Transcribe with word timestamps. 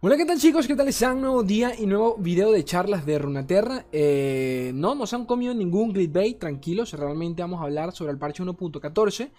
Hola, 0.00 0.16
¿qué 0.16 0.24
tal 0.24 0.38
chicos? 0.38 0.66
¿Qué 0.66 0.74
tal 0.74 0.88
están? 0.88 1.20
Nuevo 1.20 1.44
día 1.44 1.72
y 1.78 1.86
nuevo 1.86 2.16
video 2.16 2.50
de 2.50 2.64
charlas 2.64 3.06
de 3.06 3.18
Runaterra. 3.18 3.86
Eh, 3.92 4.72
no 4.74 4.96
nos 4.96 5.14
han 5.14 5.26
comido 5.26 5.54
ningún 5.54 5.92
clickbait, 5.92 6.40
tranquilos. 6.40 6.92
Realmente 6.92 7.42
vamos 7.42 7.60
a 7.60 7.64
hablar 7.64 7.92
sobre 7.92 8.12
el 8.12 8.18
parche 8.18 8.42
1.14. 8.42 9.30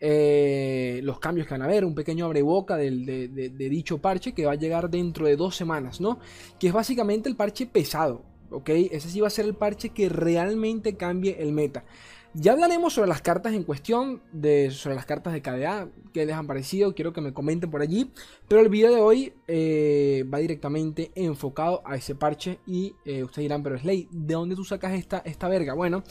Eh, 0.00 1.00
los 1.04 1.20
cambios 1.20 1.46
que 1.46 1.54
van 1.54 1.62
a 1.62 1.66
haber, 1.66 1.84
un 1.84 1.94
pequeño 1.94 2.24
abreboca 2.24 2.76
de, 2.76 2.90
de, 3.28 3.68
dicho 3.68 3.98
parche 3.98 4.32
que 4.32 4.44
va 4.44 4.52
a 4.52 4.56
llegar 4.56 4.90
dentro 4.90 5.26
de 5.26 5.36
dos 5.36 5.54
semanas, 5.54 6.00
¿no? 6.00 6.18
Que 6.58 6.68
es 6.68 6.72
básicamente 6.72 7.28
el 7.28 7.36
parche 7.36 7.66
pesado, 7.66 8.24
¿ok? 8.50 8.70
Ese 8.90 9.08
sí 9.08 9.20
va 9.20 9.28
a 9.28 9.30
ser 9.30 9.44
el 9.44 9.54
parche 9.54 9.90
que 9.90 10.08
realmente 10.08 10.96
cambie 10.96 11.36
el 11.40 11.52
meta. 11.52 11.84
Ya 12.32 12.52
hablaremos 12.52 12.92
sobre 12.92 13.08
las 13.08 13.22
cartas 13.22 13.54
en 13.54 13.64
cuestión, 13.64 14.22
de, 14.32 14.70
sobre 14.70 14.94
las 14.94 15.04
cartas 15.04 15.32
de 15.32 15.42
KDA, 15.42 15.88
que 16.12 16.24
les 16.24 16.36
han 16.36 16.46
parecido, 16.46 16.94
quiero 16.94 17.12
que 17.12 17.20
me 17.20 17.32
comenten 17.32 17.72
por 17.72 17.82
allí. 17.82 18.12
Pero 18.46 18.60
el 18.60 18.68
video 18.68 18.94
de 18.94 19.00
hoy 19.00 19.32
eh, 19.48 20.24
va 20.32 20.38
directamente 20.38 21.10
enfocado 21.16 21.82
a 21.84 21.96
ese 21.96 22.14
parche 22.14 22.60
y 22.68 22.94
eh, 23.04 23.24
ustedes 23.24 23.46
dirán, 23.46 23.64
pero 23.64 23.76
Slay, 23.76 24.06
¿de 24.12 24.34
dónde 24.34 24.54
tú 24.54 24.64
sacas 24.64 24.92
esta, 24.92 25.18
esta 25.24 25.48
verga? 25.48 25.74
Bueno, 25.74 26.04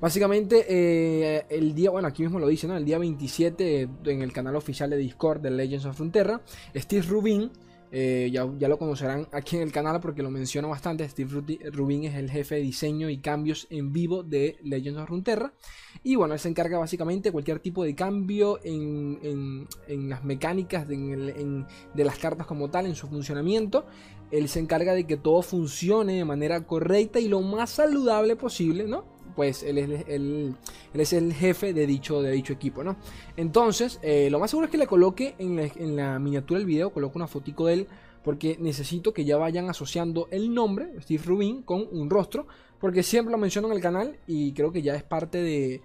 básicamente 0.00 0.64
eh, 0.66 1.44
el 1.50 1.74
día, 1.74 1.90
bueno, 1.90 2.08
aquí 2.08 2.22
mismo 2.22 2.38
lo 2.38 2.48
dice, 2.48 2.66
¿no? 2.66 2.74
El 2.74 2.86
día 2.86 2.96
27 2.96 3.88
en 4.06 4.22
el 4.22 4.32
canal 4.32 4.56
oficial 4.56 4.88
de 4.88 4.96
Discord 4.96 5.42
de 5.42 5.50
Legends 5.50 5.84
of 5.84 5.94
Frontera, 5.94 6.40
Steve 6.74 7.04
Rubin 7.06 7.50
eh, 7.98 8.30
ya, 8.30 8.44
lo 8.44 8.78
conocerán 8.78 9.26
aquí 9.32 9.56
en 9.56 9.62
el 9.62 9.72
canal 9.72 10.00
porque 10.02 10.22
lo 10.22 10.30
menciono 10.30 10.68
bastante. 10.68 11.08
Steve 11.08 11.42
Rubin 11.72 12.04
es 12.04 12.14
el 12.14 12.30
jefe 12.30 12.56
de 12.56 12.60
diseño 12.60 13.08
y 13.08 13.16
cambios 13.16 13.66
en 13.70 13.90
vivo 13.90 14.22
de 14.22 14.58
Legends 14.62 15.00
of 15.00 15.08
Runeterra. 15.08 15.54
Y 16.02 16.14
bueno, 16.14 16.34
él 16.34 16.40
se 16.40 16.50
encarga 16.50 16.76
básicamente 16.76 17.30
de 17.30 17.32
cualquier 17.32 17.58
tipo 17.58 17.84
de 17.84 17.94
cambio 17.94 18.60
en, 18.62 19.66
las 20.10 20.22
mecánicas 20.24 20.86
de, 20.86 21.64
de 21.94 22.04
las 22.04 22.18
cartas 22.18 22.46
como 22.46 22.68
tal, 22.68 22.84
en 22.84 22.94
su 22.94 23.08
funcionamiento. 23.08 23.86
Él 24.30 24.50
se 24.50 24.60
encarga 24.60 24.92
de 24.92 25.06
que 25.06 25.16
todo 25.16 25.40
funcione 25.40 26.16
de 26.16 26.24
manera 26.26 26.66
correcta 26.66 27.18
y 27.18 27.28
lo 27.28 27.40
más 27.40 27.70
saludable 27.70 28.36
posible, 28.36 28.84
¿no? 28.86 29.15
Pues 29.36 29.62
él 29.62 29.78
es, 29.78 31.12
el 31.12 31.34
jefe 31.34 31.74
de 31.74 31.86
dicho, 31.86 32.22
de 32.22 32.36
equipo, 32.36 32.82
¿no? 32.82 32.96
Entonces, 33.36 34.00
eh, 34.02 34.28
lo 34.30 34.40
más 34.40 34.50
seguro 34.50 34.64
es 34.64 34.72
que 34.72 34.78
le 34.78 34.86
coloque 34.86 35.36
en 35.38 35.96
la, 35.96 36.18
miniatura 36.18 36.58
del 36.58 36.66
video, 36.66 36.90
coloque 36.90 37.18
una 37.18 37.28
fotico 37.28 37.66
de 37.66 37.74
él, 37.74 37.88
porque 38.24 38.56
necesito 38.58 39.12
que 39.12 39.24
ya 39.24 39.36
vayan 39.36 39.68
asociando 39.68 40.26
el 40.30 40.52
nombre, 40.52 41.00
Steve 41.02 41.22
Rubin, 41.24 41.62
con 41.62 41.86
un 41.92 42.08
rostro, 42.08 42.46
porque 42.80 43.02
siempre 43.02 43.30
lo 43.30 43.38
menciono 43.38 43.68
en 43.68 43.74
el 43.74 43.82
canal 43.82 44.18
y 44.26 44.52
creo 44.52 44.72
que 44.72 44.82
ya 44.82 44.94
es 44.94 45.02
parte 45.02 45.42
de, 45.42 45.82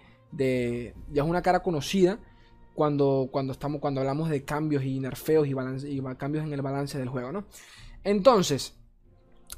ya 1.12 1.24
es 1.24 1.30
una 1.30 1.42
cara 1.42 1.62
conocida 1.62 2.20
cuando, 2.74 3.28
cuando, 3.32 3.52
estamos, 3.52 3.82
cuando 3.82 4.00
hablamos 4.00 4.30
de 4.30 4.44
cambios 4.44 4.84
y 4.84 5.00
nerfeos 5.00 5.46
y, 5.46 5.52
y 5.52 6.02
cambios 6.18 6.46
en 6.46 6.54
el 6.54 6.62
balance 6.62 6.98
del 6.98 7.10
juego, 7.10 7.32
¿no? 7.34 7.46
Entonces, 8.04 8.81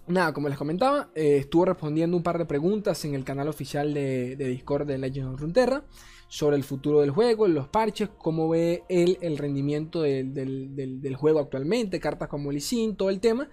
Nada, 0.06 0.34
como 0.34 0.50
les 0.50 0.58
comentaba, 0.58 1.10
eh, 1.16 1.38
estuvo 1.38 1.64
respondiendo 1.64 2.18
un 2.18 2.24
par 2.24 2.38
de 2.38 2.46
preguntas 2.46 3.06
en 3.06 3.16
el 3.16 3.24
canal 3.24 3.48
oficial 3.48 3.94
de, 3.94 4.36
Discord 4.36 4.86
de 4.86 4.98
Legends 4.98 5.34
of 5.34 5.40
Runeterra 5.40 5.84
sobre 6.28 6.58
el 6.58 6.64
futuro 6.64 7.02
del 7.02 7.12
juego, 7.12 7.48
los 7.48 7.70
parches, 7.70 8.10
cómo 8.18 8.50
ve 8.50 8.84
él 8.90 9.18
el 9.22 9.38
rendimiento 9.38 10.02
del, 10.02 11.16
juego 11.16 11.40
actualmente, 11.40 12.00
cartas 12.00 12.28
como 12.28 12.52
el 12.52 12.58
ISIN, 12.58 12.96
todo 12.96 13.10
el 13.10 13.20
tema. 13.20 13.48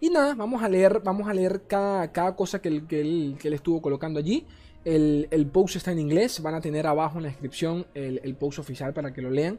Y 0.00 0.10
nada, 0.10 0.34
vamos 0.34 0.62
a 0.62 0.68
leer, 0.68 1.00
vamos 1.02 1.28
a 1.28 1.34
leer 1.34 1.62
cada, 1.66 2.36
cosa 2.36 2.60
que 2.60 2.68
él, 2.68 3.38
estuvo 3.42 3.80
colocando 3.82 4.20
allí. 4.20 4.46
El, 4.84 5.48
post 5.52 5.76
está 5.76 5.90
en 5.90 5.98
inglés, 5.98 6.40
van 6.40 6.54
a 6.54 6.60
tener 6.60 6.86
abajo 6.86 7.16
en 7.16 7.24
la 7.24 7.30
descripción 7.30 7.86
el, 7.94 8.20
el 8.22 8.36
post 8.36 8.58
oficial 8.60 8.92
para 8.92 9.12
que 9.12 9.22
lo 9.22 9.30
lean. 9.30 9.58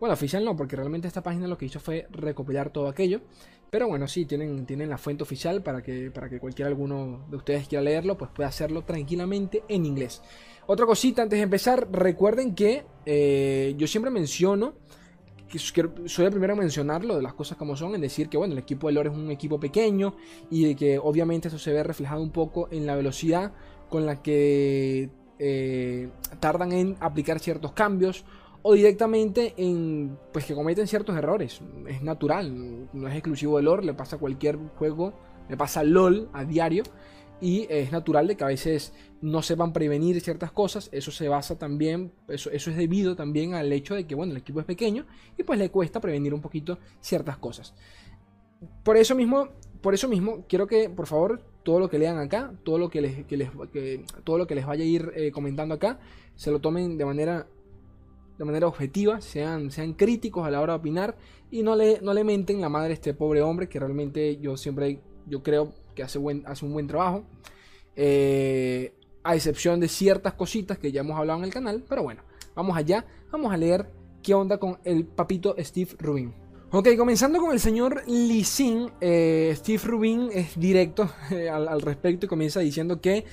Bueno, 0.00 0.14
oficial 0.14 0.44
no, 0.44 0.56
porque 0.56 0.74
realmente 0.74 1.06
esta 1.06 1.22
página 1.22 1.46
lo 1.46 1.58
que 1.58 1.66
hizo 1.66 1.80
fue 1.80 2.06
recopilar 2.10 2.70
todo 2.70 2.88
aquello. 2.88 3.20
Pero 3.72 3.88
bueno, 3.88 4.06
sí, 4.06 4.26
tienen, 4.26 4.66
tienen 4.66 4.90
la 4.90 4.98
fuente 4.98 5.22
oficial 5.22 5.62
para 5.62 5.82
que, 5.82 6.10
para 6.10 6.28
que 6.28 6.38
cualquiera 6.38 6.68
alguno 6.68 7.24
de 7.30 7.38
ustedes 7.38 7.66
quiera 7.68 7.82
leerlo, 7.82 8.18
pues 8.18 8.30
pueda 8.30 8.50
hacerlo 8.50 8.82
tranquilamente 8.82 9.62
en 9.66 9.86
inglés. 9.86 10.20
Otra 10.66 10.84
cosita 10.84 11.22
antes 11.22 11.38
de 11.38 11.44
empezar, 11.44 11.88
recuerden 11.90 12.54
que 12.54 12.84
eh, 13.06 13.74
yo 13.78 13.86
siempre 13.86 14.10
menciono, 14.10 14.74
que 15.48 15.58
soy 15.58 16.26
el 16.26 16.30
primero 16.30 16.52
a 16.52 16.56
mencionarlo 16.56 17.16
de 17.16 17.22
las 17.22 17.32
cosas 17.32 17.56
como 17.56 17.74
son, 17.74 17.94
en 17.94 18.02
decir 18.02 18.28
que 18.28 18.36
bueno, 18.36 18.52
el 18.52 18.58
equipo 18.58 18.88
de 18.88 18.92
Lore 18.92 19.08
es 19.08 19.16
un 19.16 19.30
equipo 19.30 19.58
pequeño 19.58 20.16
y 20.50 20.66
de 20.66 20.76
que 20.76 20.98
obviamente 20.98 21.48
eso 21.48 21.58
se 21.58 21.72
ve 21.72 21.82
reflejado 21.82 22.22
un 22.22 22.30
poco 22.30 22.68
en 22.70 22.84
la 22.84 22.94
velocidad 22.94 23.54
con 23.88 24.04
la 24.04 24.20
que 24.20 25.08
eh, 25.38 26.10
tardan 26.40 26.72
en 26.72 26.96
aplicar 27.00 27.40
ciertos 27.40 27.72
cambios 27.72 28.26
o 28.62 28.74
directamente 28.74 29.54
en 29.56 30.16
pues 30.32 30.44
que 30.44 30.54
cometen 30.54 30.86
ciertos 30.86 31.16
errores. 31.16 31.60
Es 31.88 32.02
natural, 32.02 32.88
no 32.92 33.08
es 33.08 33.14
exclusivo 33.14 33.56
de 33.56 33.64
LOL, 33.64 33.84
le 33.84 33.94
pasa 33.94 34.16
a 34.16 34.18
cualquier 34.18 34.56
juego, 34.76 35.12
le 35.48 35.56
pasa 35.56 35.80
a 35.80 35.84
LOL 35.84 36.28
a 36.32 36.44
diario 36.44 36.84
y 37.40 37.66
es 37.68 37.90
natural 37.90 38.28
de 38.28 38.36
que 38.36 38.44
a 38.44 38.48
veces 38.48 38.92
no 39.20 39.42
sepan 39.42 39.72
prevenir 39.72 40.20
ciertas 40.20 40.52
cosas, 40.52 40.88
eso 40.92 41.10
se 41.10 41.28
basa 41.28 41.58
también, 41.58 42.12
eso, 42.28 42.50
eso 42.50 42.70
es 42.70 42.76
debido 42.76 43.16
también 43.16 43.54
al 43.54 43.72
hecho 43.72 43.94
de 43.96 44.06
que 44.06 44.14
bueno, 44.14 44.32
el 44.32 44.38
equipo 44.38 44.60
es 44.60 44.66
pequeño 44.66 45.06
y 45.36 45.42
pues 45.42 45.58
le 45.58 45.70
cuesta 45.70 46.00
prevenir 46.00 46.32
un 46.32 46.40
poquito 46.40 46.78
ciertas 47.00 47.38
cosas. 47.38 47.74
Por 48.84 48.96
eso 48.96 49.16
mismo, 49.16 49.48
por 49.80 49.92
eso 49.92 50.08
mismo 50.08 50.44
quiero 50.48 50.68
que 50.68 50.88
por 50.88 51.08
favor 51.08 51.42
todo 51.64 51.80
lo 51.80 51.90
que 51.90 51.98
lean 51.98 52.18
acá, 52.18 52.52
todo 52.62 52.78
lo 52.78 52.88
que 52.88 53.00
les, 53.00 53.30
les 53.30 53.50
todo 54.22 54.38
lo 54.38 54.46
que 54.46 54.54
les 54.54 54.64
vaya 54.64 54.84
a 54.84 54.86
ir 54.86 55.12
eh, 55.16 55.32
comentando 55.32 55.74
acá, 55.74 55.98
se 56.36 56.52
lo 56.52 56.60
tomen 56.60 56.96
de 56.96 57.04
manera 57.04 57.48
de 58.42 58.46
manera 58.46 58.66
objetiva, 58.66 59.20
sean, 59.20 59.70
sean 59.70 59.92
críticos 59.92 60.44
a 60.44 60.50
la 60.50 60.60
hora 60.60 60.72
de 60.72 60.80
opinar 60.80 61.16
y 61.48 61.62
no 61.62 61.76
le, 61.76 62.00
no 62.00 62.12
le 62.12 62.24
menten 62.24 62.60
la 62.60 62.68
madre 62.68 62.90
a 62.90 62.94
este 62.94 63.14
pobre 63.14 63.40
hombre 63.40 63.68
que 63.68 63.78
realmente 63.78 64.38
yo 64.38 64.56
siempre 64.56 64.98
yo 65.28 65.44
creo 65.44 65.72
que 65.94 66.02
hace, 66.02 66.18
buen, 66.18 66.42
hace 66.46 66.64
un 66.64 66.72
buen 66.72 66.88
trabajo. 66.88 67.22
Eh, 67.94 68.94
a 69.22 69.36
excepción 69.36 69.78
de 69.78 69.86
ciertas 69.86 70.32
cositas 70.32 70.76
que 70.76 70.90
ya 70.90 71.02
hemos 71.02 71.16
hablado 71.16 71.38
en 71.38 71.44
el 71.44 71.52
canal, 71.52 71.84
pero 71.88 72.02
bueno, 72.02 72.22
vamos 72.56 72.76
allá, 72.76 73.06
vamos 73.30 73.52
a 73.52 73.56
leer 73.56 73.88
qué 74.24 74.34
onda 74.34 74.58
con 74.58 74.80
el 74.82 75.04
papito 75.04 75.54
Steve 75.60 75.92
Rubin. 76.00 76.34
Ok, 76.72 76.88
comenzando 76.96 77.38
con 77.38 77.52
el 77.52 77.60
señor 77.60 78.02
Lee 78.08 78.42
Sin, 78.42 78.90
eh, 79.00 79.52
Steve 79.56 79.82
Rubin 79.84 80.30
es 80.32 80.58
directo 80.58 81.08
eh, 81.30 81.48
al, 81.48 81.68
al 81.68 81.80
respecto 81.80 82.26
y 82.26 82.28
comienza 82.28 82.58
diciendo 82.58 83.00
que 83.00 83.24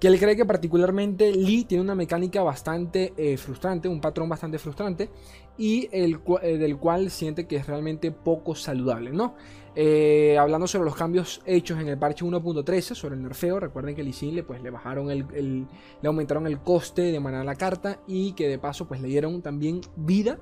que 0.00 0.08
él 0.08 0.18
cree 0.18 0.34
que 0.34 0.46
particularmente 0.46 1.30
Lee 1.30 1.64
tiene 1.64 1.84
una 1.84 1.94
mecánica 1.94 2.42
bastante 2.42 3.12
eh, 3.18 3.36
frustrante, 3.36 3.86
un 3.86 4.00
patrón 4.00 4.30
bastante 4.30 4.58
frustrante 4.58 5.10
y 5.58 5.88
el, 5.92 6.18
eh, 6.42 6.56
del 6.56 6.78
cual 6.78 7.10
siente 7.10 7.46
que 7.46 7.56
es 7.56 7.66
realmente 7.66 8.10
poco 8.10 8.54
saludable, 8.54 9.10
¿no? 9.10 9.34
Eh, 9.76 10.36
hablando 10.40 10.66
sobre 10.66 10.86
los 10.86 10.96
cambios 10.96 11.42
hechos 11.44 11.78
en 11.78 11.88
el 11.88 11.98
parche 11.98 12.24
1.13 12.24 12.94
sobre 12.94 13.14
el 13.14 13.22
nerfeo, 13.22 13.60
recuerden 13.60 13.94
que 13.94 14.02
Lee 14.02 14.32
le, 14.32 14.42
pues, 14.42 14.62
le 14.62 14.70
bajaron 14.70 15.10
el, 15.10 15.26
le 16.00 16.08
aumentaron 16.08 16.46
el 16.46 16.60
coste 16.60 17.02
de 17.12 17.20
manar 17.20 17.44
la 17.44 17.54
carta 17.54 18.00
y 18.08 18.32
que 18.32 18.48
de 18.48 18.58
paso 18.58 18.88
pues 18.88 19.02
le 19.02 19.08
dieron 19.08 19.42
también 19.42 19.82
vida 19.96 20.38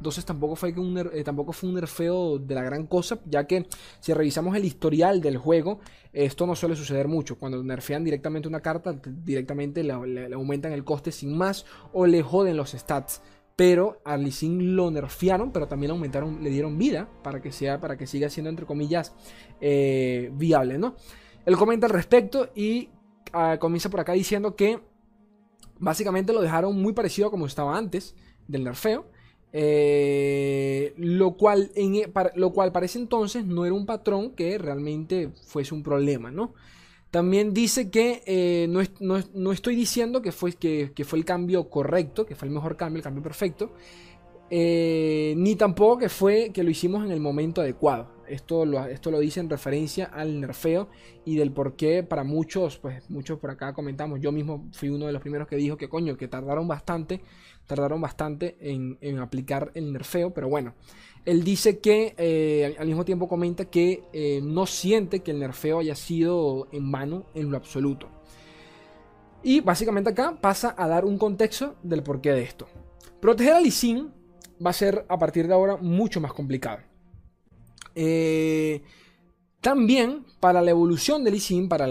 entonces 0.00 0.24
tampoco 0.24 0.56
fue, 0.56 0.72
un, 0.78 0.96
eh, 0.96 1.22
tampoco 1.22 1.52
fue 1.52 1.68
un 1.68 1.74
nerfeo 1.74 2.38
de 2.38 2.54
la 2.54 2.62
gran 2.62 2.86
cosa, 2.86 3.18
ya 3.26 3.46
que 3.46 3.66
si 4.00 4.14
revisamos 4.14 4.56
el 4.56 4.64
historial 4.64 5.20
del 5.20 5.36
juego, 5.36 5.80
esto 6.14 6.46
no 6.46 6.56
suele 6.56 6.74
suceder 6.74 7.06
mucho. 7.06 7.38
Cuando 7.38 7.62
nerfean 7.62 8.02
directamente 8.02 8.48
una 8.48 8.60
carta, 8.60 8.98
directamente 9.04 9.84
le, 9.84 9.92
aumentan 10.32 10.72
el 10.72 10.84
coste 10.84 11.12
sin 11.12 11.36
más 11.36 11.66
o 11.92 12.06
le 12.06 12.22
joden 12.22 12.56
los 12.56 12.70
stats. 12.70 13.20
Pero 13.56 14.00
a 14.06 14.16
lo 14.16 14.90
nerfearon, 14.90 15.52
pero 15.52 15.68
también 15.68 15.90
aumentaron, 15.90 16.42
le 16.42 16.48
dieron 16.48 16.78
vida 16.78 17.10
para 17.22 17.42
que 17.42 17.52
sea, 17.52 17.78
para 17.78 17.98
que 17.98 18.06
siga 18.06 18.30
siendo 18.30 18.48
entre 18.48 18.64
comillas 18.64 19.12
eh, 19.60 20.30
viable, 20.32 20.78
¿no? 20.78 20.96
Él 21.44 21.58
comenta 21.58 21.86
al 21.86 21.92
respecto 21.92 22.48
y 22.54 22.88
ah, 23.34 23.58
comienza 23.60 23.90
por 23.90 24.00
acá 24.00 24.14
diciendo 24.14 24.56
que 24.56 24.80
básicamente 25.78 26.32
lo 26.32 26.40
dejaron 26.40 26.80
muy 26.80 26.94
parecido 26.94 27.28
a 27.28 27.30
como 27.30 27.44
estaba 27.44 27.76
antes 27.76 28.14
del 28.48 28.64
nerfeo 28.64 29.04
eh, 29.52 30.94
lo, 30.96 31.32
cual 31.32 31.72
e, 31.74 32.10
lo 32.36 32.52
cual 32.52 32.72
parece 32.72 32.98
entonces 32.98 33.44
no 33.44 33.64
era 33.64 33.74
un 33.74 33.86
patrón 33.86 34.30
que 34.32 34.58
realmente 34.58 35.30
fuese 35.46 35.74
un 35.74 35.82
problema, 35.82 36.30
¿no? 36.30 36.54
También 37.10 37.52
dice 37.52 37.90
que 37.90 38.22
eh, 38.26 38.68
no, 38.68 39.52
estoy 39.52 39.74
diciendo 39.74 40.22
que 40.22 40.30
fue, 40.30 40.52
que, 40.52 40.92
fue 41.04 41.18
el 41.18 41.24
cambio 41.24 41.68
correcto, 41.68 42.24
que 42.24 42.36
fue 42.36 42.46
el 42.46 42.54
mejor 42.54 42.76
cambio, 42.76 42.98
el 42.98 43.02
cambio 43.02 43.22
perfecto, 43.22 43.72
eh, 44.48 45.34
ni 45.36 45.56
tampoco 45.56 45.98
que 45.98 46.08
fue 46.08 46.50
que 46.54 46.62
lo 46.62 46.70
hicimos 46.70 47.04
en 47.04 47.10
el 47.10 47.20
momento 47.20 47.62
adecuado. 47.62 48.20
Esto 48.28 48.64
lo, 48.64 48.86
esto 48.86 49.10
lo 49.10 49.18
dice 49.18 49.40
en 49.40 49.50
referencia 49.50 50.04
al 50.04 50.40
nerfeo 50.40 50.88
y 51.24 51.34
del 51.34 51.50
por 51.50 51.74
qué 51.74 52.04
para 52.04 52.22
muchos, 52.22 52.78
pues 52.78 53.10
muchos 53.10 53.40
por 53.40 53.50
acá 53.50 53.72
comentamos, 53.72 54.20
yo 54.20 54.30
mismo 54.30 54.68
fui 54.72 54.88
uno 54.88 55.06
de 55.06 55.12
los 55.12 55.20
primeros 55.20 55.48
que 55.48 55.56
dijo 55.56 55.76
que 55.76 55.88
coño, 55.88 56.16
que 56.16 56.28
tardaron 56.28 56.68
bastante, 56.68 57.22
tardaron 57.70 58.00
bastante 58.00 58.56
en, 58.60 59.18
aplicar 59.20 59.70
el 59.74 59.92
nerfeo, 59.92 60.34
pero 60.34 60.48
bueno, 60.48 60.74
él 61.24 61.44
dice 61.44 61.78
que 61.78 62.16
eh, 62.18 62.74
al 62.76 62.88
mismo 62.88 63.04
tiempo 63.04 63.28
comenta 63.28 63.66
que 63.66 64.02
eh, 64.12 64.40
no 64.42 64.66
siente 64.66 65.20
que 65.20 65.30
el 65.30 65.38
nerfeo 65.38 65.78
haya 65.78 65.94
sido 65.94 66.66
en 66.72 66.90
vano 66.90 67.26
en 67.32 67.48
lo 67.48 67.56
absoluto. 67.56 68.08
Y 69.44 69.60
básicamente 69.60 70.10
acá 70.10 70.36
pasa 70.40 70.74
a 70.76 70.88
dar 70.88 71.04
un 71.04 71.16
contexto 71.16 71.76
del 71.84 72.02
porqué 72.02 72.32
de 72.32 72.42
esto. 72.42 72.66
proteger 73.20 73.52
a 73.52 73.60
Lee 73.60 73.70
Sin 73.70 74.12
va 74.64 74.70
a 74.70 74.72
ser 74.72 75.06
a 75.08 75.16
partir 75.16 75.46
de 75.46 75.54
ahora 75.54 75.76
mucho 75.76 76.20
más 76.20 76.32
complicado. 76.32 76.80
Eh, 77.94 78.82
también 79.60 80.24
para 80.40 80.60
la 80.60 80.72
evolución 80.72 81.22
de 81.22 81.30
Lee 81.30 81.68
para 81.68 81.86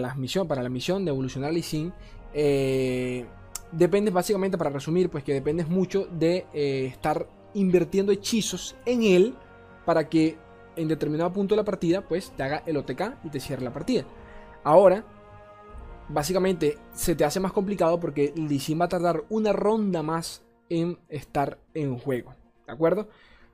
para 0.46 0.62
la 0.62 0.70
misión 0.70 1.06
de 1.06 1.12
evolucionar 1.12 1.54
Sin, 1.64 1.94
eh, 2.34 3.26
depende 3.72 4.12
básicamente, 4.12 4.58
para 4.58 4.70
resumir, 4.70 5.10
pues 5.10 5.24
que 5.24 5.34
dependes 5.34 5.68
mucho 5.68 6.08
de 6.12 6.46
eh, 6.54 6.86
estar 6.86 7.28
invirtiendo 7.54 8.12
hechizos 8.12 8.76
en 8.86 9.04
él 9.04 9.36
para 9.86 10.08
que 10.08 10.38
en 10.76 10.88
determinado 10.88 11.34
punto 11.34 11.56
de 11.56 11.58
la 11.58 11.66
partida, 11.66 12.08
pues 12.08 12.32
te 12.32 12.44
haga 12.44 12.64
el 12.66 12.78
OTK 12.78 13.26
y 13.26 13.30
te 13.30 13.40
cierre 13.40 13.64
la 13.64 13.74
partida. 13.74 14.06
Ahora, 14.64 15.04
básicamente 16.08 16.78
se 16.94 17.16
te 17.16 17.26
hace 17.26 17.40
más 17.40 17.52
complicado 17.52 18.00
porque 18.00 18.34
Lee 18.36 18.60
Sin 18.60 18.80
va 18.80 18.86
a 18.86 18.90
tardar 18.90 19.24
una 19.30 19.54
ronda 19.54 20.04
más 20.04 20.44
en 20.70 21.00
estar 21.10 21.60
en 21.74 21.98
juego. 21.98 22.36
¿De 22.66 22.74
acuerdo? 22.74 23.10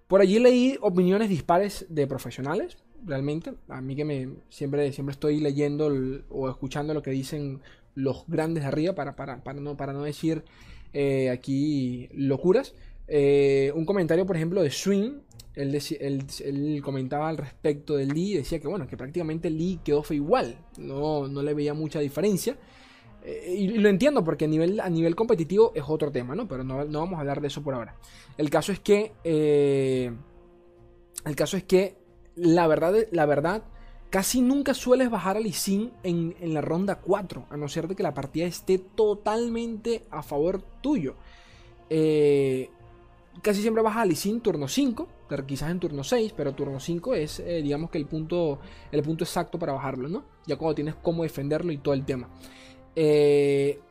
Por 0.07 0.21
allí 0.21 0.39
leí 0.39 0.77
opiniones 0.81 1.29
dispares 1.29 1.85
de 1.89 2.05
profesionales, 2.05 2.77
realmente. 3.03 3.53
A 3.69 3.81
mí 3.81 3.95
que 3.95 4.05
me 4.05 4.29
siempre, 4.49 4.91
siempre 4.91 5.13
estoy 5.13 5.39
leyendo 5.39 5.91
o 6.29 6.49
escuchando 6.49 6.93
lo 6.93 7.01
que 7.01 7.11
dicen 7.11 7.61
los 7.95 8.25
grandes 8.27 8.63
de 8.63 8.67
arriba 8.67 8.93
para, 8.93 9.15
para, 9.15 9.41
no, 9.55 9.75
para 9.75 9.93
no 9.93 10.03
decir 10.03 10.43
eh, 10.93 11.29
aquí 11.29 12.07
locuras. 12.13 12.75
Eh, 13.07 13.71
un 13.75 13.85
comentario, 13.85 14.25
por 14.25 14.35
ejemplo, 14.35 14.61
de 14.61 14.69
Swing. 14.69 15.19
Él, 15.55 16.81
comentaba 16.83 17.29
al 17.29 17.37
respecto 17.37 17.95
de 17.95 18.05
Lee 18.05 18.33
decía 18.33 18.59
que, 18.59 18.67
bueno, 18.67 18.87
que 18.87 18.97
prácticamente 18.97 19.49
Lee 19.49 19.79
quedó 19.83 20.03
fue 20.03 20.17
igual. 20.17 20.57
No, 20.77 21.27
no 21.27 21.41
le 21.41 21.53
veía 21.53 21.73
mucha 21.73 21.99
diferencia. 21.99 22.57
Eh, 23.23 23.55
y 23.57 23.67
lo 23.77 23.87
entiendo 23.87 24.23
porque 24.23 24.45
a 24.45 24.47
nivel, 24.49 24.81
a 24.81 24.89
nivel 24.89 25.15
competitivo 25.15 25.71
es 25.73 25.83
otro 25.87 26.11
tema, 26.11 26.35
¿no? 26.35 26.47
Pero 26.47 26.63
no, 26.63 26.85
vamos 26.85 27.17
a 27.17 27.21
hablar 27.21 27.39
de 27.39 27.47
eso 27.47 27.63
por 27.63 27.73
ahora. 27.73 27.95
El 28.37 28.49
caso 28.49 28.73
es 28.73 28.79
que. 28.81 29.13
el 31.25 31.35
caso 31.35 31.57
es 31.57 31.63
que. 31.63 31.95
La 32.35 32.67
verdad, 32.67 32.93
la 33.11 33.25
verdad 33.25 33.63
Casi 34.15 34.39
nunca 34.39 34.73
sueles 34.73 35.09
bajar 35.09 35.35
a 35.35 35.41
Lee 35.41 35.91
en, 36.03 36.37
en 36.39 36.53
la 36.53 36.61
ronda 36.61 36.95
4, 36.95 37.47
a 37.49 37.57
no 37.57 37.67
ser 37.67 37.89
de 37.89 37.97
que 37.97 38.01
la 38.03 38.13
partida 38.13 38.45
esté 38.45 38.77
totalmente 38.77 40.05
a 40.09 40.23
favor 40.23 40.61
tuyo. 40.79 41.15
Eh, 41.89 42.69
casi 43.41 43.61
siempre 43.61 43.83
bajas 43.83 44.03
a 44.03 44.05
Lee 44.05 44.39
turno 44.39 44.69
5, 44.69 45.07
quizás 45.45 45.69
en 45.69 45.81
turno 45.81 46.01
6, 46.05 46.33
pero 46.33 46.55
turno 46.55 46.79
5 46.79 47.13
es, 47.13 47.41
eh, 47.41 47.61
digamos 47.61 47.89
que 47.89 47.97
el 47.97 48.05
punto, 48.05 48.59
el 48.89 49.03
punto 49.03 49.25
exacto 49.25 49.59
para 49.59 49.73
bajarlo, 49.73 50.07
¿no? 50.07 50.23
Ya 50.47 50.55
cuando 50.55 50.75
tienes 50.75 50.95
cómo 50.95 51.23
defenderlo 51.23 51.73
y 51.73 51.79
todo 51.79 51.93
el 51.93 52.05
tema. 52.05 52.29
Eh, 52.95 53.81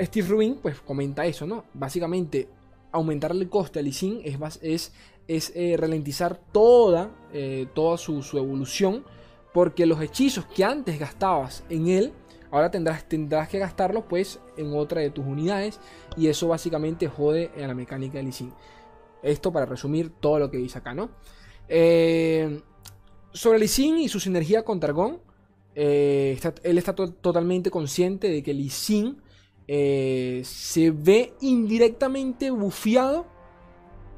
Steve 0.00 0.26
Rubin, 0.26 0.56
pues 0.60 0.80
comenta 0.80 1.24
eso, 1.24 1.46
¿no? 1.46 1.66
Básicamente, 1.74 2.48
aumentarle 2.90 3.44
el 3.44 3.48
coste 3.48 3.78
a 3.78 3.82
Lee 3.82 4.22
es, 4.24 4.92
es, 5.28 5.52
es 5.54 5.80
ralentizar 5.80 6.36
toda, 6.50 7.12
toda 7.74 7.96
su 7.96 8.36
evolución 8.36 9.04
porque 9.52 9.86
los 9.86 10.00
hechizos 10.00 10.46
que 10.46 10.64
antes 10.64 10.98
gastabas 10.98 11.64
en 11.68 11.88
él, 11.88 12.12
ahora 12.50 12.70
tendrás, 12.70 13.08
tendrás 13.08 13.48
que 13.48 13.58
gastarlos 13.58 14.04
pues 14.08 14.40
en 14.56 14.74
otra 14.74 15.00
de 15.00 15.10
tus 15.10 15.24
unidades. 15.24 15.80
Y 16.16 16.28
eso 16.28 16.48
básicamente 16.48 17.08
jode 17.08 17.50
en 17.56 17.68
la 17.68 17.74
mecánica 17.74 18.18
de 18.18 18.24
Lee 18.24 18.52
Esto 19.22 19.52
para 19.52 19.66
resumir 19.66 20.10
todo 20.20 20.38
lo 20.38 20.50
que 20.50 20.58
dice 20.58 20.78
acá, 20.78 20.94
¿no? 20.94 21.10
Eh, 21.68 22.60
sobre 23.32 23.58
Lee 23.58 24.04
y 24.04 24.08
su 24.08 24.20
sinergia 24.20 24.64
con 24.64 24.80
Targón. 24.80 25.20
Eh, 25.74 26.38
él 26.64 26.78
está 26.78 26.94
totalmente 26.94 27.70
consciente 27.70 28.28
de 28.28 28.42
que 28.42 28.52
Lee 28.52 28.70
eh, 29.68 30.40
se 30.44 30.90
ve 30.90 31.34
indirectamente 31.40 32.50
bufiado 32.50 33.26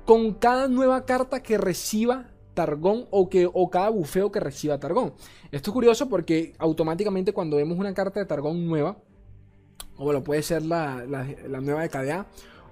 con 0.06 0.34
cada 0.34 0.68
nueva 0.68 1.04
carta 1.04 1.42
que 1.42 1.58
reciba 1.58 2.29
Targón 2.54 3.06
o, 3.10 3.28
que, 3.28 3.48
o 3.52 3.70
cada 3.70 3.88
bufeo 3.90 4.30
que 4.30 4.40
reciba 4.40 4.78
Targón. 4.78 5.14
Esto 5.50 5.70
es 5.70 5.74
curioso 5.74 6.08
porque 6.08 6.54
automáticamente 6.58 7.32
cuando 7.32 7.56
vemos 7.56 7.78
una 7.78 7.94
carta 7.94 8.20
de 8.20 8.26
Targón 8.26 8.66
nueva, 8.66 8.96
o 9.96 10.04
bueno, 10.04 10.22
puede 10.22 10.42
ser 10.42 10.62
la, 10.62 11.04
nueva 11.60 11.82
de 11.82 11.88
KDA, 11.88 12.26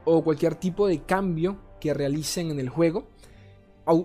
o 0.04 0.22
cualquier 0.22 0.54
tipo 0.54 0.86
de 0.86 1.00
cambio 1.02 1.58
que 1.80 1.92
realicen 1.94 2.50
en 2.50 2.58
el 2.58 2.68
juego, 2.68 3.08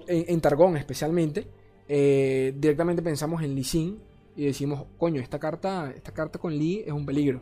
en, 0.07 0.41
Targón 0.41 0.77
especialmente, 0.77 1.47
eh, 1.87 2.53
directamente 2.57 3.01
pensamos 3.01 3.41
en 3.43 3.55
Lee 3.55 3.63
Sin 3.63 3.99
y 4.35 4.45
decimos, 4.45 4.85
coño, 4.97 5.21
esta 5.21 5.39
carta, 5.39 5.91
esta 5.95 6.13
carta 6.13 6.39
con 6.39 6.57
Lee 6.57 6.83
es 6.85 6.93
un 6.93 7.05
peligro. 7.05 7.41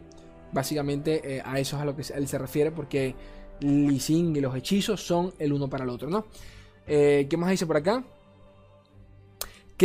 Básicamente 0.52 1.38
eh, 1.38 1.42
a 1.46 1.60
eso 1.60 1.78
es 1.78 1.82
a 1.82 1.86
lo 1.86 1.96
que 1.96 2.04
él 2.14 2.28
se 2.28 2.38
refiere 2.38 2.72
porque 2.72 3.16
Lee 3.62 4.02
y 4.10 4.42
los 4.42 4.56
hechizos 4.56 5.02
son 5.02 5.34
el 5.40 5.54
uno 5.54 5.70
para 5.70 5.84
el 5.84 5.90
otro, 5.90 6.10
¿no? 6.10 6.26
Eh, 6.88 7.28
¿Qué 7.30 7.38
más 7.38 7.52
dice 7.52 7.66
por 7.66 7.78
acá? 7.78 8.04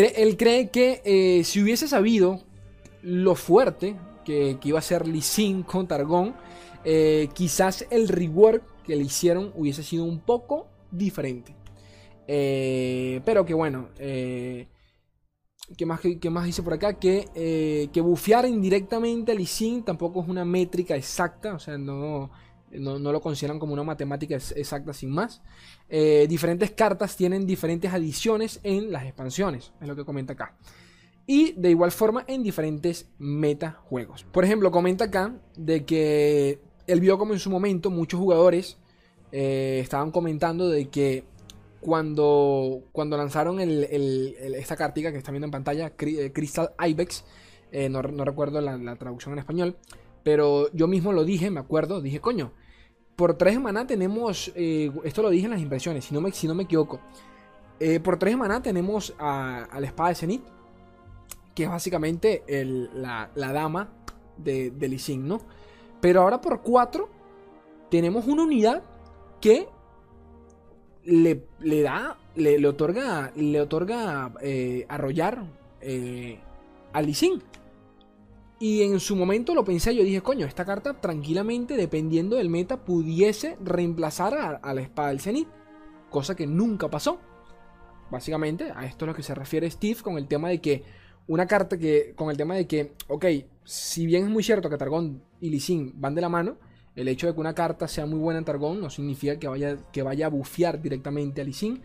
Él 0.04 0.36
cree 0.36 0.68
que 0.68 1.00
eh, 1.04 1.44
si 1.44 1.62
hubiese 1.62 1.88
sabido 1.88 2.42
lo 3.02 3.34
fuerte 3.34 3.96
que, 4.24 4.58
iba 4.62 4.78
a 4.78 4.82
ser 4.82 5.06
Lee 5.06 5.22
Sin 5.22 5.62
con 5.62 5.86
Targón, 5.86 6.34
eh, 6.84 7.28
quizás 7.32 7.86
el 7.90 8.08
rework 8.08 8.62
que 8.84 8.96
le 8.96 9.04
hicieron 9.04 9.52
hubiese 9.54 9.82
sido 9.82 10.04
un 10.04 10.20
poco 10.20 10.66
diferente. 10.90 11.54
Eh, 12.28 13.20
pero 13.24 13.46
que 13.46 13.54
bueno, 13.54 13.88
¿qué, 13.96 14.66
más, 15.86 16.00
¿qué 16.20 16.30
más 16.30 16.44
dice 16.44 16.62
por 16.62 16.74
acá? 16.74 16.98
Que, 16.98 17.88
bufear 18.02 18.46
indirectamente 18.46 19.32
a 19.32 19.34
Lee 19.34 19.82
tampoco 19.84 20.22
es 20.22 20.28
una 20.28 20.44
métrica 20.44 20.96
exacta, 20.96 21.54
o 21.54 21.58
sea, 21.58 21.78
no 21.78 22.30
no, 22.78 22.98
lo 22.98 23.20
consideran 23.20 23.58
como 23.58 23.72
una 23.72 23.82
matemática 23.82 24.34
exacta 24.34 24.92
sin 24.92 25.10
más. 25.10 25.42
Eh, 25.88 26.26
diferentes 26.28 26.70
cartas 26.72 27.16
tienen 27.16 27.46
diferentes 27.46 27.92
adiciones 27.92 28.60
en 28.62 28.92
las 28.92 29.04
expansiones, 29.04 29.72
es 29.80 29.88
lo 29.88 29.96
que 29.96 30.04
comenta 30.04 30.34
acá. 30.34 30.56
Y 31.26 31.52
de 31.52 31.70
igual 31.70 31.90
forma 31.90 32.24
en 32.28 32.42
diferentes 32.42 33.08
metajuegos. 33.18 34.24
Por 34.24 34.44
ejemplo, 34.44 34.70
comenta 34.70 35.04
acá 35.04 35.34
de 35.56 35.84
que 35.84 36.60
él 36.86 37.00
vio 37.00 37.18
como 37.18 37.32
en 37.32 37.40
su 37.40 37.50
momento 37.50 37.90
muchos 37.90 38.20
jugadores 38.20 38.78
eh, 39.32 39.80
estaban 39.82 40.12
comentando 40.12 40.68
de 40.68 40.88
que 40.88 41.24
cuando, 41.80 42.84
cuando 42.92 43.16
lanzaron 43.16 43.58
esta 43.60 44.76
cartica 44.76 45.12
que 45.12 45.18
está 45.18 45.30
viendo 45.30 45.46
en 45.46 45.50
pantalla, 45.50 45.92
eh, 45.98 46.32
Crystal 46.32 46.70
Ibex, 46.78 47.24
no, 47.90 48.02
recuerdo 48.02 48.60
la 48.60 48.96
traducción 48.96 49.32
en 49.34 49.40
español, 49.40 49.76
pero 50.26 50.68
yo 50.72 50.88
mismo 50.88 51.12
lo 51.12 51.24
dije, 51.24 51.52
me 51.52 51.60
acuerdo, 51.60 52.00
dije, 52.00 52.20
coño, 52.20 52.50
por 53.16 53.34
tres 53.34 53.54
semanas 53.54 53.86
tenemos, 53.86 54.52
eh, 54.54 54.92
esto 55.04 55.22
lo 55.22 55.30
dije 55.30 55.46
en 55.46 55.52
las 55.52 55.60
impresiones, 55.60 56.04
si 56.04 56.14
no 56.14 56.20
me, 56.20 56.30
si 56.32 56.46
no 56.46 56.54
me 56.54 56.64
equivoco, 56.64 57.00
eh, 57.80 57.98
por 57.98 58.18
tres 58.18 58.34
semanas 58.34 58.62
tenemos 58.62 59.14
a, 59.18 59.66
la 59.78 59.86
espada 59.86 60.10
de 60.10 60.14
Zenith, 60.14 60.44
que 61.54 61.64
es 61.64 61.70
básicamente 61.70 62.44
la, 62.94 63.30
dama 63.34 63.88
de, 64.36 64.70
de 64.70 65.16
¿no? 65.16 65.40
Pero 66.00 66.20
ahora 66.20 66.40
por 66.42 66.60
cuatro 66.60 67.08
tenemos 67.90 68.26
una 68.26 68.42
unidad 68.42 68.82
que 69.40 69.66
le, 71.04 71.46
da, 71.82 72.18
le, 72.34 72.66
otorga, 72.68 73.32
le 73.34 73.60
otorga 73.62 74.32
eh, 74.42 74.84
arrollar 74.88 75.44
a 76.92 77.02
Lee 77.02 77.14
y 78.58 78.82
en 78.82 79.00
su 79.00 79.16
momento 79.16 79.54
lo 79.54 79.64
pensé, 79.64 79.94
yo 79.94 80.02
dije, 80.02 80.22
coño, 80.22 80.46
esta 80.46 80.64
carta 80.64 80.98
tranquilamente, 80.98 81.76
dependiendo 81.76 82.36
del 82.36 82.48
meta, 82.48 82.84
pudiese 82.84 83.58
reemplazar 83.62 84.60
a, 84.62 84.74
la 84.74 84.80
espada 84.80 85.08
del 85.08 85.20
Zenith. 85.20 85.48
Cosa 86.10 86.34
que 86.34 86.46
nunca 86.46 86.88
pasó. 86.88 87.20
Básicamente, 88.10 88.72
a 88.74 88.86
esto 88.86 89.04
es 89.04 89.08
lo 89.08 89.14
que 89.14 89.22
se 89.22 89.34
refiere 89.34 89.70
Steve 89.70 90.00
con 90.02 90.16
el 90.16 90.26
tema 90.26 90.48
de 90.48 90.60
que 90.60 90.84
una 91.26 91.46
carta 91.46 91.76
que, 91.76 92.14
con 92.16 92.30
el 92.30 92.36
tema 92.36 92.54
de 92.54 92.66
que, 92.66 92.92
ok, 93.08 93.26
si 93.64 94.06
bien 94.06 94.24
es 94.24 94.30
muy 94.30 94.42
cierto 94.42 94.70
que 94.70 94.78
Targón 94.78 95.22
y 95.40 95.50
Lee 95.50 95.92
van 95.94 96.14
de 96.14 96.20
la 96.22 96.28
mano, 96.28 96.56
el 96.94 97.08
hecho 97.08 97.26
de 97.26 97.34
que 97.34 97.40
una 97.40 97.54
carta 97.54 97.86
sea 97.88 98.06
muy 98.06 98.18
buena 98.18 98.38
en 98.38 98.44
Targón 98.46 98.80
no 98.80 98.88
significa 98.88 99.38
que 99.38 99.48
vaya, 99.48 99.76
que 99.92 100.02
vaya 100.02 100.26
a 100.26 100.30
bufear 100.30 100.80
directamente 100.80 101.42
a 101.42 101.44
Lee 101.44 101.82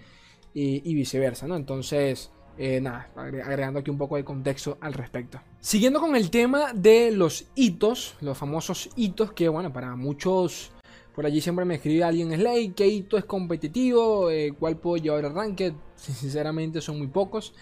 y, 0.53 0.89
y 0.89 0.93
viceversa, 0.93 1.47
¿no? 1.47 1.57
Entonces, 1.57 2.31
eh, 2.58 2.79
nada, 2.81 3.10
agregando 3.15 3.79
aquí 3.79 3.89
un 3.89 3.98
poco 3.98 4.15
de 4.17 4.24
contexto 4.24 4.77
al 4.81 4.93
respecto. 4.93 5.39
Siguiendo 5.60 6.00
con 6.00 6.15
el 6.15 6.29
tema 6.29 6.74
de 6.74 7.12
los 7.12 7.48
hitos, 7.55 8.15
los 8.22 8.38
famosos 8.38 8.89
hitos 8.96 9.34
que, 9.34 9.48
bueno, 9.50 9.72
para 9.72 9.96
muchos, 9.96 10.72
por 11.15 11.25
allí 11.25 11.41
siempre 11.41 11.65
me 11.65 11.75
escribe 11.75 12.03
alguien, 12.03 12.34
Slay, 12.34 12.70
¿qué 12.70 12.88
hito 12.88 13.17
es 13.17 13.25
competitivo? 13.25 14.29
Eh, 14.29 14.53
¿Cuál 14.58 14.77
puedo 14.77 14.98
llevar 15.01 15.25
al 15.25 15.34
ranked? 15.34 15.74
Sinceramente 15.96 16.81
son 16.81 16.98
muy 16.98 17.08
pocos. 17.08 17.53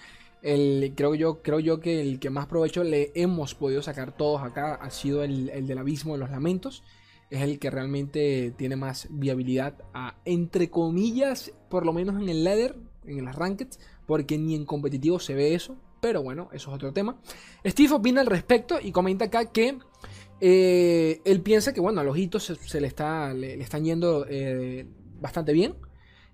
El, 0.42 0.94
creo, 0.96 1.16
yo, 1.16 1.42
creo 1.42 1.60
yo 1.60 1.80
que 1.80 2.00
el 2.00 2.20
que 2.20 2.30
más 2.30 2.48
provecho 2.48 2.84
le 2.84 3.12
hemos 3.14 3.56
podido 3.56 3.82
sacar 3.82 4.16
todos 4.16 4.42
acá 4.42 4.76
ha 4.76 4.90
sido 4.90 5.24
el, 5.24 5.50
el 5.50 5.68
del 5.68 5.78
abismo 5.78 6.14
de 6.14 6.20
los 6.20 6.30
lamentos. 6.30 6.84
Es 7.30 7.42
el 7.42 7.60
que 7.60 7.70
realmente 7.70 8.54
tiene 8.58 8.76
más 8.76 9.08
viabilidad 9.12 9.76
entre 10.26 10.70
comillas, 10.70 11.52
por 11.70 11.86
lo 11.86 11.94
menos 11.94 12.20
en 12.20 12.28
el 12.28 12.44
ladder, 12.44 12.76
en 13.06 13.26
las 13.26 13.36
rankeds, 13.36 13.80
porque 14.10 14.40
ni 14.40 14.56
en 14.56 14.66
competitivo 14.66 15.20
se 15.20 15.36
ve 15.36 15.54
eso. 15.54 15.78
Pero 16.02 16.24
bueno, 16.24 16.50
eso 16.52 16.72
es 16.72 16.76
otro 16.76 16.92
tema. 16.92 17.20
Steve 17.64 17.94
opina 17.94 18.22
al 18.22 18.26
respecto 18.26 18.80
y 18.82 18.92
comenta 18.92 19.26
acá 19.26 19.52
que 19.52 19.78
eh, 20.42 21.22
él 21.24 21.42
piensa 21.42 21.74
que, 21.74 21.80
bueno, 21.80 22.02
a 22.02 22.04
los 22.04 22.18
hitos 22.18 22.46
se, 22.60 22.82
le, 22.82 22.88
está, 22.88 23.32
le, 23.36 23.62
están 23.62 23.86
yendo 23.86 24.26
eh, 24.28 24.88
bastante 25.22 25.54
bien. 25.54 25.76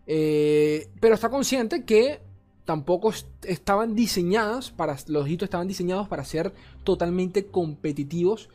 Eh, 0.07 0.87
pero 1.01 1.15
está 1.15 1.27
consciente 1.27 1.83
que 1.83 2.21
tampoco 2.63 3.11
estaban 3.43 3.93
diseñadas 3.93 4.71
para. 4.71 4.95
Los 5.07 5.27
hitos 5.27 5.47
estaban 5.47 5.67
diseñados 5.67 6.07
para 6.07 6.23
ser 6.23 6.53
totalmente 6.85 7.47
competitivos. 7.47 8.49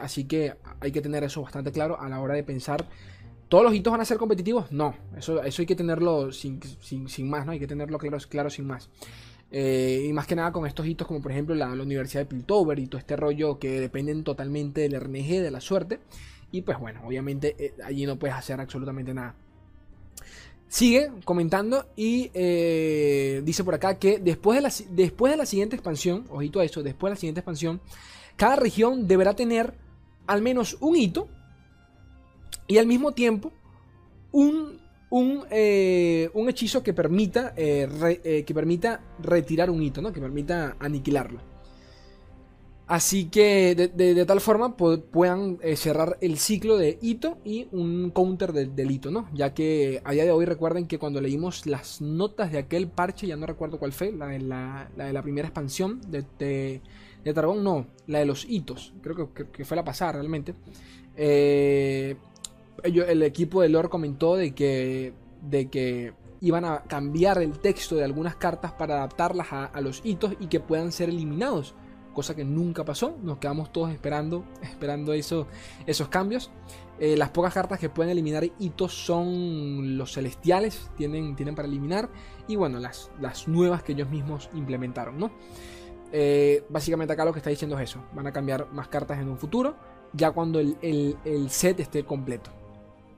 Así 0.00 0.24
que 0.24 0.54
hay 0.80 0.90
que 0.90 1.00
tener 1.00 1.22
eso 1.22 1.42
bastante 1.42 1.70
claro 1.70 2.00
a 2.00 2.08
la 2.08 2.20
hora 2.20 2.34
de 2.34 2.42
pensar. 2.42 2.88
¿Todos 3.52 3.64
los 3.64 3.74
hitos 3.74 3.90
van 3.90 4.00
a 4.00 4.06
ser 4.06 4.16
competitivos? 4.16 4.72
No, 4.72 4.94
eso, 5.14 5.42
eso 5.42 5.60
hay 5.60 5.66
que 5.66 5.76
tenerlo 5.76 6.32
sin, 6.32 6.58
más, 7.28 7.44
¿no? 7.44 7.52
Hay 7.52 7.58
que 7.58 7.66
tenerlo 7.66 7.98
claro, 7.98 8.16
claro 8.26 8.48
sin 8.48 8.66
más. 8.66 8.88
Eh, 9.50 10.06
y 10.08 10.12
más 10.14 10.26
que 10.26 10.34
nada 10.34 10.52
con 10.52 10.66
estos 10.66 10.86
hitos 10.86 11.06
como 11.06 11.20
por 11.20 11.32
ejemplo 11.32 11.54
la, 11.54 11.68
Universidad 11.68 12.22
de 12.22 12.24
Piltover 12.24 12.78
y 12.78 12.86
todo 12.86 12.98
este 12.98 13.14
rollo 13.14 13.58
que 13.58 13.78
dependen 13.78 14.24
totalmente 14.24 14.80
del 14.80 14.98
RNG, 14.98 15.42
de 15.42 15.50
la 15.50 15.60
suerte. 15.60 16.00
Y 16.50 16.62
pues 16.62 16.78
bueno, 16.78 17.02
obviamente 17.04 17.54
eh, 17.58 17.74
allí 17.84 18.06
no 18.06 18.18
puedes 18.18 18.34
hacer 18.34 18.58
absolutamente 18.58 19.12
nada. 19.12 19.34
Sigue 20.68 21.10
comentando 21.26 21.84
y 21.94 22.30
eh, 22.32 23.42
dice 23.44 23.64
por 23.64 23.74
acá 23.74 23.98
que 23.98 24.18
después 24.18 24.56
de, 24.56 24.62
la, 24.62 24.72
después 24.96 25.30
de 25.30 25.36
la 25.36 25.44
siguiente 25.44 25.76
expansión, 25.76 26.24
ojito 26.30 26.60
a 26.60 26.64
eso, 26.64 26.82
después 26.82 27.10
de 27.10 27.16
la 27.16 27.20
siguiente 27.20 27.40
expansión, 27.40 27.82
cada 28.36 28.56
región 28.56 29.06
deberá 29.06 29.36
tener 29.36 29.74
al 30.26 30.40
menos 30.40 30.78
un 30.80 30.96
hito 30.96 31.28
y 32.66 32.78
al 32.78 32.86
mismo 32.86 33.12
tiempo 33.12 33.52
un, 34.30 34.78
un, 35.10 35.44
eh, 35.50 36.30
un 36.34 36.48
hechizo 36.48 36.82
que 36.82 36.92
permita, 36.92 37.52
eh, 37.56 38.44
que 38.46 38.54
permita 38.54 39.00
retirar 39.20 39.70
un 39.70 39.82
hito, 39.82 40.00
¿no? 40.00 40.12
que 40.12 40.20
permita 40.20 40.76
aniquilarlo. 40.78 41.52
Así 42.92 43.30
que 43.30 43.74
de, 43.74 44.24
tal 44.26 44.42
forma 44.42 44.76
puedan 44.76 45.58
eh, 45.62 45.76
cerrar 45.76 46.18
el 46.20 46.36
ciclo 46.36 46.76
de 46.76 46.98
hito 47.00 47.38
y 47.42 47.66
un 47.72 48.10
counter 48.10 48.52
del 48.52 48.90
hito, 48.90 49.10
¿no? 49.10 49.30
Ya 49.32 49.54
que 49.54 50.02
a 50.04 50.12
día 50.12 50.24
de 50.24 50.30
hoy 50.32 50.44
recuerden 50.44 50.86
que 50.86 50.98
cuando 50.98 51.20
leímos 51.22 51.64
las 51.64 52.02
notas 52.02 52.52
de 52.52 52.58
aquel 52.58 52.88
parche, 52.88 53.26
ya 53.26 53.36
no 53.36 53.46
recuerdo 53.46 53.78
cuál 53.78 53.92
fue, 53.92 54.12
la 54.12 54.26
de 54.26 54.40
la, 54.40 55.22
primera 55.22 55.48
expansión 55.48 56.02
de, 56.10 56.82
de, 57.24 57.32
Targón, 57.32 57.64
no, 57.64 57.86
la 58.08 58.18
de 58.18 58.26
los 58.26 58.44
hitos, 58.44 58.92
creo 59.00 59.32
que, 59.32 59.64
fue 59.64 59.74
la 59.74 59.84
pasada 59.84 60.12
realmente. 60.12 60.54
Eh, 61.16 62.16
el 62.82 63.22
equipo 63.22 63.62
de 63.62 63.68
lore 63.68 63.88
comentó 63.88 64.36
de 64.36 64.54
que, 64.54 65.12
de 65.42 65.68
que 65.68 66.12
iban 66.40 66.64
a 66.64 66.82
cambiar 66.82 67.40
el 67.42 67.58
texto 67.58 67.96
de 67.96 68.04
algunas 68.04 68.36
cartas 68.36 68.72
para 68.72 68.96
adaptarlas 68.96 69.48
a 69.52 69.80
los 69.80 70.00
hitos 70.04 70.34
y 70.40 70.46
que 70.46 70.60
puedan 70.60 70.90
ser 70.92 71.08
eliminados 71.08 71.74
cosa 72.12 72.36
que 72.36 72.44
nunca 72.44 72.84
pasó. 72.84 73.16
Nos 73.22 73.38
quedamos 73.38 73.72
todos 73.72 73.90
esperando, 73.90 74.44
esperando 74.62 75.12
eso, 75.12 75.46
esos 75.86 76.08
cambios. 76.08 76.50
Eh, 76.98 77.16
las 77.16 77.30
pocas 77.30 77.52
cartas 77.52 77.78
que 77.78 77.88
pueden 77.88 78.12
eliminar 78.12 78.44
hitos 78.58 78.94
son 78.94 79.96
los 79.96 80.12
celestiales, 80.12 80.90
tienen, 80.96 81.34
tienen 81.34 81.54
para 81.54 81.66
eliminar. 81.66 82.10
Y 82.46 82.56
bueno, 82.56 82.78
las, 82.78 83.10
las 83.20 83.48
nuevas 83.48 83.82
que 83.82 83.92
ellos 83.92 84.10
mismos 84.10 84.50
implementaron, 84.54 85.18
¿no? 85.18 85.32
Eh, 86.12 86.64
básicamente 86.68 87.14
acá 87.14 87.24
lo 87.24 87.32
que 87.32 87.38
está 87.38 87.50
diciendo 87.50 87.78
es 87.78 87.90
eso. 87.90 88.04
Van 88.14 88.26
a 88.26 88.32
cambiar 88.32 88.70
más 88.72 88.88
cartas 88.88 89.18
en 89.18 89.28
un 89.28 89.38
futuro, 89.38 89.76
ya 90.12 90.30
cuando 90.30 90.60
el, 90.60 90.76
el 90.82 91.50
set 91.50 91.80
esté 91.80 92.04
completo. 92.04 92.50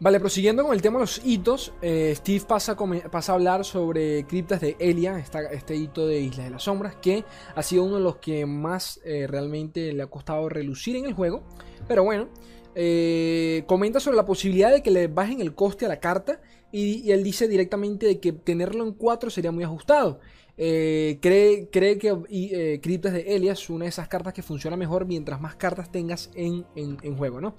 Vale, 0.00 0.18
prosiguiendo 0.18 0.64
con 0.64 0.74
el 0.74 0.82
tema 0.82 0.98
de 0.98 1.04
los 1.04 1.20
hitos, 1.24 1.72
eh, 1.80 2.12
Steve 2.16 2.44
pasa 2.46 2.72
a, 2.72 3.10
pasa 3.10 3.32
a, 3.32 3.34
hablar 3.36 3.64
sobre 3.64 4.26
criptas 4.26 4.60
de 4.60 4.76
Elia, 4.80 5.18
este 5.52 5.76
hito 5.76 6.06
de 6.06 6.20
Islas 6.20 6.46
de 6.46 6.50
las 6.50 6.64
Sombras, 6.64 6.96
que 6.96 7.24
ha 7.54 7.62
sido 7.62 7.84
uno 7.84 7.96
de 7.96 8.02
los 8.02 8.16
que 8.16 8.44
más 8.44 9.00
eh, 9.04 9.26
realmente 9.28 9.92
le 9.92 10.02
ha 10.02 10.08
costado 10.08 10.48
relucir 10.48 10.96
en 10.96 11.06
el 11.06 11.12
juego. 11.12 11.44
Pero 11.86 12.02
bueno, 12.02 12.28
eh, 12.74 13.62
comenta 13.66 14.00
sobre 14.00 14.16
la 14.16 14.26
posibilidad 14.26 14.72
de 14.72 14.82
que 14.82 14.90
le 14.90 15.06
bajen 15.06 15.40
el 15.40 15.54
coste 15.54 15.86
a 15.86 15.88
la 15.88 16.00
carta 16.00 16.40
y, 16.72 17.12
él 17.12 17.22
dice 17.22 17.46
directamente 17.46 18.06
de 18.06 18.18
que 18.18 18.32
tenerlo 18.32 18.84
en 18.84 18.94
4 18.94 19.30
sería 19.30 19.52
muy 19.52 19.62
ajustado. 19.62 20.18
cree, 20.56 21.68
cree, 21.70 21.98
que 21.98 22.80
Criptas 22.82 23.12
de 23.12 23.36
Elia 23.36 23.52
es 23.52 23.70
una 23.70 23.84
de 23.84 23.90
esas 23.90 24.08
cartas 24.08 24.34
que 24.34 24.42
funciona 24.42 24.76
mejor 24.76 25.06
mientras 25.06 25.40
más 25.40 25.54
cartas 25.54 25.92
tengas 25.92 26.30
en, 26.34 26.66
en 26.74 27.16
juego, 27.16 27.40
¿no? 27.40 27.54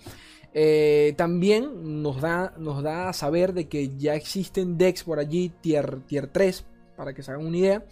Eh, 0.58 1.14
también 1.18 2.02
nos 2.02 2.22
da, 2.22 2.54
nos 2.58 2.82
da 2.82 3.10
a 3.10 3.14
saber 3.14 3.52
de 3.54 3.68
que 3.68 3.98
ya 3.98 4.16
existen 4.16 4.78
decks 4.78 5.04
por 5.04 5.20
allí, 5.20 5.52
tier, 5.60 6.00
tier 6.08 6.28
3, 6.28 6.64
para 6.96 7.14
que 7.14 7.22
se 7.22 7.32
hagan 7.32 7.46
una 7.46 7.58
idea, 7.58 7.86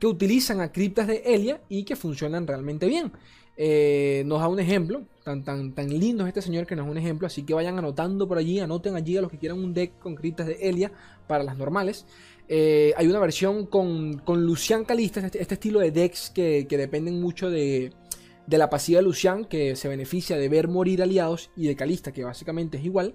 que 0.00 0.06
utilizan 0.06 0.62
a 0.62 0.72
criptas 0.72 1.06
de 1.08 1.22
Elia 1.26 1.60
y 1.68 1.84
que 1.84 1.94
funcionan 1.94 2.46
realmente 2.46 2.86
bien. 2.86 3.12
Eh, 3.58 4.22
nos 4.24 4.40
da 4.40 4.48
un 4.48 4.58
ejemplo, 4.58 5.02
tan, 5.24 5.44
tan, 5.44 5.74
tan 5.74 5.88
lindo 5.90 6.24
es 6.24 6.28
este 6.28 6.40
señor 6.40 6.66
que 6.66 6.74
nos 6.74 6.86
da 6.86 6.92
un 6.92 6.96
ejemplo, 6.96 7.26
así 7.26 7.42
que 7.42 7.52
vayan 7.52 7.76
anotando 7.76 8.26
por 8.26 8.38
allí, 8.38 8.60
anoten 8.60 8.96
allí 8.96 9.18
a 9.18 9.20
los 9.20 9.30
que 9.30 9.38
quieran 9.38 9.58
un 9.58 9.74
deck 9.74 9.98
con 9.98 10.14
criptas 10.14 10.46
de 10.46 10.54
Elia 10.54 10.90
para 11.26 11.44
las 11.44 11.58
normales. 11.58 12.06
Eh, 12.48 12.94
hay 12.96 13.08
una 13.08 13.18
versión 13.18 13.66
con, 13.66 14.18
con 14.20 14.42
Lucian 14.42 14.86
Calista, 14.86 15.20
este, 15.20 15.42
este, 15.42 15.54
estilo 15.54 15.80
de 15.80 15.90
decks 15.90 16.30
que 16.30 16.66
dependen 16.66 17.20
mucho 17.20 17.50
de, 17.50 17.92
de 18.46 18.58
la 18.58 18.70
pasiva 18.70 18.98
de 18.98 19.04
Lucian, 19.04 19.44
que 19.44 19.76
se 19.76 19.88
beneficia 19.88 20.36
de 20.36 20.48
ver 20.48 20.68
morir 20.68 21.02
aliados, 21.02 21.50
y 21.56 21.66
de 21.66 21.76
Calista, 21.76 22.12
que 22.12 22.24
básicamente 22.24 22.78
es 22.78 22.84
igual. 22.84 23.14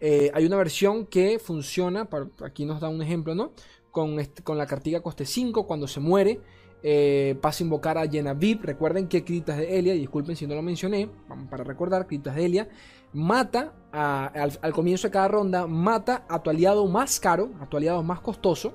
Eh, 0.00 0.30
hay 0.34 0.46
una 0.46 0.56
versión 0.56 1.06
que 1.06 1.38
funciona, 1.38 2.08
aquí 2.44 2.64
nos 2.64 2.80
da 2.80 2.88
un 2.88 3.02
ejemplo, 3.02 3.34
¿no? 3.34 3.52
Con, 3.90 4.16
con 4.42 4.58
la 4.58 4.66
cartiga 4.66 5.00
coste 5.00 5.26
5, 5.26 5.66
cuando 5.66 5.86
se 5.86 6.00
muere, 6.00 6.40
eh, 6.82 7.36
pasa 7.40 7.62
a 7.62 7.64
invocar 7.64 7.98
a 7.98 8.08
Genevieve. 8.08 8.62
Recuerden 8.64 9.06
que 9.06 9.22
Criptas 9.22 9.58
de 9.58 9.78
Elia, 9.78 9.94
disculpen 9.94 10.34
si 10.34 10.46
no 10.46 10.54
lo 10.54 10.62
mencioné, 10.62 11.08
para 11.48 11.62
recordar, 11.62 12.06
Criptas 12.06 12.34
de 12.34 12.44
Elia, 12.44 12.68
mata 13.12 13.74
al, 13.92 14.72
comienzo 14.72 15.06
de 15.06 15.12
cada 15.12 15.28
ronda, 15.28 15.66
mata 15.66 16.24
a 16.28 16.42
tu 16.42 16.50
aliado 16.50 16.86
más 16.86 17.20
caro, 17.20 17.50
a 17.60 17.66
tu 17.66 17.76
aliado 17.76 18.02
más 18.02 18.20
costoso, 18.20 18.72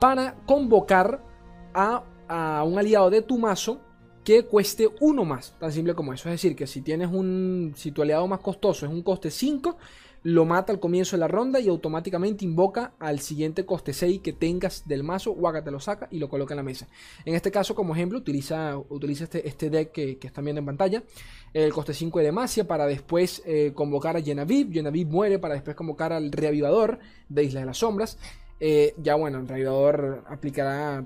para 0.00 0.34
convocar 0.46 1.22
a, 1.72 2.02
a 2.26 2.64
un 2.64 2.78
aliado 2.78 3.10
de 3.10 3.22
tu 3.22 3.38
mazo 3.38 3.80
que 4.26 4.44
cueste 4.44 4.88
uno 4.98 5.24
más, 5.24 5.54
tan 5.60 5.70
simple 5.70 5.94
como 5.94 6.12
eso. 6.12 6.28
Es 6.28 6.32
decir, 6.32 6.56
que 6.56 6.66
si 6.66 6.82
tienes 6.82 7.08
un, 7.12 7.74
si 7.76 7.92
tu 7.92 8.02
aliado 8.02 8.26
más 8.26 8.40
costoso 8.40 8.84
es 8.84 8.90
un 8.90 9.02
coste 9.02 9.30
5, 9.30 9.76
lo 10.24 10.44
mata 10.44 10.72
al 10.72 10.80
comienzo 10.80 11.14
de 11.14 11.20
la 11.20 11.28
ronda 11.28 11.60
y 11.60 11.68
automáticamente 11.68 12.44
invoca 12.44 12.94
al 12.98 13.20
siguiente 13.20 13.64
coste 13.64 13.92
6 13.92 14.22
que 14.22 14.32
tengas 14.32 14.88
del 14.88 15.04
mazo, 15.04 15.30
Waga 15.30 15.62
te 15.62 15.70
lo 15.70 15.78
saca 15.78 16.08
y 16.10 16.18
lo 16.18 16.28
coloca 16.28 16.54
en 16.54 16.56
la 16.56 16.64
mesa. 16.64 16.88
En 17.24 17.36
este 17.36 17.52
caso, 17.52 17.76
como 17.76 17.94
ejemplo, 17.94 18.18
utiliza, 18.18 18.76
utiliza 18.88 19.22
este, 19.22 19.46
este 19.46 19.70
deck 19.70 19.92
que, 19.92 20.18
están 20.20 20.44
viendo 20.44 20.58
en 20.58 20.66
pantalla, 20.66 21.04
el 21.54 21.72
coste 21.72 21.94
5 21.94 22.18
de 22.18 22.24
Demacia 22.24 22.66
para 22.66 22.86
después 22.86 23.44
eh, 23.46 23.70
convocar 23.76 24.16
a 24.16 24.22
Genevieve, 24.22 24.72
Genevieve 24.72 25.08
muere 25.08 25.38
para 25.38 25.54
después 25.54 25.76
convocar 25.76 26.12
al 26.12 26.32
Reavivador 26.32 26.98
de 27.28 27.44
Isla 27.44 27.60
de 27.60 27.66
las 27.66 27.78
Sombras. 27.78 28.18
Eh, 28.58 28.92
ya 29.00 29.14
bueno, 29.14 29.38
el 29.38 29.46
Reavivador 29.46 30.24
aplicará 30.26 31.04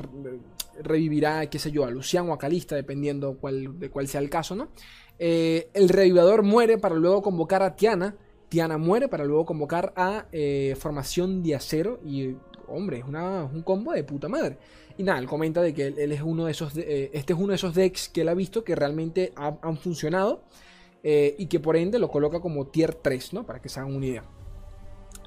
revivirá, 0.82 1.48
qué 1.48 1.58
sé 1.58 1.70
yo, 1.70 1.84
a 1.84 1.90
Luciano 1.90 2.30
o 2.30 2.34
a 2.34 2.38
Calista, 2.38 2.74
dependiendo 2.74 3.36
cuál, 3.38 3.78
de 3.78 3.90
cuál 3.90 4.08
sea 4.08 4.20
el 4.20 4.30
caso, 4.30 4.54
¿no? 4.56 4.68
Eh, 5.22 5.68
el 5.74 5.90
revivador 5.90 6.42
muere 6.42 6.78
para 6.78 6.94
luego 6.94 7.22
convocar 7.22 7.62
a 7.62 7.76
Tiana. 7.76 8.16
Tiana 8.48 8.78
muere 8.78 9.06
para 9.06 9.24
luego 9.24 9.44
convocar 9.44 9.92
a 9.94 10.26
eh, 10.32 10.74
Formación 10.78 11.42
de 11.42 11.54
Acero. 11.54 12.00
Y, 12.04 12.34
hombre, 12.66 12.98
es, 12.98 13.04
un 13.04 13.62
combo 13.62 13.92
de 13.92 14.02
puta 14.02 14.28
madre. 14.28 14.56
Y 14.96 15.02
nada, 15.02 15.18
él 15.18 15.26
comenta 15.26 15.60
de 15.62 15.74
que 15.74 15.88
él, 15.88 16.12
es 16.12 16.22
uno 16.22 16.46
de 16.46 16.52
esos. 16.52 16.76
Eh, 16.76 17.10
este 17.12 17.34
es 17.34 17.38
uno 17.38 17.48
de 17.48 17.56
esos 17.56 17.74
decks 17.74 18.08
que 18.08 18.22
él 18.22 18.28
ha 18.30 18.34
visto 18.34 18.64
que 18.64 18.74
realmente 18.74 19.32
han 19.36 19.76
funcionado. 19.76 20.42
y 21.02 21.46
que 21.46 21.60
por 21.60 21.76
ende 21.76 21.98
lo 21.98 22.08
coloca 22.08 22.40
como 22.40 22.66
tier 22.66 22.94
3, 22.94 23.32
¿no? 23.32 23.46
Para 23.46 23.60
que 23.60 23.68
se 23.68 23.80
hagan 23.80 23.94
una 23.94 24.06
idea. 24.06 24.39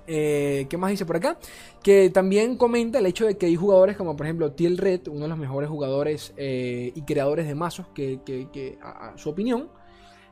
Eh, 0.07 0.65
¿Qué 0.69 0.77
más 0.77 0.91
dice 0.91 1.05
por 1.05 1.15
acá? 1.15 1.37
Que 1.81 2.09
también 2.09 2.57
comenta 2.57 2.99
el 2.99 3.05
hecho 3.05 3.25
de 3.25 3.37
que 3.37 3.45
hay 3.45 3.55
jugadores 3.55 3.95
como 3.95 4.15
por 4.15 4.25
ejemplo 4.25 4.51
Tiel 4.51 4.77
Red, 4.77 5.07
uno 5.07 5.21
de 5.21 5.27
los 5.29 5.37
mejores 5.37 5.69
jugadores 5.69 6.33
eh, 6.37 6.91
y 6.93 7.01
creadores 7.03 7.47
de 7.47 7.55
mazos, 7.55 7.87
que, 7.93 8.77
a, 8.81 9.13
su 9.17 9.29
opinión, 9.29 9.69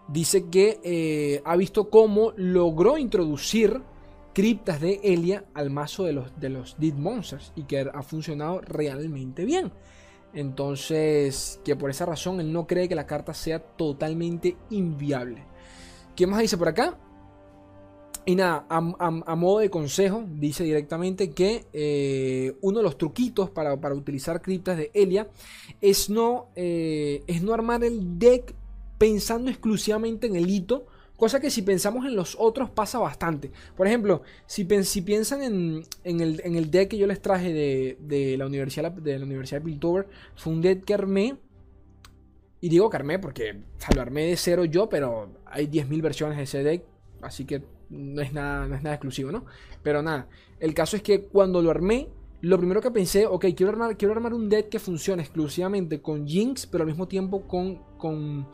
dice 0.07 0.49
que 0.49 0.79
eh, 0.83 1.41
ha 1.45 1.55
visto 1.55 1.89
cómo 1.89 2.33
logró 2.35 2.97
introducir 2.97 3.81
criptas 4.33 4.79
de 4.79 4.99
Elia 5.03 5.45
al 5.53 5.69
mazo 5.69 6.03
de 6.03 6.13
los, 6.13 6.39
de 6.39 6.49
los 6.49 6.77
Dead 6.77 6.93
Monsters 6.93 7.51
y 7.55 7.63
que 7.63 7.79
ha 7.81 8.01
funcionado 8.03 8.61
realmente 8.61 9.45
bien. 9.45 9.71
Entonces, 10.33 11.59
que 11.65 11.75
por 11.75 11.89
esa 11.89 12.05
razón 12.05 12.39
él 12.39 12.53
no 12.53 12.65
cree 12.65 12.87
que 12.87 12.95
la 12.95 13.05
carta 13.05 13.33
sea 13.33 13.59
totalmente 13.59 14.55
inviable. 14.69 15.43
¿Qué 16.15 16.25
más 16.25 16.39
dice 16.39 16.57
por 16.57 16.69
acá? 16.69 16.97
Y 18.23 18.35
nada, 18.35 18.65
a, 18.69 19.35
modo 19.35 19.59
de 19.59 19.71
consejo, 19.71 20.23
dice 20.27 20.63
directamente 20.63 21.31
que 21.31 21.65
eh, 21.73 22.53
uno 22.61 22.77
de 22.77 22.83
los 22.83 22.97
truquitos 22.97 23.49
para, 23.49 23.73
utilizar 23.93 24.41
criptas 24.43 24.77
de 24.77 24.91
Elia 24.93 25.27
es 25.81 26.09
no, 26.09 26.49
eh, 26.55 27.23
es 27.25 27.41
no 27.41 27.53
armar 27.53 27.83
el 27.83 28.19
deck 28.19 28.53
pensando 28.99 29.49
exclusivamente 29.49 30.27
en 30.27 30.35
el 30.35 30.47
hito, 30.47 30.85
cosa 31.17 31.39
que 31.39 31.49
si 31.49 31.63
pensamos 31.63 32.05
en 32.05 32.15
los 32.15 32.37
otros 32.39 32.69
pasa 32.69 32.99
bastante. 32.99 33.51
Por 33.75 33.87
ejemplo, 33.87 34.21
si, 34.45 34.67
si 34.83 35.01
piensan 35.01 35.41
en, 35.41 35.83
el, 36.03 36.69
deck 36.69 36.89
que 36.89 36.97
yo 36.99 37.07
les 37.07 37.23
traje 37.23 37.51
de, 37.51 38.37
la, 38.37 38.45
universidad, 38.45 38.91
de 38.91 39.17
la 39.17 39.25
Universidad 39.25 39.61
de 39.61 39.65
Piltover, 39.65 40.07
fue 40.35 40.53
un 40.53 40.61
deck 40.61 40.85
que 40.85 40.93
armé. 40.93 41.37
Y 42.59 42.69
digo 42.69 42.87
que 42.91 42.97
armé 42.97 43.17
porque 43.17 43.63
lo 43.95 44.01
armé 44.03 44.27
de 44.27 44.37
cero 44.37 44.63
yo, 44.65 44.87
pero 44.87 45.31
hay 45.47 45.65
10.000 45.65 46.01
versiones 46.03 46.37
de 46.37 46.43
ese 46.43 46.61
deck, 46.61 46.83
así 47.23 47.45
que 47.45 47.63
no 47.91 48.21
es 48.21 48.33
nada, 48.33 48.67
no 48.67 48.75
es 48.75 48.81
nada 48.81 48.95
exclusivo, 48.95 49.31
¿no? 49.31 49.45
Pero 49.83 50.01
nada, 50.01 50.27
el 50.59 50.73
caso 50.73 50.95
es 50.95 51.03
que 51.03 51.25
cuando 51.25 51.61
lo 51.61 51.69
armé, 51.69 52.07
lo 52.41 52.57
primero 52.57 52.81
que 52.81 52.89
pensé, 52.89 53.27
ok, 53.27 53.45
quiero 53.55 53.71
armar, 53.71 53.97
quiero 53.97 54.13
armar 54.13 54.33
un 54.33 54.49
deck 54.49 54.69
que 54.69 54.79
funcione 54.79 55.21
exclusivamente 55.21 56.01
con 56.01 56.25
Jinx, 56.25 56.65
pero 56.65 56.83
al 56.83 56.87
mismo 56.87 57.07
tiempo 57.07 57.47
con, 57.47 57.79
con, 57.97 58.47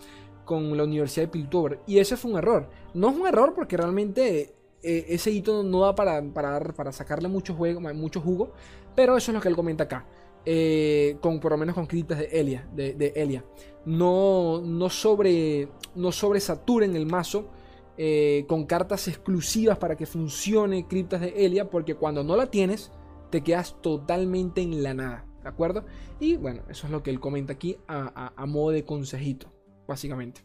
con 0.44 0.76
la 0.76 0.84
Universidad 0.84 1.28
de 1.28 1.32
Piltover. 1.32 1.80
Y 1.88 2.00
ese 2.00 2.18
fue 2.18 2.32
un 2.32 2.38
error. 2.38 2.70
No 2.94 3.10
es 3.12 3.16
un 3.16 3.28
error 3.28 3.54
porque 3.56 3.78
realmente 3.78 4.56
eh, 4.84 5.06
ese 5.10 5.32
hito 5.32 5.64
no 5.64 5.82
da 5.82 5.96
para, 5.96 6.22
para, 6.22 6.60
para 6.60 6.92
sacarle 6.92 7.30
mucho, 7.30 7.54
juego, 7.54 7.80
mucho 7.94 8.20
jugo, 8.20 8.54
pero 8.96 9.16
eso 9.16 9.32
es 9.32 9.36
lo 9.36 9.42
que 9.42 9.48
él 9.48 9.56
comenta 9.56 9.86
acá. 9.86 10.06
Eh, 10.50 11.18
con 11.20 11.42
por 11.42 11.52
lo 11.52 11.58
menos 11.58 11.76
con 11.76 11.88
criptas 11.88 12.20
de 12.20 12.26
Elia, 12.26 12.68
de, 12.74 12.94
de 12.94 13.12
Elia. 13.16 13.44
No, 13.86 14.62
no, 14.62 14.90
sobre, 14.90 15.68
no 15.96 16.12
sobresaturen 16.12 16.96
el 16.96 17.06
mazo 17.06 17.50
eh, 17.98 18.46
con 18.48 18.66
cartas 18.66 19.08
exclusivas 19.08 19.80
para 19.80 19.96
que 19.96 20.06
funcione 20.06 20.88
criptas 20.88 21.22
de 21.22 21.46
Elia, 21.46 21.70
porque 21.70 21.96
cuando 21.96 22.24
no 22.24 22.36
la 22.36 22.46
tienes, 22.46 22.92
te 23.32 23.42
quedas 23.42 23.76
totalmente 23.82 24.62
en 24.62 24.84
la 24.84 24.94
nada, 24.94 25.26
¿de 25.42 25.50
acuerdo? 25.50 25.84
Y 26.20 26.38
bueno, 26.38 26.62
eso 26.70 26.86
es 26.86 26.92
lo 26.92 27.02
que 27.02 27.10
él 27.10 27.20
comenta 27.20 27.54
aquí 27.54 27.78
a, 27.88 28.46
modo 28.46 28.70
de 28.72 28.86
consejito, 28.86 29.52
básicamente. 29.88 30.42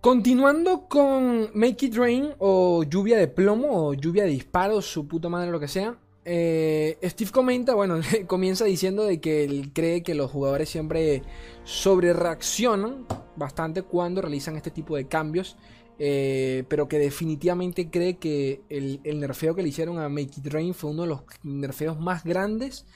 Continuando 0.00 0.88
con 0.88 1.50
Make 1.52 1.86
It 1.86 1.96
Rain 1.96 2.30
o 2.38 2.82
lluvia 2.84 3.18
de 3.18 3.28
plomo 3.28 3.88
o 3.88 3.92
lluvia 3.92 4.24
de 4.24 4.30
disparos, 4.30 4.86
su 4.86 5.06
puta 5.06 5.28
madre, 5.28 5.50
lo 5.50 5.60
que 5.60 5.68
sea. 5.68 5.98
Eh, 6.24 6.98
Steve 7.02 7.30
comenta, 7.30 7.74
bueno, 7.74 8.00
comienza 8.26 8.64
diciendo 8.64 9.04
de 9.04 9.20
que 9.20 9.44
él 9.44 9.72
cree 9.74 10.02
que 10.02 10.14
los 10.14 10.30
jugadores 10.30 10.70
siempre 10.70 11.22
sobre 11.64 12.14
reaccionan 12.14 13.06
bastante 13.36 13.82
cuando 13.82 14.22
realizan 14.22 14.56
este 14.56 14.70
tipo 14.70 14.96
de 14.96 15.06
cambios 15.06 15.56
eh, 16.02 16.64
pero 16.66 16.88
que 16.88 16.98
definitivamente 16.98 17.90
cree 17.90 18.16
que 18.16 18.62
el, 18.70 19.02
nerfeo 19.20 19.54
que 19.54 19.62
le 19.62 19.68
hicieron 19.68 19.98
a 19.98 20.08
Make 20.08 20.38
It 20.38 20.46
Rain 20.46 20.72
fue 20.72 20.92
uno 20.92 21.02
de 21.02 21.08
los 21.08 21.24
nerfeos 21.42 22.00
más 22.00 22.24
grandes 22.24 22.86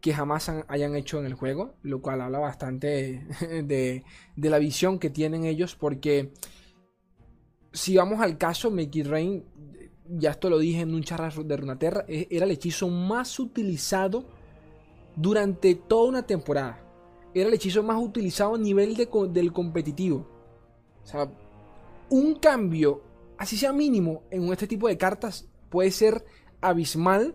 que 0.00 0.14
jamás 0.14 0.48
hayan 0.68 0.94
hecho 0.94 1.18
en 1.18 1.26
el 1.26 1.34
juego, 1.34 1.74
lo 1.82 2.00
cual 2.00 2.20
habla 2.20 2.38
bastante 2.38 3.26
de, 3.64 4.04
la 4.36 4.58
visión 4.60 5.00
que 5.00 5.10
tienen 5.10 5.44
ellos, 5.44 5.74
porque 5.74 6.30
si 7.72 7.96
vamos 7.96 8.20
al 8.20 8.38
caso, 8.38 8.70
Make 8.70 9.00
It 9.00 9.06
Rain, 9.08 9.44
ya 10.06 10.30
esto 10.30 10.48
lo 10.48 10.60
dije 10.60 10.82
en 10.82 10.94
un 10.94 11.02
charla 11.02 11.32
de 11.44 11.56
Runaterra, 11.56 12.04
e, 12.06 12.28
era 12.30 12.44
el 12.44 12.52
hechizo 12.52 12.86
más 12.86 13.40
utilizado 13.40 14.24
durante 15.16 15.74
toda 15.74 16.08
una 16.08 16.22
temporada. 16.28 16.78
Era 17.34 17.48
el 17.48 17.54
hechizo 17.54 17.82
más 17.82 18.00
utilizado 18.00 18.54
a 18.54 18.58
nivel 18.58 18.94
del 18.94 19.52
competitivo. 19.52 20.28
O 21.02 21.06
sea, 21.06 21.28
un 22.12 22.34
cambio, 22.34 23.02
así 23.38 23.56
sea 23.56 23.72
mínimo, 23.72 24.24
en 24.30 24.52
este 24.52 24.66
tipo 24.66 24.86
de 24.86 24.98
cartas 24.98 25.48
puede 25.70 25.90
ser 25.90 26.22
abismal 26.60 27.34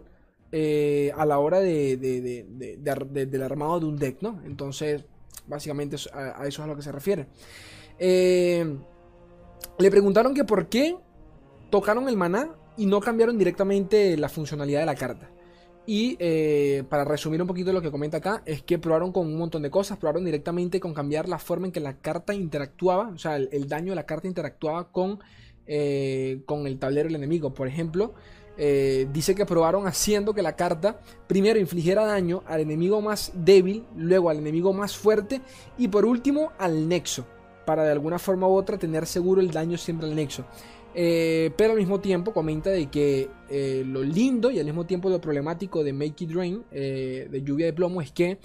eh, 0.51 1.12
a 1.17 1.25
la 1.25 1.39
hora 1.39 1.60
de, 1.60 1.98
del 1.98 3.41
armado 3.41 3.79
de 3.79 3.86
un 3.88 3.98
deck, 3.98 4.22
¿no? 4.22 4.39
Entonces, 4.46 5.03
básicamente 5.48 5.96
a, 6.13 6.46
eso 6.46 6.48
es 6.48 6.60
a 6.60 6.67
lo 6.67 6.75
que 6.75 6.84
se 6.84 6.91
refiere. 6.91 7.27
Eh, 7.98 8.77
le 9.79 9.91
preguntaron 9.91 10.36
que 10.36 10.43
por 10.43 10.69
qué 10.69 10.96
tocaron 11.72 12.07
el 12.07 12.15
maná 12.15 12.51
y 12.77 12.86
no 12.86 13.00
cambiaron 13.00 13.36
directamente 13.39 14.15
la 14.15 14.29
funcionalidad 14.29 14.81
de 14.81 14.86
la 14.86 14.96
carta. 14.96 15.31
Y 15.89 16.17
eh, 16.20 16.84
para 16.89 17.06
resumir 17.06 17.41
un 17.41 17.48
poquito 17.48 17.72
lo 17.72 17.82
que 17.82 17.89
comenta 17.89 18.17
acá, 18.17 18.44
es 18.46 18.62
que 18.62 18.77
probaron 18.77 19.13
con 19.13 19.25
un 19.25 19.38
montón 19.38 19.62
de 19.62 19.72
cosas, 19.72 19.98
probaron 19.98 20.25
directamente 20.25 20.82
con 20.82 20.94
cambiar 20.94 21.29
la 21.29 21.39
forma 21.39 21.67
en 21.67 21.72
que 21.72 21.79
la 21.79 21.94
carta 21.94 22.34
interactuaba, 22.34 23.08
o 23.08 23.17
sea, 23.17 23.38
el, 23.38 23.70
daño 23.70 23.94
de 23.94 23.96
la 23.96 24.06
carta 24.06 24.27
interactuaba 24.27 24.91
con, 24.91 25.20
eh, 25.65 26.41
con 26.46 26.67
el 26.67 26.77
tablero 26.77 27.08
del 27.08 27.15
enemigo. 27.15 27.53
Por 27.53 27.70
ejemplo, 27.70 28.13
eh, 28.58 29.08
dice 29.13 29.34
que 29.34 29.46
probaron 29.46 29.88
haciendo 29.88 30.34
que 30.34 30.41
la 30.41 30.58
carta 30.58 31.00
primero 31.25 31.58
infligiera 31.58 32.06
daño 32.06 32.44
al 32.48 32.60
enemigo 32.60 33.01
más 33.01 33.32
débil, 33.34 33.86
luego 33.96 34.30
al 34.30 34.39
enemigo 34.39 34.73
más 34.73 34.97
fuerte 34.97 35.39
y 35.78 35.88
por 35.88 36.06
último 36.06 36.52
al 36.60 36.89
nexo, 36.89 37.26
para 37.65 37.84
de 37.84 37.93
alguna 37.93 38.19
forma 38.19 38.45
u 38.45 38.56
otra 38.56 38.78
tener 38.78 39.06
seguro 39.06 39.39
el 39.39 39.52
daño 39.52 39.78
siempre 39.78 40.06
al 40.06 40.15
nexo. 40.17 40.43
Eh, 40.99 41.51
pero 41.55 41.73
al 41.73 41.77
mismo 41.77 41.99
tiempo 41.99 42.33
comenta 42.33 42.71
de 42.71 42.88
que 42.88 43.29
eh, 43.51 43.83
lo 43.86 44.01
lindo 44.01 44.49
y 44.49 44.57
al 44.57 44.65
mismo 44.65 44.88
tiempo 44.88 45.12
lo 45.12 45.21
problemático 45.21 45.83
de 45.83 45.93
Make 45.93 46.23
It 46.23 46.31
Rain, 46.31 46.63
eh, 46.71 47.27
de 47.29 47.43
lluvia 47.43 47.67
de 47.67 47.73
plomo, 47.73 48.01
es 48.01 48.12
que 48.12 48.39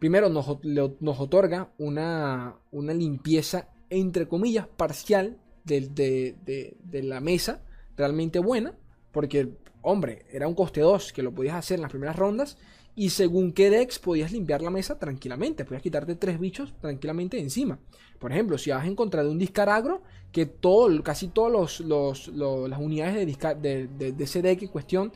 primero 0.00 0.28
nos, 0.28 0.48
otorga 0.48 1.72
una, 1.78 2.56
una, 2.72 2.92
limpieza, 2.92 3.68
entre 3.88 4.26
comillas, 4.26 4.66
parcial 4.66 5.38
de, 5.62 6.34
de, 6.44 7.02
la 7.04 7.20
mesa, 7.20 7.62
realmente 7.96 8.40
buena, 8.40 8.76
porque, 9.12 9.50
hombre, 9.80 10.26
era 10.32 10.48
un 10.48 10.56
coste 10.56 10.80
2 10.80 11.12
que 11.12 11.22
lo 11.22 11.32
podías 11.32 11.54
hacer 11.54 11.76
en 11.76 11.82
las 11.82 11.92
primeras 11.92 12.16
rondas 12.16 12.58
y 12.94 13.10
según 13.10 13.52
qué 13.52 13.70
decks 13.70 13.98
podías 13.98 14.32
limpiar 14.32 14.60
la 14.60 14.70
mesa 14.70 14.98
tranquilamente. 14.98 15.64
Podías 15.64 15.82
quitarte 15.82 16.14
tres 16.14 16.38
bichos 16.38 16.74
tranquilamente 16.80 17.38
encima. 17.38 17.78
Por 18.18 18.32
ejemplo, 18.32 18.58
si 18.58 18.70
vas 18.70 18.84
a 18.84 18.86
encontrar 18.86 19.26
un 19.26 19.38
discaragro, 19.38 20.02
que 20.30 20.46
todo, 20.46 21.02
casi 21.02 21.28
todas 21.28 21.80
los, 21.80 21.80
las 22.28 22.78
unidades 22.78 23.26
de, 23.60 23.88
de, 23.88 24.24
ese 24.24 24.42
deck 24.42 24.62
en 24.62 24.68
cuestión 24.68 25.12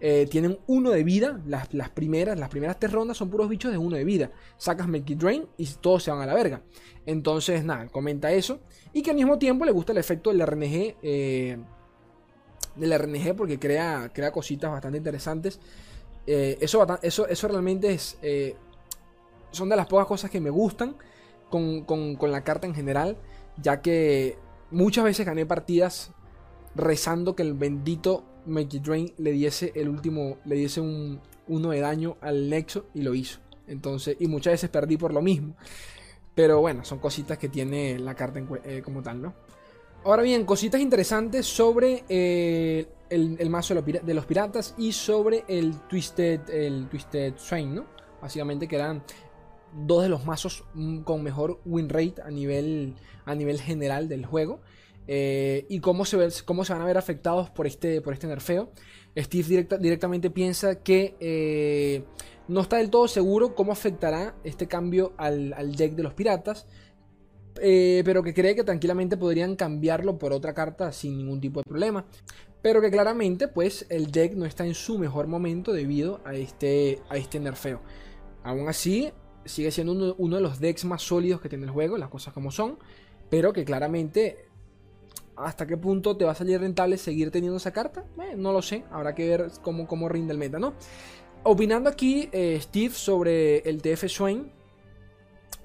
eh, 0.00 0.26
tienen 0.30 0.58
uno 0.66 0.90
de 0.90 1.04
vida. 1.04 1.40
Las, 1.46 1.68
primeras, 1.90 2.38
las 2.38 2.48
primeras 2.48 2.78
tres 2.78 2.92
rondas 2.92 3.16
son 3.16 3.30
puros 3.30 3.48
bichos 3.48 3.70
de 3.70 3.78
uno 3.78 3.96
de 3.96 4.04
vida. 4.04 4.32
Sacas 4.56 4.88
Make 4.88 5.14
Drain 5.14 5.46
y 5.56 5.66
todos 5.80 6.02
se 6.02 6.10
van 6.10 6.20
a 6.20 6.26
la 6.26 6.34
verga. 6.34 6.62
Entonces, 7.06 7.64
nada, 7.64 7.88
comenta 7.88 8.32
eso. 8.32 8.60
Y 8.92 9.02
que 9.02 9.10
al 9.10 9.16
mismo 9.16 9.38
tiempo 9.38 9.64
le 9.64 9.72
gusta 9.72 9.92
el 9.92 9.98
efecto 9.98 10.30
del 10.30 10.44
RNG. 10.46 10.96
Eh, 11.02 11.58
del 12.76 12.98
RNG 12.98 13.34
porque 13.36 13.58
crea, 13.58 14.10
crea 14.12 14.32
cositas 14.32 14.70
bastante 14.70 14.98
interesantes. 14.98 15.60
Eh, 16.26 16.58
eso, 16.60 16.86
eso, 17.02 17.26
eso 17.26 17.48
realmente 17.48 17.92
es. 17.92 18.18
Eh, 18.22 18.54
son 19.50 19.68
de 19.68 19.76
las 19.76 19.86
pocas 19.86 20.06
cosas 20.06 20.30
que 20.30 20.40
me 20.40 20.50
gustan 20.50 20.96
con, 21.48 22.18
la 22.20 22.44
carta 22.44 22.66
en 22.66 22.74
general. 22.74 23.16
Ya 23.60 23.80
que 23.80 24.38
muchas 24.70 25.04
veces 25.04 25.26
gané 25.26 25.46
partidas 25.46 26.12
rezando 26.74 27.34
que 27.34 27.42
el 27.42 27.54
bendito 27.54 28.24
Make 28.46 28.80
Drain 28.80 29.12
le 29.18 29.32
diese 29.32 29.72
el 29.74 29.88
último. 29.88 30.38
Le 30.44 30.56
diese 30.56 30.80
un 30.80 31.20
uno 31.48 31.70
de 31.70 31.80
daño 31.80 32.16
al 32.20 32.48
Nexo 32.48 32.86
y 32.94 33.02
lo 33.02 33.14
hizo. 33.14 33.40
Entonces, 33.66 34.16
y 34.20 34.28
muchas 34.28 34.52
veces 34.52 34.70
perdí 34.70 34.96
por 34.96 35.12
lo 35.12 35.20
mismo. 35.20 35.54
Pero 36.34 36.60
bueno, 36.60 36.84
son 36.84 37.00
cositas 37.00 37.38
que 37.38 37.48
tiene 37.48 37.98
la 37.98 38.14
carta 38.14 38.40
eh, 38.64 38.82
como 38.84 39.02
tal, 39.02 39.20
¿no? 39.20 39.34
Ahora 40.04 40.22
bien, 40.22 40.46
cositas 40.46 40.80
interesantes 40.80 41.44
sobre 41.44 42.04
el, 43.10 43.50
mazo 43.50 43.74
de 43.74 44.14
los, 44.14 44.26
piratas 44.26 44.74
y 44.78 44.92
sobre 44.92 45.44
el 45.48 45.80
Twisted, 45.88 46.48
el 46.50 46.88
Twisted 46.88 47.34
¿no? 47.66 47.86
Básicamente 48.22 48.68
que 48.68 48.76
eran 48.76 49.02
dos 49.72 50.02
de 50.02 50.08
los 50.08 50.24
mazos 50.24 50.64
mm, 50.74 51.00
con 51.00 51.22
mejor 51.22 51.60
win 51.64 51.88
rate 51.88 52.22
a 52.24 52.30
nivel, 52.30 52.94
a 53.24 53.34
nivel 53.34 53.60
general 53.60 54.08
del 54.08 54.26
juego. 54.26 54.60
Eh, 55.06 55.66
y 55.68 55.80
cómo 55.80 56.04
se, 56.04 56.28
cómo 56.44 56.64
se 56.64 56.72
van 56.72 56.82
a 56.82 56.84
ver 56.84 56.96
afectados 56.96 57.50
por 57.50 57.66
este, 57.66 58.00
por 58.00 58.12
este 58.12 58.26
nerfeo. 58.26 58.70
Steve 59.18 59.66
directamente 59.80 60.30
piensa 60.30 60.82
que 60.82 61.16
eh, 61.18 62.04
no 62.46 62.60
está 62.60 62.76
del 62.76 62.90
todo 62.90 63.08
seguro 63.08 63.56
cómo 63.56 63.72
afectará 63.72 64.36
este 64.44 64.68
cambio 64.68 65.14
al, 65.16 65.52
al 65.54 65.74
deck 65.74 65.94
de 65.94 66.02
los 66.04 66.14
piratas. 66.14 66.66
Eh, 67.60 68.02
pero 68.04 68.22
que 68.22 68.32
cree 68.32 68.54
que 68.54 68.62
tranquilamente 68.62 69.16
podrían 69.16 69.56
cambiarlo 69.56 70.18
por 70.18 70.32
otra 70.32 70.54
carta 70.54 70.92
sin 70.92 71.18
ningún 71.18 71.40
tipo 71.40 71.60
de 71.60 71.64
problema 71.64 72.06
pero 72.62 72.80
que 72.80 72.90
claramente 72.90 73.48
pues 73.48 73.86
el 73.88 74.10
deck 74.10 74.34
no 74.34 74.44
está 74.44 74.66
en 74.66 74.74
su 74.74 74.98
mejor 74.98 75.26
momento 75.26 75.72
debido 75.72 76.20
a 76.24 76.34
este, 76.34 77.00
a 77.08 77.16
este 77.16 77.40
nerfeo. 77.40 77.80
Aún 78.42 78.68
así, 78.68 79.12
sigue 79.44 79.70
siendo 79.70 80.14
uno, 80.18 80.36
de 80.36 80.42
los 80.42 80.60
decks 80.60 80.84
más 80.84 81.02
sólidos 81.02 81.40
que 81.40 81.48
tiene 81.48 81.64
el 81.64 81.70
juego, 81.70 81.96
las 81.96 82.08
cosas 82.08 82.34
como 82.34 82.50
son, 82.50 82.78
pero 83.28 83.52
que 83.52 83.64
claramente 83.64 84.46
hasta 85.36 85.66
qué 85.66 85.76
punto 85.76 86.16
te 86.16 86.24
va 86.24 86.32
a 86.32 86.34
salir 86.34 86.60
rentable 86.60 86.98
seguir 86.98 87.30
teniendo 87.30 87.56
esa 87.56 87.72
carta, 87.72 88.04
eh, 88.18 88.34
no 88.36 88.52
lo 88.52 88.60
sé, 88.60 88.84
habrá 88.90 89.14
que 89.14 89.28
ver 89.28 89.50
cómo, 89.62 89.86
cómo 89.86 90.08
rinde 90.08 90.32
el 90.32 90.38
meta. 90.38 90.58
Opinando 91.42 91.88
aquí 91.88 92.28
eh, 92.32 92.58
Steve 92.60 92.92
sobre 92.92 93.58
el 93.60 93.80
TF 93.80 94.06
Swain, 94.08 94.52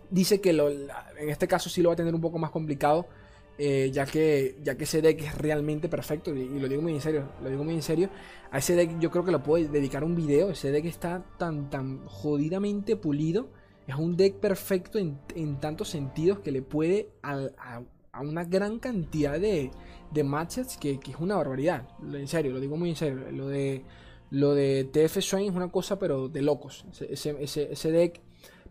dice 0.09 0.39
que 0.39 0.51
en 0.51 1.29
este 1.29 1.47
caso 1.47 1.69
sí 1.69 1.81
lo 1.81 1.89
va 1.89 1.93
a 1.93 1.95
tener 1.97 2.15
un 2.15 2.21
poco 2.21 2.37
más 2.37 2.51
complicado 2.51 3.07
eh, 3.57 3.89
ya, 3.93 4.05
que, 4.05 4.57
ya 4.63 4.75
que 4.75 4.83
ese 4.83 5.01
deck 5.01 5.21
es 5.21 5.37
realmente 5.37 5.87
perfecto, 5.87 6.35
y, 6.35 6.59
lo 6.59 6.67
digo 6.67 6.81
muy 6.81 6.93
en 6.93 6.99
serio, 6.99 7.29
lo 7.41 7.49
digo 7.49 7.63
muy 7.63 7.75
en 7.75 7.81
serio, 7.81 8.09
a 8.51 8.57
ese 8.57 8.75
deck 8.75 8.99
yo 8.99 9.09
creo 9.11 9.23
que 9.23 9.31
lo 9.31 9.41
puedo 9.41 9.65
dedicar 9.69 10.03
un 10.03 10.13
video, 10.13 10.49
ese 10.49 10.71
deck 10.71 10.83
está 10.85 11.23
tan, 11.37 11.69
tan 11.69 12.05
jodidamente 12.05 12.97
pulido, 12.97 13.47
es 13.87 13.95
un 13.95 14.17
deck 14.17 14.35
perfecto 14.41 14.99
en, 14.99 15.59
tantos 15.61 15.87
sentidos 15.87 16.39
que 16.39 16.51
le 16.51 16.63
puede 16.63 17.11
a, 17.23 17.81
una 18.21 18.43
gran 18.43 18.79
cantidad 18.79 19.39
de, 19.39 19.71
de 20.11 20.23
matches 20.23 20.77
que, 20.77 20.99
es 21.07 21.15
una 21.19 21.35
barbaridad, 21.35 21.87
en 22.01 22.27
serio, 22.27 22.51
lo 22.51 22.59
digo 22.59 22.75
muy 22.75 22.89
en 22.89 22.95
serio, 22.97 23.31
lo 23.31 23.47
de, 23.47 23.85
lo 24.31 24.53
de 24.53 24.83
TF 24.83 25.21
Swain 25.21 25.49
es 25.49 25.55
una 25.55 25.71
cosa 25.71 25.97
pero 25.97 26.27
de 26.27 26.41
locos, 26.41 26.85
ese, 26.91 27.41
ese, 27.41 27.71
ese 27.71 27.91
deck, 27.91 28.19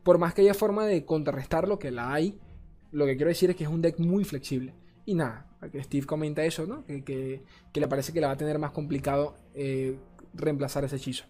por 0.02 0.18
más 0.18 0.34
que 0.34 0.42
haya 0.42 0.52
forma 0.52 0.84
de 0.84 1.06
contrarrestarlo, 1.06 1.78
que 1.78 1.90
la 1.90 2.12
hay, 2.12 2.38
lo 2.94 3.06
que 3.06 3.16
quiero 3.16 3.28
decir 3.28 3.50
es 3.50 3.56
que 3.56 3.64
es 3.64 3.70
un 3.70 3.82
deck 3.82 3.98
muy 3.98 4.24
flexible. 4.24 4.72
Y 5.04 5.14
nada, 5.14 5.46
Steve 5.82 6.06
comenta 6.06 6.44
eso, 6.44 6.66
¿no? 6.66 6.84
Que, 6.86 7.42
le 7.74 7.88
parece 7.88 8.12
que 8.12 8.20
le 8.20 8.26
va 8.26 8.32
a 8.32 8.36
tener 8.36 8.58
más 8.58 8.70
complicado 8.70 9.34
eh, 9.54 9.98
reemplazar 10.32 10.84
ese 10.84 10.96
hechizo. 10.96 11.24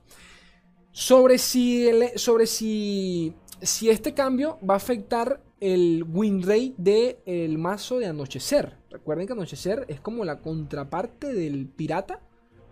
Sobre 0.93 1.39
si, 1.39 1.91
sobre 2.17 2.47
si, 2.47 3.35
si 3.61 3.91
este 3.91 4.15
cambio 4.15 4.59
va 4.69 4.75
a 4.75 4.77
afectar 4.77 5.43
el 5.59 6.05
win 6.07 6.43
rate 6.43 6.75
del 6.77 7.59
mazo 7.59 7.99
de 7.99 8.07
Anochecer. 8.07 8.77
Recuerden 8.91 9.27
que 9.27 9.33
Anochecer 9.33 9.87
es 9.89 10.01
como 10.01 10.25
la 10.25 10.41
contraparte 10.41 11.33
del 11.33 11.67
pirata, 11.67 12.21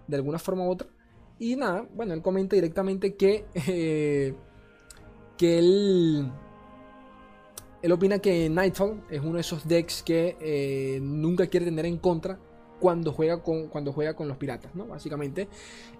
de 0.07 0.17
alguna 0.17 0.39
forma 0.39 0.67
u 0.67 0.71
otra. 0.71 0.89
Y 1.39 1.57
nada, 1.57 1.89
bueno, 1.95 2.15
él 2.15 2.23
comenta 2.23 2.55
directamente 2.55 3.17
que, 3.17 3.47
eh, 3.67 4.35
que 5.37 5.59
él, 5.59 6.31
él 7.83 7.93
opina 7.93 8.19
que 8.19 8.49
Nightfall 8.49 9.03
es 9.11 9.21
uno 9.21 9.35
de 9.35 9.41
esos 9.41 9.67
decks 9.67 10.03
que 10.03 10.37
eh, 10.41 11.01
nunca 11.03 11.47
quiere 11.47 11.67
tener 11.67 11.87
en 11.87 11.99
contra 11.99 12.39
cuando 12.81 13.13
juega 13.13 13.43
con, 13.43 13.69
cuando 13.69 13.93
juega 13.93 14.15
con 14.15 14.27
los 14.27 14.37
piratas, 14.37 14.75
¿no? 14.75 14.87
Básicamente, 14.87 15.49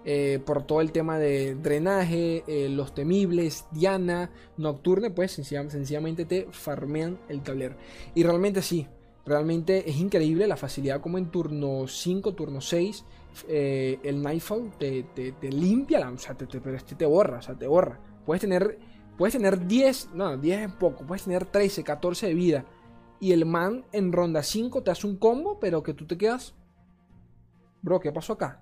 eh, 0.03 0.41
por 0.45 0.63
todo 0.63 0.81
el 0.81 0.91
tema 0.91 1.17
de 1.17 1.55
drenaje, 1.55 2.43
los 2.69 2.93
temibles, 2.93 3.65
Diana, 3.71 4.31
Nocturne, 4.57 5.09
pues 5.09 5.31
sencillamente 5.31 6.25
te 6.25 6.47
farmean 6.51 7.19
el 7.29 7.41
tablero. 7.41 7.75
Y 8.15 8.23
realmente 8.23 8.61
sí, 8.61 8.85
realmente 9.25 9.89
es 9.89 9.95
increíble 9.95 10.45
la 10.45 10.57
facilidad 10.57 10.99
como 10.99 11.17
en 11.17 11.31
turno 11.31 11.87
5, 11.87 12.33
turno 12.33 12.59
6 12.59 13.05
eh, 13.47 13.99
el 14.03 14.21
Nightfall 14.21 14.71
te, 14.77 15.05
limpia, 15.49 15.99
la, 15.99 16.11
o 16.11 16.17
sea, 16.17 16.35
te, 16.35 16.45
pero 16.45 16.77
este 16.77 16.95
te 16.95 17.05
borra, 17.05 17.39
o 17.39 17.41
sea, 17.41 17.55
te 17.55 17.67
borra. 17.67 17.99
Puedes 18.25 18.41
tener, 18.41 18.79
puedes 19.17 19.33
tener 19.33 19.67
10, 19.67 20.09
no, 20.13 20.37
10 20.37 20.69
es 20.69 20.73
poco, 20.73 21.05
puedes 21.05 21.23
tener 21.23 21.45
13, 21.45 21.83
14 21.83 22.27
de 22.27 22.33
vida. 22.33 22.65
Y 23.19 23.31
el 23.31 23.45
man 23.45 23.85
en 23.91 24.11
ronda 24.11 24.43
5 24.43 24.83
te 24.83 24.91
hace 24.91 25.07
un 25.07 25.17
combo, 25.17 25.59
pero 25.59 25.81
que 25.81 25.93
tú 25.93 26.05
te 26.05 26.17
quedas. 26.17 26.53
Bro, 27.81 27.99
¿qué 27.99 28.11
pasó 28.11 28.33
acá? 28.33 28.61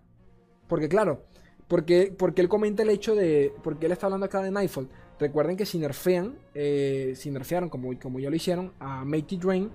Porque 0.68 0.88
claro, 0.88 1.26
porque, 1.68 2.14
porque 2.18 2.42
él 2.42 2.50
comenta 2.50 2.84
el 2.84 2.90
hecho 2.90 3.16
de. 3.16 3.54
Porque 3.64 3.88
él 3.88 3.92
está 3.92 4.06
hablando 4.08 4.26
acá 4.28 4.42
de 4.42 4.52
Nightfall. 4.52 4.90
Recuerden 5.20 5.58
que 5.58 5.66
si 5.66 5.80
nerfean, 5.80 6.38
eh, 6.54 7.14
si 7.16 7.32
nerfearon, 7.32 7.70
como, 7.70 7.98
como 8.00 8.20
ya 8.20 8.30
lo 8.30 8.36
hicieron, 8.36 8.74
a 8.80 9.04
Make 9.06 9.36
It 9.36 9.44
Rain 9.44 9.72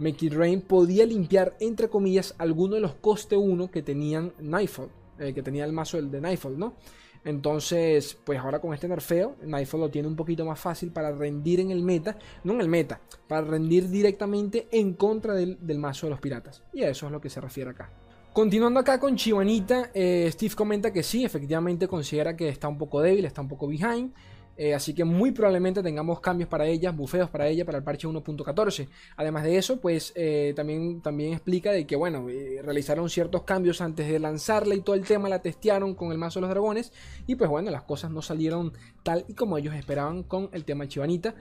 Make 0.00 0.30
Rain 0.30 0.62
podía 0.62 1.04
limpiar, 1.04 1.56
entre 1.60 1.88
comillas, 1.88 2.34
alguno 2.38 2.74
de 2.74 2.80
los 2.80 2.94
coste 2.94 3.36
1 3.36 3.70
que 3.70 3.82
tenían 3.82 4.32
Nightfall, 4.40 4.88
eh, 5.18 5.34
que 5.34 5.42
tenía 5.42 5.66
el 5.66 5.72
mazo 5.72 6.00
de 6.00 6.20
Nightfall, 6.20 6.58
¿no? 6.58 6.74
Entonces, 7.24 8.18
pues 8.24 8.38
ahora 8.38 8.60
con 8.60 8.72
este 8.72 8.88
nerfeo, 8.88 9.36
Nightfall 9.42 9.80
lo 9.80 9.90
tiene 9.90 10.08
un 10.08 10.16
poquito 10.16 10.44
más 10.44 10.58
fácil 10.58 10.90
para 10.90 11.12
rendir 11.12 11.60
en 11.60 11.70
el 11.70 11.82
meta, 11.82 12.16
no 12.44 12.54
en 12.54 12.60
el 12.60 12.68
meta, 12.68 13.00
para 13.28 13.42
rendir 13.42 13.88
directamente 13.88 14.68
en 14.70 14.94
contra 14.94 15.34
del, 15.34 15.58
mazo 15.78 16.06
de 16.06 16.10
los 16.10 16.20
piratas. 16.20 16.62
Y 16.72 16.82
a 16.82 16.88
eso 16.88 17.06
es 17.06 17.12
lo 17.12 17.20
que 17.20 17.28
se 17.28 17.40
refiere 17.40 17.70
acá. 17.70 17.90
Continuando 18.32 18.80
acá 18.80 18.98
con 19.00 19.16
Chivanita, 19.16 19.90
eh, 19.92 20.28
Steve 20.32 20.54
comenta 20.54 20.92
que 20.92 21.02
sí, 21.02 21.24
efectivamente 21.24 21.88
considera 21.88 22.36
que 22.36 22.48
está 22.48 22.68
un 22.68 22.78
poco 22.78 23.00
débil, 23.00 23.24
está 23.24 23.40
un 23.40 23.48
poco 23.48 23.66
behind. 23.66 24.12
Eh, 24.62 24.74
así 24.74 24.92
que 24.92 25.04
muy 25.04 25.32
probablemente 25.32 25.82
tengamos 25.82 26.20
cambios 26.20 26.46
para 26.46 26.66
ellas, 26.66 26.94
bufeos 26.94 27.30
para 27.30 27.48
ella 27.48 27.64
para 27.64 27.78
el 27.78 27.84
parche 27.84 28.06
1.14. 28.06 28.88
Además 29.16 29.44
de 29.44 29.56
eso, 29.56 29.80
pues 29.80 30.12
eh, 30.14 30.52
también, 30.54 31.00
también 31.00 31.32
explica 31.32 31.72
de 31.72 31.86
que, 31.86 31.96
bueno, 31.96 32.28
eh, 32.28 32.60
realizaron 32.62 33.08
ciertos 33.08 33.44
cambios 33.44 33.80
antes 33.80 34.06
de 34.06 34.18
lanzarla 34.18 34.74
y 34.74 34.82
todo 34.82 34.96
el 34.96 35.06
tema 35.06 35.30
la 35.30 35.40
testearon 35.40 35.94
con 35.94 36.12
el 36.12 36.18
mazo 36.18 36.40
de 36.40 36.42
los 36.42 36.50
dragones. 36.50 36.92
Y 37.26 37.36
pues 37.36 37.48
bueno, 37.48 37.70
las 37.70 37.84
cosas 37.84 38.10
no 38.10 38.20
salieron 38.20 38.74
tal 39.02 39.24
y 39.28 39.32
como 39.32 39.56
ellos 39.56 39.74
esperaban 39.74 40.24
con 40.24 40.50
el 40.52 40.66
tema 40.66 40.86
Chivanita. 40.86 41.34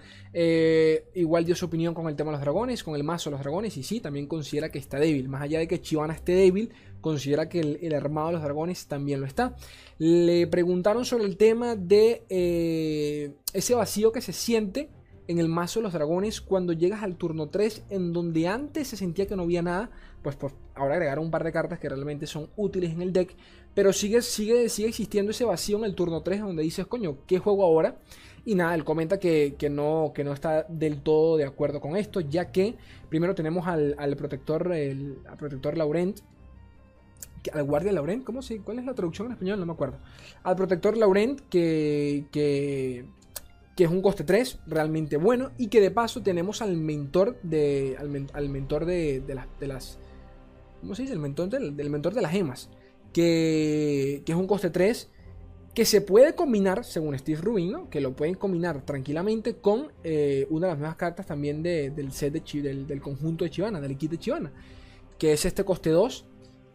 igual 1.13 1.43
dio 1.43 1.55
su 1.55 1.65
opinión 1.65 1.93
con 1.93 2.07
el 2.07 2.15
tema 2.15 2.31
de 2.31 2.37
los 2.37 2.41
dragones, 2.41 2.85
con 2.85 2.95
el 2.95 3.03
mazo 3.03 3.29
de 3.29 3.31
los 3.33 3.41
dragones. 3.41 3.75
Y 3.75 3.83
sí, 3.83 3.99
también 3.99 4.27
considera 4.27 4.71
que 4.71 4.79
está 4.79 4.97
débil. 4.97 5.27
Más 5.27 5.41
allá 5.41 5.59
de 5.59 5.67
que 5.67 5.81
Chivana 5.81 6.13
esté 6.13 6.31
débil, 6.31 6.71
considera 7.01 7.49
que 7.49 7.59
el, 7.59 7.93
armado 7.93 8.27
de 8.27 8.33
los 8.33 8.43
dragones 8.43 8.87
también 8.87 9.21
lo 9.21 9.25
está. 9.25 9.55
Le 9.97 10.47
preguntaron 10.47 11.05
sobre 11.05 11.25
el 11.25 11.37
tema 11.37 11.75
de 11.75 12.23
eh, 12.29 13.33
ese 13.53 13.75
vacío 13.75 14.11
que 14.11 14.21
se 14.21 14.33
siente 14.33 14.89
en 15.27 15.37
el 15.37 15.47
mazo 15.47 15.79
de 15.79 15.83
los 15.83 15.93
dragones 15.93 16.41
cuando 16.41 16.73
llegas 16.73 17.03
al 17.03 17.15
turno 17.15 17.49
3, 17.49 17.83
en 17.91 18.13
donde 18.13 18.47
antes 18.47 18.87
se 18.87 18.97
sentía 18.97 19.27
que 19.27 19.35
no 19.35 19.43
había 19.43 19.61
nada, 19.61 19.91
pues, 20.23 20.35
ahora 20.73 20.95
agregaron 20.95 21.25
un 21.25 21.31
par 21.31 21.43
de 21.43 21.51
cartas 21.51 21.77
que 21.77 21.87
realmente 21.87 22.25
son 22.25 22.49
útiles 22.57 22.91
en 22.91 23.03
el 23.03 23.13
deck, 23.13 23.35
pero 23.75 23.93
sigue, 23.93 24.23
sigue, 24.23 24.69
sigue 24.69 24.87
existiendo 24.87 25.29
ese 25.29 25.45
vacío 25.45 25.77
en 25.77 25.83
el 25.83 25.93
turno 25.93 26.23
3, 26.23 26.41
donde 26.41 26.63
dices, 26.63 26.87
coño, 26.87 27.17
¿qué 27.27 27.37
juego 27.37 27.63
ahora? 27.63 27.99
Y 28.43 28.55
nada, 28.55 28.73
él 28.73 28.83
comenta 28.83 29.19
que, 29.19 29.55
no, 29.69 30.13
que 30.15 30.23
no 30.23 30.33
está 30.33 30.63
del 30.67 31.01
todo 31.03 31.37
de 31.37 31.45
acuerdo 31.45 31.79
con 31.79 31.95
esto, 31.95 32.21
ya 32.21 32.51
que 32.51 32.75
primero 33.07 33.35
tenemos 33.35 33.67
al, 33.67 33.95
protector, 34.17 34.73
el, 34.73 35.19
al 35.27 35.37
protector 35.37 35.77
Laurent, 35.77 36.21
al 37.53 37.63
guardia 37.63 37.91
Laurent, 37.91 38.23
¿cómo 38.23 38.41
se? 38.41 38.59
¿Cuál 38.59 38.79
es 38.79 38.85
la 38.85 38.93
traducción 38.93 39.27
en 39.27 39.33
español? 39.33 39.59
No 39.59 39.65
me 39.65 39.73
acuerdo. 39.73 39.97
Al 40.43 40.55
protector 40.55 40.97
Laurent, 40.97 41.39
que, 41.49 42.25
que, 42.31 43.05
que 43.75 43.83
es 43.85 43.89
un 43.89 44.01
coste 44.01 44.23
3, 44.23 44.59
realmente 44.67 45.17
bueno. 45.17 45.51
Y 45.57 45.67
que 45.67 45.81
de 45.81 45.91
paso 45.91 46.21
tenemos 46.21 46.61
al 46.61 46.75
mentor 46.75 47.39
de. 47.43 47.95
Al, 48.33 48.49
mentor 48.49 48.85
de, 48.85 49.21
de, 49.21 49.67
las. 49.67 49.99
¿Cómo 50.81 50.95
se 50.95 51.03
dice? 51.03 51.13
El 51.13 51.19
mentor 51.19 51.49
del, 51.49 51.89
mentor 51.89 52.13
de 52.13 52.21
las 52.21 52.31
gemas. 52.31 52.69
Que, 53.13 54.21
que, 54.25 54.31
es 54.31 54.37
un 54.37 54.47
coste 54.47 54.69
3. 54.69 55.09
Que 55.73 55.85
se 55.85 56.01
puede 56.01 56.35
combinar, 56.35 56.83
según 56.83 57.17
Steve 57.17 57.39
Rubin, 57.39 57.71
¿no? 57.71 57.89
que 57.89 58.01
lo 58.01 58.13
pueden 58.13 58.35
combinar 58.35 58.81
tranquilamente 58.81 59.55
con 59.57 59.93
eh, 60.03 60.45
una 60.49 60.67
de 60.67 60.73
las 60.73 60.79
nuevas 60.79 60.97
cartas 60.97 61.27
también 61.27 61.63
del 61.63 62.11
set 62.11 62.33
de 62.33 62.61
del, 62.61 62.87
del, 62.87 63.01
conjunto 63.01 63.45
de 63.45 63.51
Chivana, 63.51 63.79
del 63.79 63.95
kit 63.95 64.11
de 64.11 64.17
Chivana, 64.17 64.51
que 65.17 65.31
es 65.31 65.45
este 65.45 65.63
coste 65.63 65.91
2, 65.91 66.25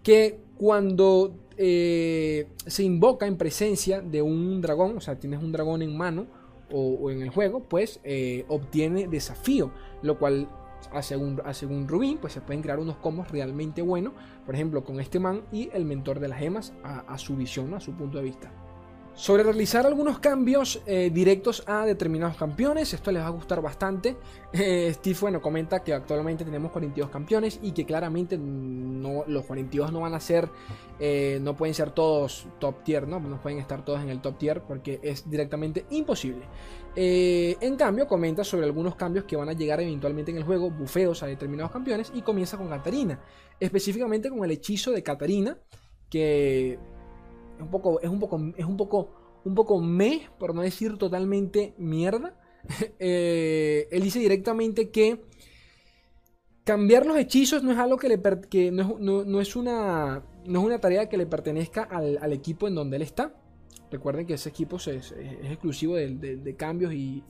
que 0.05 0.39
cuando 0.57 1.35
eh, 1.57 2.47
se 2.67 2.85
invoca 2.85 3.27
en 3.27 3.37
presencia 3.37 4.01
de 4.01 4.23
un 4.23 4.61
dragón, 4.61 4.97
o 4.97 5.01
sea, 5.01 5.19
tienes 5.19 5.43
un 5.43 5.51
dragón 5.51 5.83
en 5.83 5.97
mano 5.97 6.27
o, 6.71 7.11
en 7.11 7.23
el 7.23 7.31
juego, 7.31 7.65
pues 7.65 8.01
eh, 8.05 8.45
obtiene 8.49 9.09
desafío, 9.09 9.73
lo 10.03 10.19
cual 10.19 10.49
según, 11.03 11.41
según 11.53 11.89
Rubin, 11.89 12.19
pues 12.19 12.33
se 12.33 12.41
pueden 12.41 12.63
crear 12.63 12.79
unos 12.79 12.97
combos 12.97 13.31
realmente 13.31 13.83
buenos, 13.83 14.13
por 14.45 14.55
ejemplo, 14.55 14.85
con 14.85 15.01
este 15.01 15.19
man 15.19 15.43
y 15.51 15.71
el 15.73 15.85
mentor 15.85 16.21
de 16.21 16.29
las 16.29 16.39
gemas 16.39 16.75
a, 16.83 17.17
su 17.19 17.37
visión, 17.37 17.75
a 17.75 17.81
su 17.81 17.93
punto 17.93 18.19
de 18.19 18.25
vista. 18.25 18.53
Sobre 19.17 19.45
realizar 19.45 19.87
algunos 19.87 20.19
cambios 20.19 20.83
eh, 20.87 21.09
directos 21.13 21.63
a 21.69 21.87
determinados 21.87 22.37
campeones, 22.37 22.93
esto 22.93 23.13
les 23.13 23.23
va 23.23 23.29
a 23.29 23.31
gustar 23.31 23.63
bastante. 23.63 24.17
Eh, 24.57 24.93
Steve, 24.95 25.19
bueno, 25.21 25.43
comenta 25.43 25.83
que 25.83 25.93
actualmente 25.93 26.45
tenemos 26.45 26.71
42 26.71 27.11
campeones 27.11 27.59
y 27.61 27.73
que 27.73 27.85
claramente 27.85 28.39
no, 28.39 29.25
los 29.27 29.45
42 29.47 29.91
no 29.91 30.03
van 30.03 30.15
a 30.15 30.21
ser, 30.21 30.49
eh, 31.01 31.41
no 31.43 31.57
pueden 31.57 31.75
ser 31.75 31.91
todos 31.91 32.47
top 32.61 32.85
tier, 32.85 33.09
¿no? 33.09 33.19
No 33.19 33.43
pueden 33.43 33.59
estar 33.59 33.85
todos 33.85 34.01
en 34.01 34.11
el 34.11 34.21
top 34.21 34.39
tier 34.39 34.63
porque 34.63 35.01
es 35.03 35.29
directamente 35.29 35.87
imposible. 35.91 36.45
en 36.95 37.75
cambio, 37.75 38.07
comenta 38.07 38.45
sobre 38.45 38.67
algunos 38.67 38.95
cambios 38.95 39.25
que 39.25 39.35
van 39.35 39.49
a 39.49 39.55
llegar 39.55 39.81
eventualmente 39.81 40.31
en 40.31 40.37
el 40.37 40.45
juego, 40.45 40.71
bufeos 40.71 41.25
a 41.25 41.27
determinados 41.27 41.73
campeones 41.73 42.13
y 42.15 42.23
comienza 42.23 42.57
con 42.57 42.69
Katarina, 42.69 43.19
específicamente 43.59 44.31
con 44.31 44.45
el 44.45 44.53
hechizo 44.53 44.93
de 44.93 45.03
Katarina 45.03 45.59
que 46.09 46.79
es 47.57 47.63
un 47.63 47.71
poco, 47.71 48.01
es 48.01 48.09
un 48.09 48.21
poco, 48.21 48.41
es 48.57 48.65
un 48.65 48.77
poco, 48.77 49.11
un 49.45 49.55
poco 49.55 49.81
me, 49.81 50.29
por 50.39 50.55
no 50.55 50.63
decir 50.63 50.97
totalmente 50.99 51.75
mierda. 51.79 52.41
Eh, 52.99 53.89
él 53.91 54.03
dice 54.03 54.19
directamente 54.19 54.89
que 54.89 55.21
cambiar 56.65 57.05
los 57.05 57.19
hechizos 57.19 57.63
no 57.63 57.73
es 57.73 57.79
algo 57.79 57.99
que 57.99 58.09
le 58.09 58.21
que 58.49 58.71
no, 58.73 59.41
es 59.41 59.55
una 59.55 60.25
no 60.47 60.61
es 60.61 60.65
una 60.65 60.79
tarea 60.79 61.09
que 61.09 61.19
le 61.19 61.27
pertenezca 61.27 61.83
al, 61.83 62.33
equipo 62.33 62.67
en 62.67 62.75
donde 62.75 62.97
él 62.97 63.03
está. 63.03 63.35
Recuerden 63.91 64.27
que 64.27 64.35
ese 64.35 64.49
equipo 64.49 64.77
es, 64.77 64.89
es, 64.89 65.13
exclusivo 65.45 65.95
de, 65.95 66.55
cambios 66.57 66.95
y, 66.95 67.23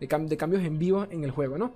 de, 0.00 0.36
cambios 0.36 0.64
en 0.64 0.78
vivo 0.78 1.06
en 1.08 1.24
el 1.24 1.30
juego, 1.30 1.56
¿no? 1.56 1.72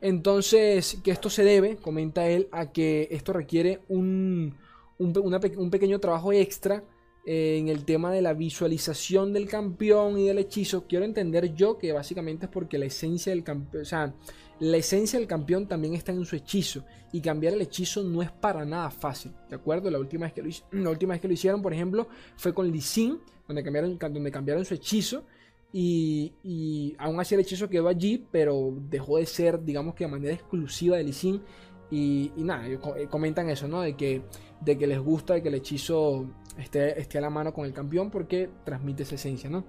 Entonces, 0.00 1.00
que 1.02 1.10
esto 1.10 1.30
se 1.30 1.42
debe, 1.42 1.76
comenta 1.76 2.28
él, 2.28 2.48
a 2.52 2.70
que 2.70 3.08
esto 3.10 3.32
requiere 3.32 3.80
un, 3.88 4.54
un 4.98 5.70
pequeño 5.70 5.98
trabajo 5.98 6.32
extra 6.32 6.84
en 7.26 7.68
el 7.68 7.84
tema 7.84 8.10
de 8.12 8.22
la 8.22 8.32
visualización 8.32 9.32
del 9.32 9.48
campeón 9.48 10.18
y 10.18 10.26
del 10.26 10.38
hechizo, 10.38 10.86
quiero 10.86 11.04
entender 11.04 11.54
yo 11.54 11.76
que 11.76 11.92
básicamente 11.92 12.46
es 12.46 12.52
porque 12.52 12.78
la 12.78 12.86
esencia 12.86 13.30
del 13.30 13.44
campeón, 13.44 13.82
o 13.82 13.86
sea, 13.86 14.14
la 14.60 14.76
esencia 14.76 15.18
del 15.18 15.28
campeón 15.28 15.66
también 15.66 15.94
está 15.94 16.12
en 16.12 16.24
su 16.24 16.36
hechizo 16.36 16.84
y 17.12 17.20
cambiar 17.20 17.54
el 17.54 17.62
hechizo 17.62 18.02
no 18.02 18.22
es 18.22 18.30
para 18.30 18.64
nada 18.64 18.90
fácil, 18.90 19.32
¿de 19.48 19.56
acuerdo? 19.56 19.90
La 19.90 19.98
última 19.98 20.26
vez 20.26 20.32
que 20.32 20.42
lo, 20.42 20.50
la 20.82 20.90
última 20.90 21.14
vez 21.14 21.20
que 21.20 21.28
lo 21.28 21.34
hicieron, 21.34 21.62
por 21.62 21.72
ejemplo, 21.72 22.08
fue 22.36 22.54
con 22.54 22.70
Lee 22.70 22.80
Sin, 22.80 23.18
donde 23.46 23.62
cambiaron, 23.62 23.98
donde 23.98 24.30
cambiaron 24.30 24.64
su 24.64 24.74
hechizo 24.74 25.24
y, 25.72 26.32
y, 26.42 26.94
aún 26.98 27.20
así 27.20 27.34
el 27.34 27.42
hechizo 27.42 27.68
quedó 27.68 27.88
allí, 27.88 28.26
pero 28.30 28.74
dejó 28.88 29.18
de 29.18 29.26
ser, 29.26 29.62
digamos 29.62 29.94
que 29.94 30.04
de 30.04 30.10
manera 30.10 30.34
exclusiva 30.34 30.96
de 30.96 31.04
Lee 31.04 31.12
Sin 31.12 31.42
y, 31.90 32.32
y 32.36 32.42
nada, 32.44 32.66
comentan 33.08 33.48
eso, 33.50 33.66
¿no? 33.66 33.80
De 33.80 33.96
que, 33.96 34.22
de 34.60 34.78
que 34.78 34.86
les 34.86 35.00
gusta 35.00 35.40
que 35.42 35.48
el 35.48 35.54
hechizo 35.54 36.26
esté, 36.58 37.18
a 37.18 37.20
la 37.20 37.30
mano 37.30 37.52
con 37.52 37.64
el 37.64 37.72
campeón 37.72 38.10
porque 38.10 38.50
transmite 38.64 39.02
esa 39.02 39.14
esencia, 39.14 39.50
¿no? 39.50 39.64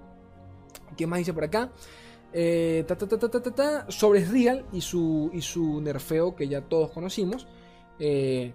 ¿Qué 0.96 1.06
más 1.06 1.18
dice 1.18 1.32
por 1.32 1.44
acá? 1.44 1.70
Eh, 2.32 2.86
sobre 3.88 4.24
Real 4.24 4.66
y 4.72 4.80
su, 4.80 5.30
y 5.32 5.42
su 5.42 5.80
nerfeo 5.80 6.34
que 6.34 6.48
ya 6.48 6.62
todos 6.62 6.90
conocimos. 6.90 7.46
Eh, 7.98 8.52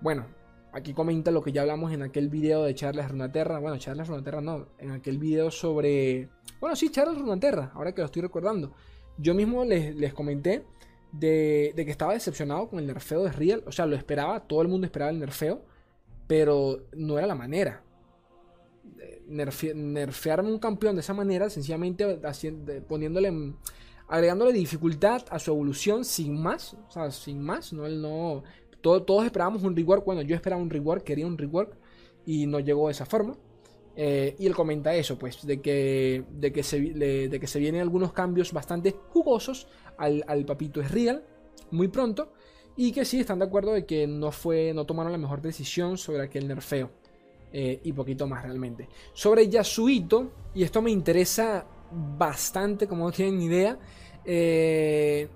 bueno, 0.00 0.26
aquí 0.72 0.92
comenta 0.92 1.30
lo 1.30 1.42
que 1.42 1.52
ya 1.52 1.62
hablamos 1.62 1.92
en 1.92 2.02
aquel 2.02 2.28
video 2.28 2.64
de 2.64 2.74
Charles 2.74 3.10
Runaterra. 3.10 3.58
Bueno, 3.58 3.78
Charles 3.78 4.08
Runaterra 4.08 4.40
no, 4.40 4.68
en 4.78 4.90
aquel 4.90 5.18
video 5.18 5.50
sobre... 5.50 6.28
Bueno, 6.60 6.76
sí, 6.76 6.90
Charles 6.90 7.18
Runaterra, 7.18 7.72
ahora 7.74 7.92
que 7.92 8.02
lo 8.02 8.06
estoy 8.06 8.22
recordando. 8.22 8.72
Yo 9.18 9.34
mismo 9.34 9.64
les, 9.64 10.12
comenté 10.12 10.64
de, 11.12 11.72
que 11.74 11.90
estaba 11.90 12.12
decepcionado 12.12 12.68
con 12.68 12.78
el 12.78 12.86
nerfeo 12.86 13.24
de 13.24 13.32
Real. 13.32 13.64
O 13.66 13.72
sea, 13.72 13.86
lo 13.86 13.96
esperaba, 13.96 14.40
todo 14.40 14.60
el 14.60 14.68
mundo 14.68 14.86
esperaba 14.86 15.10
el 15.10 15.18
nerfeo, 15.18 15.62
pero 16.26 16.86
no 16.92 17.18
era 17.18 17.26
la 17.26 17.34
manera. 17.34 17.82
nerfearme 19.26 20.52
un 20.52 20.58
campeón 20.58 20.96
de 20.96 21.00
esa 21.00 21.14
manera, 21.14 21.50
sencillamente 21.50 22.20
poniéndole, 22.88 23.54
agregándole 24.08 24.52
dificultad 24.52 25.24
a 25.30 25.38
su 25.38 25.50
evolución 25.50 26.04
sin 26.04 26.40
más, 26.40 26.74
o 26.74 26.90
sea, 26.90 27.10
sin 27.10 27.40
más, 27.42 27.72
no, 27.72 27.88
no, 27.88 28.44
todos 28.80 29.24
esperábamos 29.24 29.62
un 29.64 29.74
rework, 29.74 30.04
bueno, 30.04 30.22
yo 30.22 30.36
esperaba 30.36 30.62
un 30.62 30.70
rework, 30.70 31.02
quería 31.02 31.26
un 31.26 31.38
rework 31.38 31.76
y 32.24 32.46
no 32.46 32.60
llegó 32.60 32.86
de 32.86 32.92
esa 32.92 33.06
forma. 33.06 33.36
Eh, 33.98 34.36
y 34.38 34.46
él 34.46 34.54
comenta 34.54 34.94
eso, 34.94 35.18
pues, 35.18 35.46
de 35.46 35.62
que, 35.62 36.24
de 36.30 36.52
que, 36.52 36.62
se, 36.62 36.78
de 36.80 37.40
que 37.40 37.46
se 37.46 37.58
vienen 37.58 37.80
algunos 37.80 38.12
cambios 38.12 38.52
bastante 38.52 38.94
jugosos 39.08 39.68
al, 39.96 40.44
papito 40.44 40.80
es 40.82 40.90
real, 40.90 41.24
muy 41.70 41.88
pronto, 41.88 42.32
y 42.76 42.92
que 42.92 43.04
sí 43.04 43.20
están 43.20 43.38
de 43.38 43.46
acuerdo 43.46 43.72
de 43.72 43.86
que 43.86 44.06
no, 44.06 44.30
fue, 44.32 44.72
no 44.74 44.84
tomaron 44.84 45.12
la 45.12 45.18
mejor 45.18 45.40
decisión 45.40 45.96
sobre 45.96 46.22
aquel 46.22 46.46
nerfeo. 46.46 46.90
Eh, 47.52 47.80
y 47.84 47.92
poquito 47.92 48.26
más 48.26 48.42
realmente. 48.42 48.88
Sobre 49.14 49.48
Yasuito, 49.48 50.30
y 50.54 50.62
esto 50.62 50.82
me 50.82 50.90
interesa 50.90 51.64
bastante, 51.90 52.86
como 52.86 53.06
no 53.06 53.12
tienen 53.12 53.40
idea. 53.40 53.78
Eh, 54.24 55.28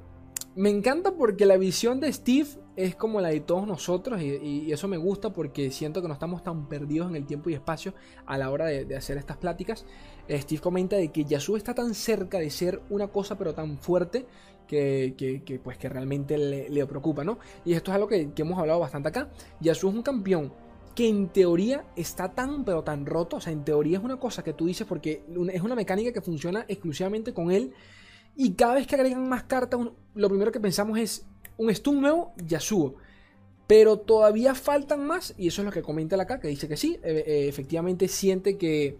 me 0.57 0.69
encanta 0.69 1.13
porque 1.13 1.47
la 1.47 1.57
visión 1.57 2.01
de 2.01 2.13
Steve 2.13 2.49
es 2.77 2.97
como 2.97 3.21
la 3.21 3.29
de 3.29 3.41
todos 3.41 3.67
nosotros 3.67 4.21
y, 4.21 4.73
eso 4.73 4.89
me 4.89 4.97
gusta 4.97 5.33
porque 5.33 5.71
siento 5.71 6.03
que 6.03 6.09
no 6.09 6.15
estamos 6.15 6.43
tan 6.43 6.69
perdidos 6.69 7.09
en 7.09 7.17
el 7.17 7.27
tiempo 7.27 7.51
y 7.51 7.55
espacio 7.55 7.95
a 8.27 8.37
la 8.37 8.51
hora 8.51 8.67
de, 8.67 8.97
hacer 8.97 9.17
estas 9.17 9.37
pláticas. 9.37 9.87
Eh, 10.29 10.41
Steve 10.41 10.61
comenta 10.61 10.97
de 10.97 11.09
que 11.09 11.25
Yasuo 11.25 11.57
está 11.57 11.75
tan 11.75 11.95
cerca 11.95 12.39
de 12.39 12.51
ser 12.51 12.83
una 12.91 13.09
cosa 13.09 13.39
pero 13.39 13.55
tan 13.55 13.79
fuerte 13.79 14.27
que, 14.71 15.61
pues 15.63 15.77
que 15.79 15.89
realmente 15.89 16.39
le, 16.39 16.87
preocupa, 16.87 17.25
¿no? 17.25 17.39
Y 17.65 17.73
esto 17.73 17.91
es 17.91 17.97
algo 17.97 18.07
que, 18.09 18.31
hemos 18.37 18.59
hablado 18.59 18.79
bastante 18.79 19.09
acá. 19.09 19.31
Yasuo 19.61 19.91
es 19.91 19.97
un 19.97 20.03
campeón 20.03 20.53
que 20.95 21.09
en 21.09 21.29
teoría 21.29 21.85
está 21.97 22.33
tan 22.33 22.65
pero 22.65 22.83
tan 22.83 23.07
roto, 23.07 23.37
o 23.37 23.41
sea, 23.41 23.53
en 23.53 23.65
teoría 23.65 23.99
es 23.99 24.05
una 24.05 24.19
cosa 24.19 24.43
que 24.45 24.53
tú 24.53 24.67
dices 24.67 24.87
porque 24.87 25.23
es 25.53 25.63
una 25.63 25.75
mecánica 25.75 26.13
que 26.13 26.21
funciona 26.21 26.65
exclusivamente 26.69 27.33
con 27.33 27.51
él 27.51 27.73
y 28.37 28.53
cada 28.53 28.75
vez 28.75 28.87
que 28.87 28.97
agregan 28.97 29.29
más 29.29 29.45
cartas, 29.45 29.81
lo 30.15 30.29
primero 30.29 30.53
que 30.53 30.61
pensamos 30.61 30.99
es 30.99 31.27
un 31.57 31.75
stun 31.75 32.01
nuevo, 32.01 32.33
Yasuo. 32.47 32.95
Pero 33.67 33.99
todavía 33.99 34.55
faltan 34.55 35.07
más, 35.07 35.35
y 35.39 35.47
eso 35.47 35.63
es 35.63 35.67
lo 35.67 35.73
que 35.73 35.83
comenta 35.83 36.17
la 36.17 36.25
acá, 36.25 36.41
que 36.41 36.49
dice 36.49 36.67
que 36.67 36.77
sí, 36.77 36.99
eh, 37.05 37.25
eh, 37.25 37.49
efectivamente 37.49 38.09
siente 38.09 38.59
que, 38.59 38.99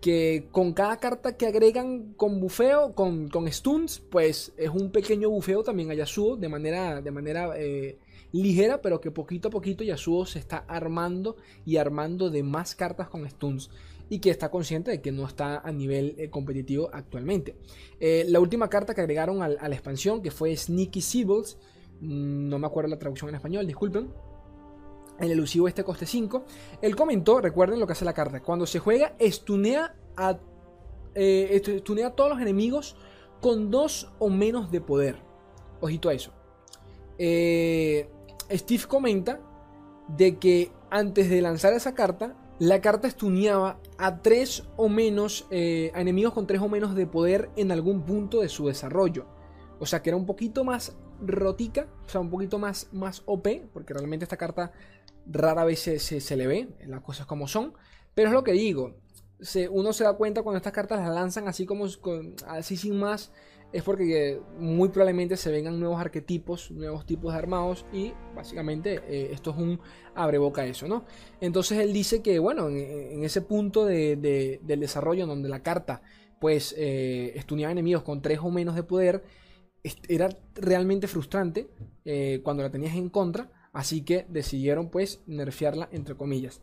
que 0.00 0.48
con 0.50 0.72
cada 0.72 0.98
carta 0.98 1.36
que 1.36 1.46
agregan 1.46 2.14
con 2.16 2.40
bufeo, 2.40 2.94
con, 2.94 3.28
con, 3.28 3.50
stuns, 3.50 4.00
pues 4.10 4.52
es 4.56 4.70
un 4.70 4.90
pequeño 4.90 5.30
bufeo 5.30 5.62
también 5.62 5.90
a 5.90 5.94
Yasuo 5.94 6.36
de 6.36 6.48
manera, 6.48 7.00
de 7.00 7.10
manera 7.10 7.52
eh, 7.56 7.98
ligera, 8.32 8.82
pero 8.82 9.00
que 9.00 9.10
poquito 9.10 9.48
a 9.48 9.50
poquito 9.50 9.84
Yasuo 9.84 10.26
se 10.26 10.38
está 10.38 10.58
armando 10.68 11.36
y 11.64 11.76
armando 11.76 12.30
de 12.30 12.42
más 12.42 12.74
cartas 12.74 13.08
con 13.08 13.28
stuns 13.28 13.70
y 14.08 14.20
que 14.20 14.30
está 14.30 14.50
consciente 14.50 14.90
de 14.90 15.00
que 15.00 15.10
no 15.10 15.26
está 15.26 15.58
a 15.58 15.72
nivel 15.72 16.14
eh, 16.18 16.30
competitivo 16.30 16.90
actualmente. 16.92 17.56
Eh, 17.98 18.24
la 18.28 18.40
última 18.40 18.68
carta 18.68 18.94
que 18.94 19.00
agregaron 19.00 19.42
a 19.42 19.48
la 19.48 19.74
expansión, 19.74 20.22
que 20.22 20.30
fue 20.30 20.56
Sneaky 20.56 21.00
Sibyls, 21.00 21.58
mm, 22.00 22.48
no 22.48 22.58
me 22.58 22.66
acuerdo 22.66 22.90
la 22.90 22.98
traducción 22.98 23.30
en 23.30 23.36
español, 23.36 23.66
disculpen. 23.66 24.08
El 25.18 25.30
elusivo 25.30 25.68
este 25.68 25.84
coste 25.84 26.06
5. 26.06 26.44
Él 26.82 26.96
comentó, 26.96 27.40
recuerden 27.40 27.80
lo 27.80 27.86
que 27.86 27.92
hace 27.92 28.04
la 28.04 28.12
carta. 28.12 28.42
Cuando 28.42 28.66
se 28.66 28.78
juega, 28.78 29.14
estunea 29.18 29.94
a, 30.16 30.38
eh, 31.14 31.60
estunea 31.66 32.08
a 32.08 32.10
todos 32.14 32.30
los 32.30 32.40
enemigos 32.40 32.96
con 33.40 33.70
dos 33.70 34.12
o 34.18 34.28
menos 34.28 34.70
de 34.70 34.80
poder. 34.80 35.16
Ojito 35.80 36.08
a 36.08 36.14
eso. 36.14 36.32
Steve 37.18 38.84
comenta 38.88 39.40
de 40.08 40.38
que 40.38 40.70
antes 40.90 41.28
de 41.30 41.42
lanzar 41.42 41.72
esa 41.72 41.94
carta, 41.94 42.36
la 42.58 42.80
carta 42.80 43.06
estuneaba 43.06 43.78
a 43.98 44.22
tres 44.22 44.64
o 44.76 44.88
menos 44.88 45.46
eh, 45.50 45.92
enemigos 45.94 46.32
con 46.32 46.46
tres 46.46 46.62
o 46.62 46.68
menos 46.68 46.94
de 46.94 47.06
poder 47.06 47.50
en 47.56 47.70
algún 47.70 48.02
punto 48.02 48.40
de 48.40 48.48
su 48.48 48.66
desarrollo. 48.66 49.26
O 49.78 49.86
sea 49.86 50.02
que 50.02 50.10
era 50.10 50.16
un 50.16 50.26
poquito 50.26 50.64
más 50.64 50.96
rotica, 51.20 51.86
o 52.06 52.08
sea, 52.08 52.20
un 52.20 52.30
poquito 52.30 52.58
más, 52.58 52.88
más 52.92 53.22
OP, 53.26 53.46
porque 53.72 53.92
realmente 53.92 54.24
esta 54.24 54.36
carta 54.36 54.72
rara 55.26 55.64
vez 55.64 55.80
se, 55.80 56.36
le 56.36 56.46
ve, 56.46 56.68
las 56.86 57.02
cosas 57.02 57.26
como 57.26 57.48
son. 57.48 57.74
Pero 58.14 58.28
es 58.28 58.34
lo 58.34 58.44
que 58.44 58.52
digo, 58.52 58.96
uno 59.70 59.92
se 59.92 60.04
da 60.04 60.14
cuenta 60.14 60.42
cuando 60.42 60.56
estas 60.56 60.72
cartas 60.72 61.00
las 61.00 61.14
lanzan 61.14 61.48
así 61.48 61.66
como 61.66 61.86
así 62.46 62.76
sin 62.76 62.98
más 62.98 63.30
es 63.72 63.82
porque 63.82 64.40
muy 64.58 64.88
probablemente 64.88 65.36
se 65.36 65.50
vengan 65.50 65.78
nuevos 65.78 66.00
arquetipos, 66.00 66.70
nuevos 66.70 67.04
tipos 67.04 67.32
de 67.32 67.38
armados 67.38 67.84
y 67.92 68.12
básicamente 68.34 69.02
eh, 69.08 69.30
esto 69.32 69.50
es 69.50 69.56
un 69.56 69.80
abreboca 70.14 70.62
a 70.62 70.66
eso, 70.66 70.86
¿no? 70.86 71.04
Entonces 71.40 71.78
él 71.78 71.92
dice 71.92 72.22
que, 72.22 72.38
bueno, 72.38 72.68
en, 72.68 73.24
ese 73.24 73.42
punto 73.42 73.84
del 73.84 74.60
desarrollo 74.64 75.26
donde 75.26 75.48
la 75.48 75.62
carta 75.62 76.02
pues 76.40 76.74
eh, 76.78 77.32
estudiaba 77.34 77.72
enemigos 77.72 78.02
con 78.02 78.22
3 78.22 78.38
o 78.42 78.50
menos 78.50 78.74
de 78.76 78.82
poder, 78.82 79.24
era 80.08 80.28
realmente 80.54 81.06
frustrante 81.06 81.68
eh, 82.04 82.40
cuando 82.42 82.62
la 82.62 82.70
tenías 82.70 82.94
en 82.96 83.08
contra, 83.08 83.50
así 83.76 84.00
que 84.00 84.24
decidieron 84.30 84.88
pues 84.88 85.20
nerfearla 85.26 85.90
entre 85.92 86.16
comillas. 86.16 86.62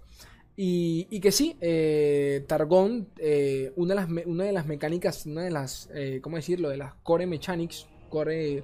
Y, 0.56 1.20
que 1.20 1.32
sí, 1.32 1.58
eh, 1.62 2.44
Targon, 2.48 3.08
eh, 3.18 3.72
una, 3.76 4.06
de 4.06 4.52
las 4.52 4.66
mecánicas, 4.66 5.28
una 5.28 5.44
de 5.44 5.52
las, 5.52 5.90
eh, 5.94 6.22
¿cómo 6.24 6.38
decirlo? 6.38 6.70
De 6.70 6.78
las 6.78 6.96
core 7.04 7.28
mechanics, 7.28 7.88
core 8.10 8.64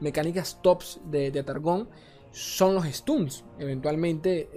mecánicas 0.00 0.62
tops 0.62 1.00
de, 1.10 1.30
Targon, 1.42 1.88
son 2.30 2.76
los 2.76 2.84
stuns. 2.86 3.44
Eventualmente 3.58 4.48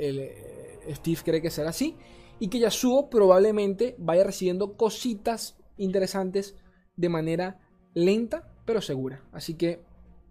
Steve 0.92 1.22
cree 1.26 1.42
que 1.42 1.50
será 1.50 1.72
así. 1.72 1.98
Y 2.40 2.48
que 2.48 2.60
Yasuo 2.60 3.10
probablemente 3.10 3.96
vaya 3.98 4.24
recibiendo 4.24 4.78
cositas 4.78 5.58
interesantes 5.78 6.56
de 6.96 7.10
manera 7.10 7.60
lenta, 7.96 8.54
pero 8.66 8.82
segura. 8.82 9.24
Así 9.32 9.56
que 9.56 9.82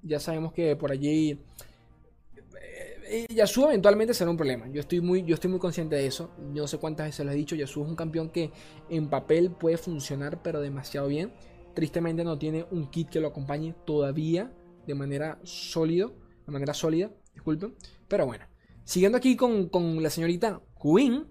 ya 0.02 0.20
sabemos 0.20 0.52
que 0.52 0.76
por 0.76 0.92
allí 0.92 1.40
Yasuo 3.28 3.68
eventualmente 3.68 4.14
será 4.14 4.30
un 4.30 4.36
problema. 4.36 4.68
Yo 4.68 4.80
estoy, 4.80 5.00
muy, 5.00 5.24
yo 5.24 5.34
estoy 5.34 5.50
muy 5.50 5.58
consciente 5.58 5.96
de 5.96 6.06
eso. 6.06 6.30
Yo 6.52 6.62
no 6.62 6.68
sé 6.68 6.78
cuántas 6.78 7.06
veces 7.06 7.26
lo 7.26 7.32
he 7.32 7.34
dicho. 7.34 7.56
Yasuo 7.56 7.84
es 7.84 7.90
un 7.90 7.96
campeón 7.96 8.30
que 8.30 8.52
en 8.88 9.08
papel 9.08 9.50
puede 9.50 9.76
funcionar, 9.76 10.42
pero 10.42 10.60
demasiado 10.60 11.08
bien. 11.08 11.32
Tristemente 11.74 12.24
no 12.24 12.38
tiene 12.38 12.66
un 12.70 12.90
kit 12.90 13.08
que 13.08 13.20
lo 13.20 13.28
acompañe 13.28 13.74
todavía 13.84 14.52
de 14.86 14.94
manera 14.94 15.38
sólido, 15.44 16.14
de 16.46 16.52
manera 16.52 16.74
sólida, 16.74 17.10
disculpen. 17.32 17.74
Pero 18.08 18.26
bueno, 18.26 18.44
siguiendo 18.84 19.18
aquí 19.18 19.36
con, 19.36 20.02
la 20.02 20.10
señorita 20.10 20.60
Queen, 20.80 21.26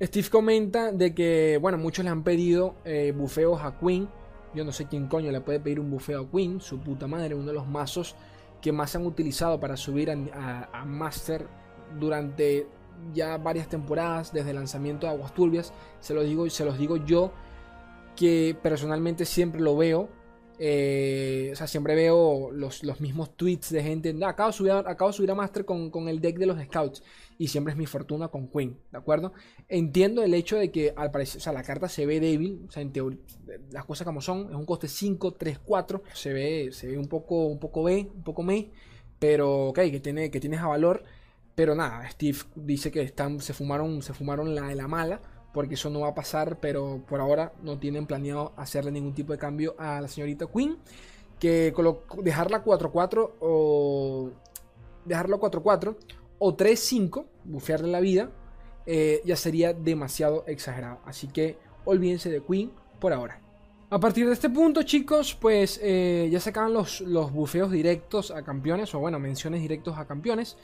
Steve 0.00 0.28
comenta 0.30 0.92
de 0.92 1.14
que, 1.14 1.58
bueno, 1.60 1.78
muchos 1.78 2.04
le 2.04 2.10
han 2.10 2.24
pedido 2.24 2.76
eh, 2.84 3.12
bufeos 3.16 3.60
a 3.62 3.78
Queen. 3.78 4.08
Yo 4.54 4.64
no 4.64 4.72
sé 4.72 4.86
quién 4.86 5.08
coño 5.08 5.30
le 5.30 5.40
puede 5.40 5.60
pedir 5.60 5.80
un 5.80 5.90
bufeo 5.90 6.22
a 6.22 6.30
Queen, 6.30 6.60
su 6.60 6.80
puta 6.80 7.06
madre, 7.06 7.34
uno 7.34 7.46
de 7.46 7.54
los 7.54 7.66
mazos 7.66 8.16
que 8.62 8.72
más 8.72 8.90
se 8.90 8.98
han 8.98 9.06
utilizado 9.06 9.60
para 9.60 9.76
subir 9.76 10.10
a, 10.10 10.84
Master 10.86 11.46
durante 11.98 12.66
ya 13.12 13.36
varias 13.36 13.68
temporadas 13.68 14.32
desde 14.32 14.50
el 14.50 14.56
lanzamiento 14.56 15.06
de 15.06 15.12
Aguas 15.12 15.34
Turbias. 15.34 15.72
Se 16.00 16.14
los 16.14 16.24
digo, 16.24 16.48
se 16.48 16.64
los 16.64 16.78
digo 16.78 16.96
yo 16.96 17.32
que 18.16 18.56
personalmente 18.62 19.24
siempre 19.26 19.60
lo 19.60 19.76
veo 19.76 20.08
eh, 20.64 21.50
o 21.52 21.56
sea, 21.56 21.66
siempre 21.66 21.96
veo 21.96 22.52
los, 22.52 22.82
mismos 23.00 23.36
tweets 23.36 23.70
de 23.70 23.82
gente. 23.82 24.14
acabo, 24.24 24.50
de 24.50 24.52
subir, 24.52 24.70
acabo 24.70 25.10
de 25.10 25.16
subir 25.16 25.30
a 25.32 25.34
Master 25.34 25.64
con, 25.64 26.08
el 26.08 26.20
deck 26.20 26.38
de 26.38 26.46
los 26.46 26.62
Scouts. 26.62 27.02
Y 27.42 27.48
siempre 27.48 27.72
es 27.72 27.76
mi 27.76 27.86
fortuna 27.86 28.28
con 28.28 28.46
Queen, 28.46 28.78
¿de 28.92 28.98
acuerdo? 28.98 29.32
Entiendo 29.68 30.22
el 30.22 30.32
hecho 30.32 30.56
de 30.56 30.70
que 30.70 30.94
al 30.96 31.10
parecer, 31.10 31.38
o 31.38 31.40
sea, 31.42 31.52
la 31.52 31.64
carta 31.64 31.88
se 31.88 32.06
ve 32.06 32.20
débil. 32.20 32.66
O 32.68 32.70
sea, 32.70 32.88
teoría, 32.88 33.18
las 33.72 33.84
cosas 33.84 34.04
como 34.04 34.20
son. 34.20 34.48
Es 34.48 34.54
un 34.54 34.64
coste 34.64 34.86
5, 34.86 35.34
3, 35.34 35.58
4. 35.58 36.04
Se 36.14 36.32
ve, 36.32 36.68
se 36.70 36.86
ve 36.86 36.96
un 36.96 37.08
poco, 37.08 37.46
un 37.46 37.58
poco 37.58 37.82
B, 37.82 38.12
un 38.14 38.22
poco 38.22 38.44
me. 38.44 38.70
Pero, 39.18 39.70
ok, 39.70 39.74
que 39.74 39.98
tiene, 39.98 40.30
que 40.30 40.38
tiene 40.38 40.56
a 40.56 40.68
valor. 40.68 41.02
Pero 41.56 41.74
nada, 41.74 42.08
Steve 42.10 42.38
dice 42.54 42.92
que 42.92 43.02
están, 43.02 43.40
se 43.40 43.54
fumaron, 43.54 44.02
se 44.02 44.14
fumaron 44.14 44.54
la 44.54 44.68
de 44.68 44.76
la 44.76 44.86
mala 44.86 45.20
porque 45.52 45.74
eso 45.74 45.90
no 45.90 45.98
va 45.98 46.10
a 46.10 46.14
pasar, 46.14 46.60
pero 46.60 47.02
por 47.08 47.18
ahora 47.18 47.54
no 47.64 47.76
tienen 47.76 48.06
planeado 48.06 48.52
hacerle 48.56 48.92
ningún 48.92 49.14
tipo 49.14 49.32
de 49.32 49.40
cambio 49.40 49.74
a 49.78 50.00
la 50.00 50.06
señorita 50.06 50.46
Queen. 50.46 50.78
Que 51.40 51.74
dejarla 52.22 52.64
4-4 52.64 53.30
o 53.40 54.30
dejarlo 55.04 55.40
4-4 55.40 55.96
o 56.44 56.56
3-5, 56.56 57.24
bufearle 57.44 57.86
la 57.86 58.00
vida, 58.00 58.28
eh, 58.84 59.22
ya 59.24 59.36
sería 59.36 59.72
demasiado 59.72 60.42
exagerado. 60.48 60.98
Así 61.04 61.28
que 61.28 61.56
olvídense 61.84 62.30
de 62.30 62.42
Queen 62.42 62.72
por 62.98 63.12
ahora. 63.12 63.40
A 63.90 64.00
partir 64.00 64.26
de 64.26 64.32
este 64.32 64.50
punto, 64.50 64.82
chicos, 64.82 65.36
pues 65.40 65.78
eh, 65.80 66.28
ya 66.32 66.40
se 66.40 66.50
los, 66.68 67.00
los 67.02 67.30
bufeos 67.30 67.70
directos 67.70 68.32
a 68.32 68.42
campeones, 68.42 68.92
o 68.92 68.98
bueno, 68.98 69.20
menciones 69.20 69.60
directos 69.62 69.96
a 69.96 70.04
campeones. 70.04 70.56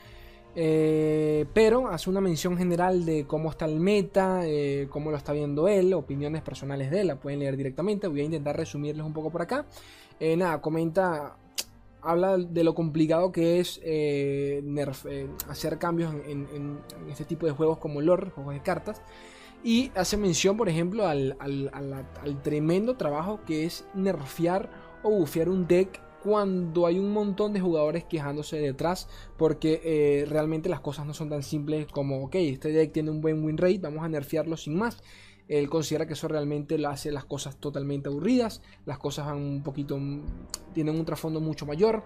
Eh, 0.53 1.45
pero 1.53 1.87
hace 1.87 2.09
una 2.09 2.19
mención 2.19 2.57
general 2.57 3.05
de 3.05 3.25
cómo 3.25 3.49
está 3.49 3.63
el 3.63 3.79
meta, 3.79 4.41
cómo 4.89 5.11
lo 5.11 5.15
está 5.15 5.31
viendo 5.31 5.69
él, 5.69 5.93
opiniones 5.93 6.41
personales 6.41 6.91
de 6.91 7.01
él, 7.01 7.07
la 7.07 7.15
pueden 7.15 7.39
leer 7.39 7.55
directamente. 7.55 8.09
Voy 8.09 8.19
a 8.19 8.23
intentar 8.25 8.57
resumirles 8.57 9.05
un 9.05 9.13
poco 9.13 9.29
por 9.29 9.43
acá. 9.43 9.65
Nada, 10.19 10.59
comenta, 10.59 11.37
habla 12.01 12.37
de 12.37 12.63
lo 12.63 12.75
complicado 12.75 13.31
que 13.31 13.59
es 13.59 13.81
hacer 15.47 15.77
cambios 15.77 16.13
en, 16.25 16.79
este 17.09 17.25
tipo 17.25 17.45
de 17.45 17.51
juegos 17.51 17.77
como 17.77 18.01
lore, 18.01 18.31
juegos 18.31 18.53
de 18.53 18.61
cartas. 18.61 19.01
Y 19.63 19.91
hace 19.95 20.15
mención, 20.15 20.55
por 20.55 20.69
ejemplo, 20.69 21.05
al, 21.05 21.35
al 21.39 22.41
tremendo 22.41 22.95
trabajo 22.95 23.41
que 23.45 23.65
es 23.65 23.85
nerfear 23.93 24.69
o 25.03 25.09
bufear 25.11 25.49
un 25.49 25.67
deck 25.67 26.01
cuando 26.23 26.85
hay 26.85 26.99
un 26.99 27.11
montón 27.11 27.53
de 27.53 27.59
jugadores 27.59 28.03
quejándose 28.03 28.57
detrás 28.57 29.07
porque 29.37 29.81
eh, 29.83 30.25
realmente 30.27 30.69
las 30.69 30.81
cosas 30.81 31.05
no 31.05 31.13
son 31.13 31.29
tan 31.29 31.43
simples 31.43 31.87
como, 31.87 32.23
ok, 32.25 32.35
este 32.35 32.71
deck 32.71 32.91
tiene 32.91 33.11
un 33.11 33.21
buen 33.21 33.43
win 33.43 33.57
rate, 33.57 33.79
vamos 33.79 34.03
a 34.03 34.09
nerfearlo 34.09 34.57
sin 34.57 34.77
más. 34.77 35.01
Él 35.49 35.67
considera 35.67 36.05
que 36.05 36.13
eso 36.13 36.27
realmente 36.27 36.77
lo 36.77 36.89
hace 36.89 37.11
las 37.11 37.25
cosas 37.25 37.57
totalmente 37.57 38.07
aburridas, 38.07 38.61
las 38.85 38.99
cosas 38.99 39.25
van 39.25 39.37
un 39.37 39.63
poquito, 39.63 39.99
tienen 40.73 40.95
un 40.95 41.03
trasfondo 41.03 41.41
mucho 41.41 41.65
mayor. 41.65 42.03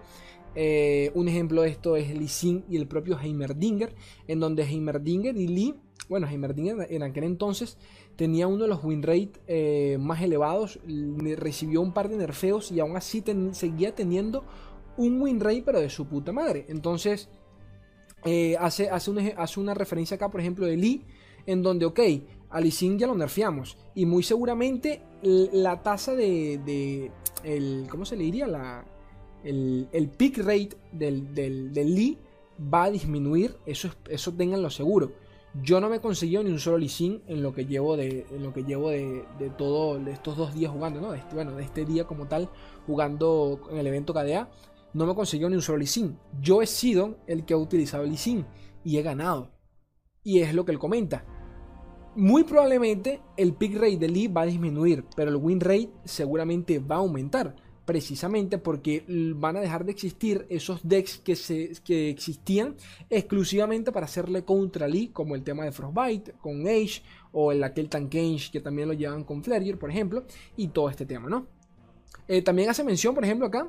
Eh, 0.56 1.10
un 1.14 1.28
ejemplo 1.28 1.62
de 1.62 1.68
esto 1.68 1.96
es 1.96 2.16
Lee 2.16 2.28
Sin 2.28 2.64
y 2.68 2.76
el 2.76 2.88
propio 2.88 3.18
Heimerdinger, 3.20 3.94
en 4.26 4.40
donde 4.40 4.62
Heimerdinger 4.62 5.36
y 5.36 5.46
Lee, 5.46 5.74
bueno, 6.08 6.26
Heimerdinger 6.26 6.86
en 6.90 7.02
aquel 7.02 7.24
entonces 7.24 7.76
tenía 8.16 8.46
uno 8.46 8.64
de 8.64 8.68
los 8.68 8.82
win 8.82 9.02
rate 9.02 9.32
eh, 9.46 9.98
más 10.00 10.22
elevados, 10.22 10.80
recibió 11.36 11.82
un 11.82 11.92
par 11.92 12.08
de 12.08 12.16
nerfeos 12.16 12.72
y 12.72 12.80
aún 12.80 12.96
así 12.96 13.22
seguía 13.52 13.94
teniendo 13.94 14.44
un 14.96 15.20
win 15.20 15.40
rate 15.40 15.62
pero 15.66 15.80
de 15.80 15.90
su 15.90 16.06
puta 16.06 16.32
madre. 16.32 16.64
Entonces 16.68 17.28
eh, 18.24 18.56
hace, 18.58 18.88
hace, 18.88 19.34
hace, 19.36 19.60
una, 19.60 19.74
referencia 19.74 20.14
acá, 20.14 20.30
por 20.30 20.40
ejemplo, 20.40 20.66
de 20.66 20.76
Lee, 20.76 21.04
en 21.46 21.62
donde, 21.62 21.84
ok, 21.84 22.00
a 22.54 22.60
Lee 22.60 22.70
Sin 22.70 22.98
ya 22.98 23.08
lo 23.08 23.16
nerfeamos 23.16 23.76
y 23.96 24.06
muy 24.06 24.22
seguramente 24.22 25.02
la 25.22 25.82
tasa 25.82 26.14
de, 26.14 27.10
el, 27.42 27.86
¿cómo 27.90 28.04
se 28.04 28.16
le 28.16 28.24
diría? 28.24 28.46
La, 28.46 28.84
el, 29.42 29.88
el 29.92 30.08
peak 30.08 30.38
rate 30.38 30.76
del, 30.92 31.34
del, 31.34 31.72
del 31.72 31.94
Lee 31.94 32.18
va 32.72 32.84
a 32.84 32.90
disminuir, 32.90 33.56
eso, 33.66 33.90
eso 34.08 34.32
tenganlo 34.32 34.70
seguro. 34.70 35.12
Yo 35.62 35.80
no 35.80 35.88
me 35.88 35.96
he 35.96 36.00
conseguido 36.00 36.44
ni 36.44 36.50
un 36.50 36.60
solo 36.60 36.78
Lee 36.78 37.22
en 37.26 37.42
lo 37.42 37.52
que 37.52 37.66
llevo 37.66 37.96
de, 37.96 38.24
lo 38.38 38.52
que 38.52 38.62
llevo 38.62 38.90
de, 38.90 39.24
de 39.40 39.50
todo 39.50 39.98
estos 40.08 40.36
dos 40.36 40.54
días 40.54 40.70
jugando, 40.70 41.00
¿no? 41.00 41.12
este, 41.12 41.34
bueno, 41.34 41.56
de 41.56 41.64
este 41.64 41.84
día 41.84 42.04
como 42.04 42.26
tal, 42.26 42.48
jugando 42.86 43.60
en 43.70 43.78
el 43.78 43.86
evento 43.88 44.14
KDA, 44.14 44.48
no 44.92 45.06
me 45.06 45.12
he 45.12 45.16
conseguido 45.16 45.50
ni 45.50 45.56
un 45.56 45.62
solo 45.62 45.78
Lee 45.78 46.14
Yo 46.40 46.62
he 46.62 46.66
sido 46.68 47.18
el 47.26 47.44
que 47.44 47.54
ha 47.54 47.56
utilizado 47.56 48.04
el 48.04 48.14
y 48.84 48.96
he 48.96 49.02
ganado. 49.02 49.50
Y 50.22 50.38
es 50.38 50.54
lo 50.54 50.64
que 50.64 50.70
él 50.70 50.78
comenta. 50.78 51.24
Muy 52.16 52.44
probablemente 52.44 53.20
el 53.36 53.54
pick 53.54 53.74
rate 53.74 53.96
de 53.96 54.08
Lee 54.08 54.28
va 54.28 54.42
a 54.42 54.46
disminuir, 54.46 55.04
pero 55.16 55.30
el 55.30 55.36
win 55.36 55.60
rate 55.60 55.90
seguramente 56.04 56.78
va 56.78 56.96
a 56.96 56.98
aumentar 56.98 57.56
precisamente 57.84 58.58
porque 58.58 59.04
van 59.36 59.56
a 59.56 59.60
dejar 59.60 59.84
de 59.84 59.92
existir 59.92 60.46
esos 60.48 60.80
decks 60.82 61.18
que, 61.18 61.36
se, 61.36 61.72
que 61.84 62.08
existían 62.08 62.76
exclusivamente 63.10 63.92
para 63.92 64.06
hacerle 64.06 64.44
contra 64.44 64.88
Lee, 64.88 65.08
como 65.08 65.34
el 65.34 65.42
tema 65.42 65.64
de 65.64 65.72
Frostbite 65.72 66.32
con 66.40 66.62
Age 66.62 67.02
o 67.32 67.52
el 67.52 67.62
aquel 67.62 67.88
Tankage 67.88 68.50
que 68.50 68.60
también 68.60 68.88
lo 68.88 68.94
llevan 68.94 69.24
con 69.24 69.42
Flareer, 69.42 69.78
por 69.78 69.90
ejemplo, 69.90 70.24
y 70.56 70.68
todo 70.68 70.88
este 70.88 71.04
tema, 71.04 71.28
¿no? 71.28 71.46
Eh, 72.26 72.42
también 72.42 72.70
hace 72.70 72.84
mención, 72.84 73.14
por 73.14 73.24
ejemplo, 73.24 73.46
acá, 73.46 73.68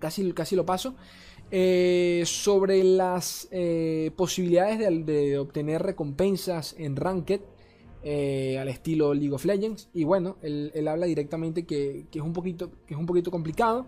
casi, 0.00 0.32
casi 0.32 0.56
lo 0.56 0.66
paso, 0.66 0.96
eh, 1.56 2.24
sobre 2.26 2.82
las 2.82 3.46
eh, 3.52 4.10
posibilidades 4.16 5.06
de, 5.06 5.38
obtener 5.38 5.84
recompensas 5.84 6.74
en 6.76 6.96
Ranked 6.96 7.42
eh, 8.02 8.58
al 8.58 8.66
estilo 8.66 9.14
League 9.14 9.32
of 9.32 9.44
Legends. 9.44 9.88
Y 9.94 10.02
bueno, 10.02 10.36
él, 10.42 10.88
habla 10.88 11.06
directamente 11.06 11.64
que, 11.64 12.06
es 12.12 12.20
un 12.20 12.32
poquito, 12.32 12.72
es 12.88 12.96
un 12.96 13.06
poquito 13.06 13.30
complicado. 13.30 13.86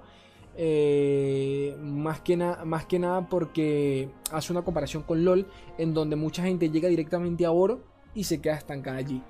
Más, 0.56 2.20
que 2.20 2.36
más 2.36 2.86
que 2.86 3.00
nada 3.00 3.28
porque 3.28 4.10
hace 4.30 4.52
una 4.52 4.62
comparación 4.62 5.02
con 5.02 5.24
LOL, 5.24 5.48
en 5.76 5.92
donde 5.92 6.14
mucha 6.14 6.44
gente 6.44 6.70
llega 6.70 6.88
directamente 6.88 7.44
a 7.46 7.50
oro 7.50 7.82
y 8.14 8.22
se 8.22 8.40
queda 8.40 8.54
estancada 8.54 8.98
allí. 8.98 9.20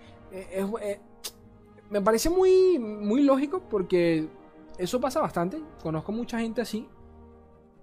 Me 1.89 2.03
parece 2.03 2.29
muy, 2.29 2.79
muy 2.79 3.23
lógico 3.23 3.63
porque 3.71 4.29
eso 4.77 5.01
pasa 5.01 5.23
bastante. 5.23 5.59
Conozco 5.83 6.13
mucha 6.13 6.39
gente 6.39 6.61
así 6.61 6.87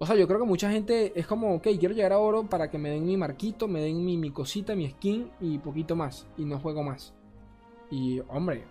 o 0.04 0.06
sea, 0.06 0.18
yo 0.18 0.28
creo 0.28 0.42
que 0.42 0.46
mucha 0.46 0.70
gente 0.70 1.18
es 1.18 1.26
como, 1.26 1.56
ok, 1.56 1.63
quiero 1.80 1.96
llegar 1.96 2.12
a 2.12 2.20
oro 2.20 2.44
para 2.44 2.70
que 2.70 2.78
me 2.78 2.89
den 2.89 3.06
mi 3.06 3.16
marquito, 3.16 3.70
me 3.70 3.80
den 3.80 4.04
mi, 4.04 4.32
cosita, 4.32 4.76
mi 4.76 4.89
skin 4.89 5.32
y 5.39 5.60
poquito 5.60 5.96
más. 5.96 6.28
Y 6.38 6.44
no 6.44 6.60
juego 6.60 6.84
más. 6.84 7.13
Y, 7.89 8.20
hombre, 8.28 8.66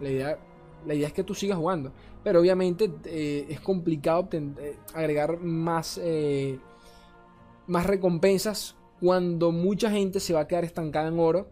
la 0.00 0.08
idea, 0.08 0.38
la 0.86 0.94
idea 0.94 1.08
es 1.08 1.12
que 1.12 1.22
tú 1.22 1.34
sigas 1.34 1.58
jugando. 1.58 1.92
Pero 2.24 2.40
obviamente 2.40 2.90
eh, 3.04 3.44
es 3.50 3.60
complicado 3.60 4.26
eh, 4.32 4.78
agregar 4.94 5.38
más, 5.38 6.00
eh, 6.02 6.58
más 7.66 7.84
recompensas 7.84 8.74
cuando 9.00 9.52
mucha 9.52 9.90
gente 9.90 10.18
se 10.18 10.32
va 10.32 10.40
a 10.40 10.48
quedar 10.48 10.64
estancada 10.64 11.08
en 11.08 11.18
oro 11.18 11.50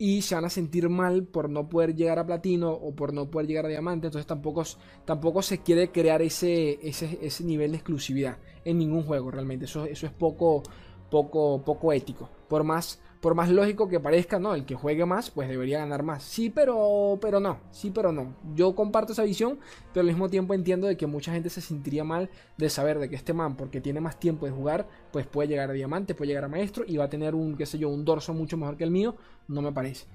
y 0.00 0.22
se 0.22 0.34
van 0.34 0.46
a 0.46 0.50
sentir 0.50 0.88
mal 0.88 1.24
por 1.24 1.50
no 1.50 1.68
poder 1.68 1.94
llegar 1.94 2.18
a 2.18 2.24
platino 2.24 2.72
o 2.72 2.96
por 2.96 3.12
no 3.12 3.30
poder 3.30 3.46
llegar 3.46 3.66
a 3.66 3.68
diamante. 3.68 4.06
Entonces 4.06 4.26
tampoco, 4.26 4.64
tampoco 5.04 5.42
se 5.42 5.58
quiere 5.58 5.92
crear 5.92 6.22
ese, 6.22 6.78
ese, 6.82 7.44
nivel 7.44 7.72
de 7.72 7.76
exclusividad 7.76 8.38
en 8.64 8.78
ningún 8.78 9.02
juego 9.02 9.30
realmente. 9.30 9.66
Eso, 9.66 9.84
eso 9.84 10.06
es 10.06 10.12
poco, 10.12 10.62
poco, 11.10 11.62
poco 11.62 11.92
ético. 11.92 12.30
Por 12.48 12.64
más 12.64 12.98
por 13.20 13.34
más 13.34 13.50
lógico 13.50 13.88
que 13.88 14.00
parezca, 14.00 14.38
no, 14.38 14.54
el 14.54 14.64
que 14.64 14.74
juegue 14.74 15.04
más, 15.04 15.30
pues 15.30 15.48
debería 15.48 15.78
ganar 15.78 16.02
más. 16.02 16.22
Sí, 16.22 16.48
pero, 16.48 17.18
pero 17.20 17.38
no, 17.38 17.58
sí, 17.70 17.90
pero 17.90 18.12
no. 18.12 18.34
Yo 18.54 18.74
comparto 18.74 19.12
esa 19.12 19.24
visión, 19.24 19.58
pero 19.92 20.00
al 20.00 20.06
mismo 20.06 20.28
tiempo 20.30 20.54
entiendo 20.54 20.86
de 20.86 20.96
que 20.96 21.06
mucha 21.06 21.32
gente 21.32 21.50
se 21.50 21.60
sentiría 21.60 22.02
mal 22.02 22.30
de 22.56 22.70
saber 22.70 22.98
de 22.98 23.10
que 23.10 23.16
este 23.16 23.34
man, 23.34 23.56
porque 23.56 23.80
tiene 23.80 24.00
más 24.00 24.18
tiempo 24.18 24.46
de 24.46 24.52
jugar, 24.52 24.88
pues 25.12 25.26
puede 25.26 25.48
llegar 25.48 25.70
a 25.70 25.74
diamante, 25.74 26.14
puede 26.14 26.28
llegar 26.28 26.44
a 26.44 26.48
maestro 26.48 26.84
y 26.86 26.96
va 26.96 27.04
a 27.04 27.10
tener 27.10 27.34
un, 27.34 27.56
qué 27.56 27.66
sé 27.66 27.78
yo, 27.78 27.90
un 27.90 28.04
dorso 28.04 28.32
mucho 28.32 28.56
mejor 28.56 28.76
que 28.76 28.84
el 28.84 28.90
mío. 28.90 29.16
No 29.48 29.60
me 29.60 29.72
parece. 29.72 30.06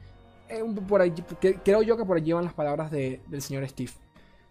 Eh, 0.50 0.64
creo 1.64 1.82
yo 1.82 1.98
que 1.98 2.06
por 2.06 2.18
allí 2.18 2.34
van 2.34 2.46
las 2.46 2.54
palabras 2.54 2.90
del 2.92 3.42
señor 3.42 3.68
Steve. 3.68 3.92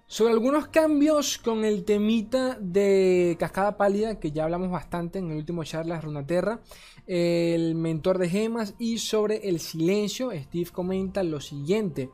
Sobre 0.07 0.35
algunos 0.35 0.69
cambios 0.69 1.39
con 1.39 1.65
el 1.65 1.85
temita 1.85 2.59
de 2.61 3.37
Cascada 3.39 3.79
Pálida, 3.79 4.21
que 4.21 4.33
ya 4.33 4.45
hablamos 4.45 4.71
bastante 4.71 5.19
en 5.19 5.31
el 5.31 5.39
último 5.39 5.65
charla 5.65 5.95
de 5.95 6.03
Runaterra, 6.03 6.61
el 7.07 7.75
mentor 7.75 8.19
de 8.19 8.29
gemas 8.29 8.75
y 8.79 8.99
sobre 8.99 9.49
el 9.49 9.61
silencio, 9.61 10.31
Steve 10.31 10.71
comenta 10.71 11.23
lo 11.23 11.41
siguiente. 11.41 12.11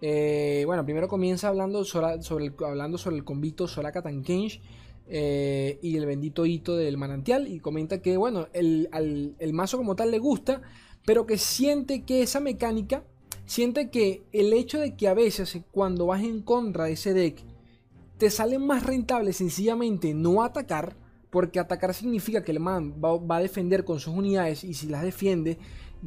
Eh, 0.00 0.62
bueno, 0.66 0.84
primero 0.84 1.08
comienza 1.08 1.48
hablando 1.48 1.84
sobre, 1.84 2.46
el, 2.46 2.54
hablando 2.64 2.96
sobre 2.96 3.16
el 3.16 3.24
convito 3.24 3.66
Soraka 3.66 4.02
Tankensh 4.02 4.60
eh, 5.08 5.80
y 5.82 5.96
el 5.96 6.06
bendito 6.06 6.46
hito 6.46 6.76
del 6.76 6.96
manantial 6.96 7.48
y 7.48 7.58
comenta 7.58 8.00
que, 8.00 8.16
bueno, 8.16 8.46
el, 8.52 8.88
el 9.36 9.52
mazo 9.52 9.78
como 9.78 9.96
tal 9.96 10.12
le 10.12 10.20
gusta, 10.20 10.62
pero 11.04 11.26
que 11.26 11.38
siente 11.38 12.04
que 12.04 12.22
esa 12.22 12.38
mecánica 12.38 13.04
siente 13.52 13.90
que 13.90 14.22
el 14.32 14.54
hecho 14.54 14.78
de 14.78 14.96
que 14.96 15.08
a 15.08 15.14
veces 15.14 15.58
cuando 15.72 16.06
vas 16.06 16.22
en 16.22 16.40
contra 16.40 16.84
de 16.84 16.92
ese 16.92 17.12
deck 17.12 17.44
te 18.16 18.30
sale 18.30 18.58
más 18.58 18.86
rentable 18.86 19.34
sencillamente 19.34 20.14
no 20.14 20.42
atacar, 20.42 20.96
porque 21.28 21.60
atacar 21.60 21.92
significa 21.92 22.44
que 22.44 22.52
el 22.52 22.60
man 22.60 22.94
va, 22.94 23.36
a 23.36 23.40
defender 23.40 23.84
con 23.84 24.00
sus 24.00 24.14
unidades 24.14 24.64
y 24.64 24.72
si 24.72 24.86
las 24.86 25.02
defiende 25.02 25.58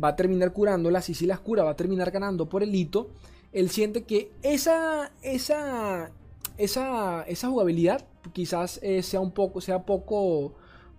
va 0.04 0.08
a 0.08 0.16
terminar 0.16 0.54
curándolas 0.54 1.08
y 1.10 1.14
si 1.14 1.28
las 1.28 1.40
cura 1.40 1.64
va 1.64 1.72
a 1.72 1.76
terminar 1.76 2.10
ganando 2.10 2.50
por 2.50 2.64
el 2.64 2.74
hito, 2.74 3.12
él 3.54 3.70
siente 3.70 4.06
que 4.06 4.32
esa, 4.42 5.12
esa, 5.22 6.10
esa, 6.58 7.22
esa 7.28 7.48
jugabilidad 7.48 8.08
quizás 8.34 8.80
eh, 8.82 9.04
sea 9.04 9.20
un 9.20 9.30
poco, 9.30 9.62
sea 9.62 9.86
poco, 9.86 10.56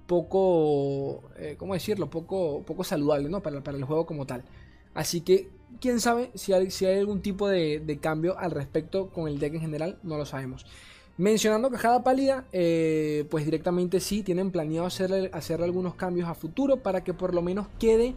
poco, 0.06 1.24
eh, 1.38 1.57
¿cómo 1.59 1.74
decirlo? 1.74 2.09
Poco, 2.09 2.62
poco 2.64 2.84
saludable, 2.84 3.28
¿no? 3.28 3.42
Para, 3.42 3.64
para 3.64 3.76
el 3.76 3.82
juego 3.82 4.07
como 4.07 4.26
tal. 4.26 4.44
Así 4.94 5.22
que 5.22 5.55
quién 5.81 6.01
sabe 6.01 6.31
si 6.35 6.53
hay, 6.53 6.99
algún 6.99 7.22
tipo 7.22 7.49
de, 7.49 7.99
cambio 8.01 8.39
al 8.39 8.51
respecto 8.51 9.11
con 9.11 9.29
el 9.29 9.39
deck 9.39 9.55
en 9.55 9.61
general, 9.61 9.99
no 10.03 10.16
lo 10.16 10.24
sabemos. 10.24 10.66
Mencionando 11.18 11.70
Cajada 11.70 12.05
Pálida, 12.05 12.45
eh, 12.53 13.24
pues 13.31 13.45
directamente 13.45 14.01
sí, 14.01 14.22
tienen 14.22 14.51
planeado 14.51 14.87
hacerle, 14.87 15.31
algunos 15.64 15.95
cambios 15.95 16.29
a 16.29 16.35
futuro 16.35 16.83
para 16.83 17.03
que 17.05 17.14
por 17.14 17.35
lo 17.35 17.41
menos 17.41 17.68
quede 17.79 18.14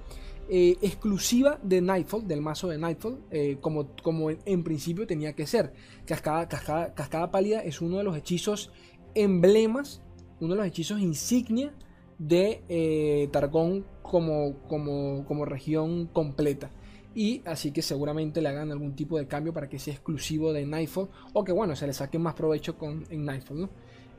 eh, 0.49 0.75
exclusiva 0.81 1.59
de 1.63 1.79
Nightfall, 1.79 2.27
del 2.27 2.41
mazo 2.41 2.67
de 2.67 2.77
Nightfall, 2.77 3.19
eh, 3.31 3.57
como, 3.61 3.95
como 4.03 4.29
en, 4.31 4.63
principio 4.63 5.07
tenía 5.07 5.33
que 5.33 5.47
ser. 5.47 5.73
Cascada, 6.05 6.49
cascada, 6.49 6.93
cascada 6.93 7.31
Pálida 7.31 7.61
es 7.61 7.79
uno 7.79 7.99
de 7.99 8.03
los 8.03 8.17
hechizos 8.17 8.71
emblemas, 9.15 10.01
uno 10.41 10.55
de 10.55 10.57
los 10.57 10.67
hechizos 10.67 10.99
insignia 10.99 11.73
de 12.17 13.29
Targón 13.31 13.85
como, 14.01 14.57
como, 14.67 15.23
como 15.25 15.45
región 15.45 16.07
completa 16.07 16.69
y 17.15 17.41
así 17.45 17.71
que 17.71 17.81
seguramente 17.81 18.41
le 18.41 18.49
hagan 18.49 18.71
algún 18.71 18.95
tipo 18.95 19.17
de 19.17 19.27
cambio 19.27 19.53
para 19.53 19.67
que 19.67 19.79
sea 19.79 19.93
exclusivo 19.93 20.53
de 20.53 20.65
Nightfall 20.65 21.09
o 21.33 21.43
que 21.43 21.51
bueno 21.51 21.75
se 21.75 21.87
le 21.87 21.93
saque 21.93 22.19
más 22.19 22.35
provecho 22.35 22.77
con 22.77 23.05
en 23.09 23.25
Nightfall 23.25 23.69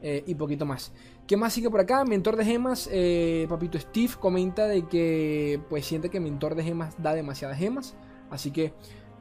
eh, 0.03 0.25
y 0.27 0.35
poquito 0.35 0.65
más. 0.65 0.93
¿Qué 1.27 1.37
más 1.37 1.53
sigue 1.53 1.71
por 1.71 1.81
acá? 1.81 2.05
Mentor 2.05 2.37
de 2.37 2.45
gemas. 2.45 2.89
eh, 2.91 3.47
papito 3.49 3.79
Steve 3.79 4.15
comenta 4.19 4.67
de 4.67 4.87
que 4.89 5.61
pues 5.69 5.87
siente 5.87 6.09
que 6.09 6.21
Mentor 6.21 6.55
de 6.55 6.65
gemas 6.65 6.95
da 7.01 7.15
demasiadas 7.15 7.59
gemas. 7.59 7.95
Así 8.31 8.51
que 8.51 8.73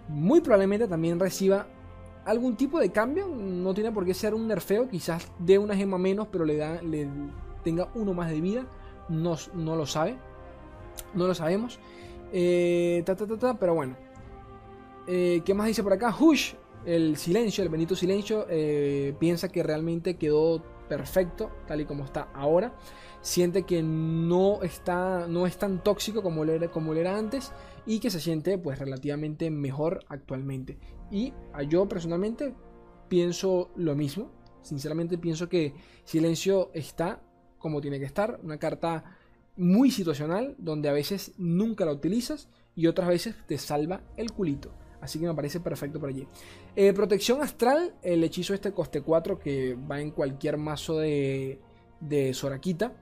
muy 0.07 0.41
probablemente 0.41 0.87
también 0.87 1.19
reciba 1.19 1.67
algún 2.25 2.55
tipo 2.55 2.79
de 2.79 2.91
cambio. 2.91 3.27
No 3.27 3.73
tiene 3.73 3.91
por 3.91 4.05
qué 4.05 4.13
ser 4.13 4.33
un 4.33 4.47
nerfeo. 4.47 4.89
Quizás 4.89 5.31
dé 5.39 5.57
una 5.59 5.75
gema 5.75 5.97
menos, 5.97 6.27
pero 6.31 6.45
le, 6.45 6.57
da, 6.57 6.81
le 6.81 7.07
tenga 7.63 7.89
uno 7.93 8.13
más 8.13 8.29
de 8.29 8.41
vida. 8.41 8.65
No, 9.09 9.35
no 9.53 9.75
lo 9.75 9.85
sabe. 9.85 10.15
No 11.13 11.27
lo 11.27 11.35
sabemos. 11.35 11.79
Eh, 12.31 13.03
ta, 13.05 13.15
ta, 13.15 13.25
ta, 13.27 13.37
ta, 13.37 13.59
pero 13.59 13.75
bueno. 13.75 13.95
Eh, 15.07 15.41
¿Qué 15.43 15.53
más 15.53 15.67
dice 15.67 15.83
por 15.83 15.93
acá? 15.93 16.15
Hush, 16.17 16.53
el 16.85 17.17
silencio, 17.17 17.63
el 17.63 17.69
Benito 17.69 17.95
Silencio, 17.95 18.45
eh, 18.49 19.15
piensa 19.19 19.49
que 19.49 19.63
realmente 19.63 20.17
quedó 20.17 20.63
perfecto, 20.87 21.51
tal 21.67 21.81
y 21.81 21.85
como 21.85 22.03
está 22.03 22.29
ahora. 22.33 22.75
Siente 23.21 23.63
que 23.63 23.83
no, 23.83 24.61
está, 24.63 25.27
no 25.27 25.45
es 25.45 25.57
tan 25.57 25.83
tóxico 25.83 26.21
como 26.21 26.45
lo, 26.45 26.53
era, 26.53 26.69
como 26.69 26.93
era 26.93 27.17
antes 27.17 27.51
y 27.85 27.99
que 27.99 28.09
se 28.09 28.19
siente 28.19 28.57
pues 28.57 28.79
relativamente 28.79 29.49
mejor 29.49 29.99
actualmente. 30.07 30.77
Y 31.11 31.33
a 31.53 31.63
yo 31.63 31.87
personalmente 31.87 32.53
pienso 33.07 33.71
lo 33.75 33.95
mismo. 33.95 34.31
Sinceramente 34.61 35.17
pienso 35.17 35.49
que 35.49 35.73
Silencio 36.03 36.69
está 36.73 37.21
como 37.57 37.81
tiene 37.81 37.99
que 37.99 38.05
estar. 38.05 38.39
Una 38.43 38.57
carta 38.57 39.18
muy 39.59 39.91
situacional 39.91 40.55
donde 40.57 40.89
a 40.89 40.93
veces 40.93 41.33
nunca 41.37 41.85
la 41.85 41.91
utilizas 41.91 42.47
y 42.75 42.87
otras 42.87 43.09
veces 43.09 43.35
te 43.45 43.57
salva 43.57 44.01
el 44.17 44.31
culito. 44.31 44.71
Así 45.01 45.19
que 45.19 45.27
me 45.27 45.33
parece 45.33 45.59
perfecto 45.59 45.99
por 45.99 46.09
allí. 46.09 46.27
Eh, 46.75 46.93
protección 46.93 47.41
astral, 47.41 47.93
el 48.01 48.23
hechizo 48.23 48.53
este 48.53 48.71
coste 48.71 49.01
4 49.01 49.39
que 49.39 49.75
va 49.75 49.99
en 49.99 50.11
cualquier 50.11 50.57
mazo 50.57 50.97
de, 50.97 51.59
de 51.99 52.33
Sorakita. 52.33 52.93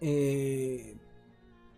Eh, 0.00 0.96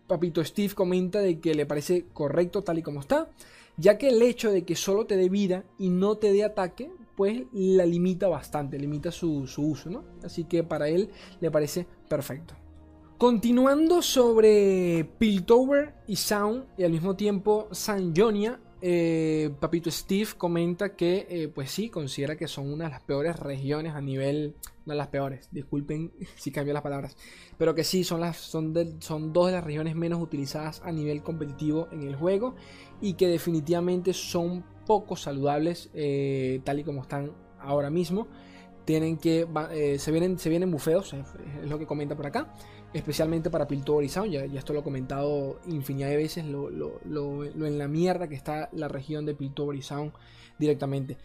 Papito 0.07 0.43
Steve 0.43 0.73
comenta 0.73 1.19
de 1.19 1.39
que 1.39 1.55
le 1.55 1.65
parece 1.65 2.05
correcto 2.13 2.63
tal 2.63 2.79
y 2.79 2.83
como 2.83 2.99
está, 2.99 3.29
ya 3.77 3.97
que 3.97 4.09
el 4.09 4.21
hecho 4.21 4.51
de 4.51 4.63
que 4.63 4.75
solo 4.75 5.05
te 5.05 5.17
dé 5.17 5.29
vida 5.29 5.65
y 5.77 5.89
no 5.89 6.17
te 6.17 6.31
dé 6.31 6.43
ataque, 6.43 6.91
pues 7.15 7.43
la 7.53 7.85
limita 7.85 8.27
bastante, 8.27 8.77
limita 8.77 9.11
su, 9.11 9.47
su 9.47 9.67
uso, 9.67 9.89
¿no? 9.89 10.03
Así 10.23 10.43
que 10.45 10.63
para 10.63 10.89
él 10.89 11.09
le 11.39 11.49
parece 11.49 11.87
perfecto. 12.07 12.55
Continuando 13.17 14.01
sobre 14.01 15.09
Piltover 15.17 15.93
y 16.05 16.17
Sound 16.17 16.65
y 16.77 16.83
al 16.83 16.91
mismo 16.91 17.15
tiempo 17.15 17.69
San 17.71 18.13
Jonia, 18.13 18.59
eh, 18.81 19.51
Papito 19.57 19.89
Steve 19.89 20.31
comenta 20.37 20.97
que, 20.97 21.25
eh, 21.29 21.47
pues 21.47 21.71
sí, 21.71 21.89
considera 21.89 22.35
que 22.35 22.49
son 22.49 22.73
una 22.73 22.85
de 22.85 22.91
las 22.91 23.01
peores 23.01 23.39
regiones 23.39 23.93
a 23.93 24.01
nivel. 24.01 24.55
No 24.85 24.93
las 24.95 25.07
peores, 25.07 25.47
disculpen 25.51 26.11
si 26.35 26.51
cambio 26.51 26.73
las 26.73 26.83
palabras. 26.83 27.15
Pero 27.57 27.73
que 27.73 27.85
sí, 27.85 28.03
son, 28.03 28.19
las, 28.19 28.35
son, 28.35 28.73
de, 28.73 28.95
son 28.99 29.31
dos 29.31 29.45
de 29.47 29.53
las 29.53 29.63
regiones 29.63 29.95
menos 29.95 30.21
utilizadas 30.21 30.81
a 30.83 30.91
nivel 30.91 31.23
competitivo 31.23 31.87
en 31.93 32.03
el 32.03 32.17
juego. 32.17 32.55
Y 32.99 33.13
que 33.13 33.29
definitivamente 33.29 34.11
son 34.11 34.65
poco 34.85 35.15
saludables, 35.15 35.89
eh, 35.93 36.59
tal 36.65 36.79
y 36.79 36.83
como 36.83 37.01
están 37.01 37.31
ahora 37.61 37.89
mismo. 37.89 38.27
Tienen 38.83 39.17
que. 39.17 39.47
Se, 39.97 40.11
vienen, 40.11 40.37
se 40.37 40.49
vienen 40.49 40.69
bufeos, 40.69 41.13
es 41.13 41.67
lo 41.67 41.79
que 41.79 41.87
comenta 41.87 42.15
por 42.15 42.27
acá 42.27 42.53
especialmente 42.95 43.49
para 43.49 43.67
Piltover. 43.67 44.07
Ya, 44.07 44.45
esto 44.45 44.73
lo 44.73 44.79
he 44.79 44.83
comentado 44.83 45.59
infinidad 45.67 46.09
de 46.09 46.15
veces, 46.15 46.45
lo, 46.45 47.43
en 47.43 47.77
la 47.77 47.87
mierda 47.87 48.29
que 48.29 48.35
está 48.35 48.69
la 48.71 48.87
región 48.87 49.25
de 49.25 49.35
Piltover 49.35 49.77
directamente. 50.57 51.17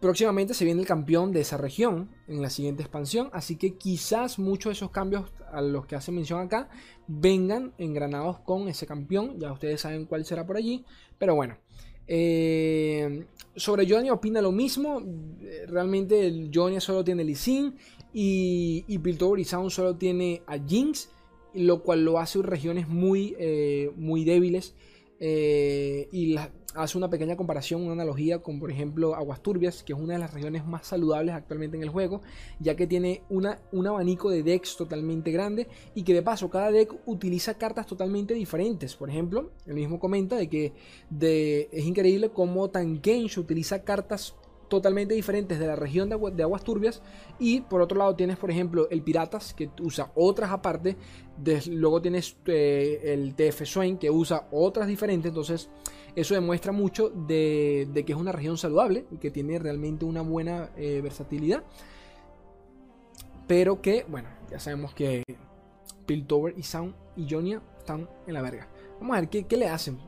Próximamente 0.00 0.54
se 0.54 0.64
viene 0.64 0.82
el 0.82 0.86
campeón 0.86 1.32
de 1.32 1.40
esa 1.40 1.56
región 1.56 2.10
en 2.28 2.40
la 2.40 2.50
siguiente 2.50 2.82
expansión, 2.82 3.30
así 3.32 3.56
que 3.56 3.76
quizás 3.76 4.38
muchos 4.38 4.70
de 4.70 4.74
esos 4.74 4.90
cambios 4.90 5.24
a 5.50 5.60
los 5.60 5.86
que 5.86 5.96
hace 5.96 6.12
mención 6.12 6.40
acá 6.40 6.68
vengan 7.08 7.72
engranados 7.78 8.38
con 8.40 8.68
ese 8.68 8.86
campeón. 8.86 9.40
Ya 9.40 9.52
ustedes 9.52 9.80
saben 9.80 10.04
cuál 10.04 10.24
será 10.24 10.46
por 10.46 10.56
allí, 10.56 10.84
pero 11.18 11.34
bueno. 11.34 11.56
Eh, 12.08 13.26
sobre 13.56 13.88
Johnny 13.88 14.10
opina 14.10 14.40
lo 14.40 14.52
mismo. 14.52 15.02
Realmente 15.66 16.26
el 16.26 16.50
Johnny 16.54 16.80
solo 16.80 17.02
tiene 17.02 17.34
Sin 17.34 17.74
y, 18.18 18.86
y 18.88 18.96
Piltover 18.96 19.44
solo 19.44 19.96
tiene 19.96 20.40
a 20.46 20.56
Jinx, 20.58 21.10
lo 21.52 21.82
cual 21.82 22.02
lo 22.02 22.18
hace 22.18 22.40
regiones 22.40 22.88
muy, 22.88 23.36
eh, 23.38 23.90
muy 23.94 24.24
débiles. 24.24 24.74
Eh, 25.20 26.08
y 26.12 26.34
hace 26.74 26.96
una 26.96 27.10
pequeña 27.10 27.36
comparación, 27.36 27.82
una 27.82 27.92
analogía 27.92 28.38
con, 28.38 28.58
por 28.58 28.70
ejemplo, 28.70 29.14
Aguas 29.14 29.42
Turbias, 29.42 29.82
que 29.82 29.92
es 29.92 29.98
una 29.98 30.14
de 30.14 30.20
las 30.20 30.32
regiones 30.32 30.66
más 30.66 30.86
saludables 30.86 31.34
actualmente 31.34 31.76
en 31.76 31.82
el 31.82 31.90
juego, 31.90 32.22
ya 32.58 32.74
que 32.74 32.86
tiene 32.86 33.22
una, 33.28 33.60
un 33.70 33.86
abanico 33.86 34.30
de 34.30 34.42
decks 34.42 34.78
totalmente 34.78 35.30
grande 35.30 35.68
y 35.94 36.02
que 36.02 36.14
de 36.14 36.22
paso 36.22 36.48
cada 36.48 36.70
deck 36.70 36.94
utiliza 37.04 37.58
cartas 37.58 37.84
totalmente 37.86 38.32
diferentes. 38.32 38.96
Por 38.96 39.10
ejemplo, 39.10 39.50
el 39.66 39.74
mismo 39.74 40.00
comenta 40.00 40.36
de 40.36 40.48
que 40.48 40.72
es 41.20 41.84
increíble 41.84 42.30
cómo 42.30 42.70
Tankensho 42.70 43.42
utiliza 43.42 43.84
cartas 43.84 44.34
totalmente 44.68 45.14
diferentes 45.14 45.58
de 45.58 45.66
la 45.66 45.76
región 45.76 46.08
de, 46.08 46.42
aguas 46.42 46.64
turbias. 46.64 47.02
Y 47.38 47.60
por 47.60 47.80
otro 47.80 47.98
lado 47.98 48.14
tienes 48.14 48.36
por 48.36 48.50
ejemplo 48.50 48.88
el 48.90 49.02
piratas 49.02 49.54
que 49.54 49.70
usa 49.80 50.10
otras 50.14 50.50
aparte. 50.50 50.96
Luego 51.68 52.00
tienes 52.00 52.36
eh, 52.46 53.00
el 53.04 53.34
TF 53.34 53.64
Swain 53.64 53.98
que 53.98 54.10
usa 54.10 54.48
otras 54.50 54.86
diferentes. 54.86 55.30
Entonces 55.30 55.68
eso 56.14 56.34
demuestra 56.34 56.72
mucho 56.72 57.10
de, 57.10 57.88
que 58.06 58.12
es 58.12 58.18
una 58.18 58.32
región 58.32 58.58
saludable 58.58 59.06
y 59.10 59.18
que 59.18 59.30
tiene 59.30 59.58
realmente 59.58 60.04
una 60.04 60.22
buena 60.22 60.70
eh, 60.76 61.00
versatilidad. 61.02 61.62
Pero 63.46 63.80
que 63.80 64.04
bueno 64.08 64.28
ya 64.50 64.58
sabemos 64.58 64.94
que 64.94 65.22
Piltover 66.04 66.54
y 66.56 66.62
Sound 66.62 66.94
y 67.16 67.26
Jonia 67.28 67.62
están 67.78 68.08
en 68.26 68.34
la 68.34 68.42
verga. 68.42 68.68
Vamos 69.00 69.16
a 69.16 69.20
ver 69.20 69.28
qué 69.28 69.56
le 69.56 69.68
hacen 69.68 69.98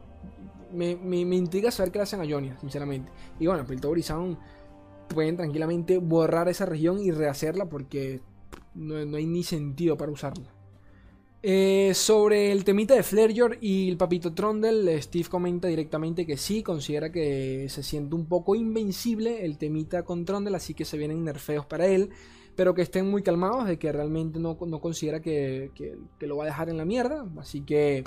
me, 0.73 0.97
me, 0.97 1.25
me, 1.25 1.37
intriga 1.37 1.71
saber 1.71 1.93
qué 1.93 1.99
le 1.99 2.05
hacen 2.05 2.21
a 2.21 2.29
Jonia, 2.29 2.57
sinceramente. 2.61 3.11
Y 3.39 3.47
bueno, 3.47 3.67
Piltover 3.67 3.99
y 3.99 4.03
Sound 4.03 4.39
pueden 5.09 5.37
tranquilamente 5.37 5.99
borrar 5.99 6.49
esa 6.49 6.67
región 6.67 7.01
y 7.01 7.11
rehacerla 7.11 7.69
porque 7.69 8.21
no, 8.75 9.05
no 9.05 9.17
hay 9.17 9.27
ni 9.27 9.43
sentido 9.43 9.97
para 9.97 10.13
usarla. 10.13 10.59
Eh, 11.41 11.93
sobre 11.95 12.51
el 12.51 12.65
temita 12.65 12.95
de 12.95 13.05
Flareyor 13.05 13.59
y 13.61 13.89
el 13.89 13.97
papito 13.97 14.35
Trondel, 14.35 15.01
Steve 15.01 15.29
comenta 15.29 15.69
directamente 15.69 16.27
que 16.27 16.37
sí, 16.37 16.65
considera 16.65 17.13
que 17.13 17.69
se 17.69 17.85
siente 17.85 18.17
un 18.17 18.27
poco 18.27 18.57
invencible 18.57 19.45
el 19.45 19.57
temita 19.57 20.03
con 20.03 20.25
Trondel, 20.25 20.57
así 20.57 20.75
que 20.75 20.85
se 20.85 20.99
vienen 20.99 21.23
nerfeos 21.23 21.65
para 21.65 21.87
él, 21.87 22.11
pero 22.57 22.75
que 22.75 22.83
estén 22.83 23.09
muy 23.09 23.23
calmados 23.23 23.69
de 23.69 23.79
que 23.79 23.93
realmente 23.93 24.41
no, 24.41 24.59
no 24.67 24.81
considera 24.81 25.23
que, 25.23 25.71
que, 25.77 26.27
lo 26.27 26.37
va 26.37 26.43
a 26.43 26.47
dejar 26.49 26.71
en 26.71 26.77
la 26.77 26.85
mierda, 26.85 27.25
así 27.39 27.61
que 27.61 28.03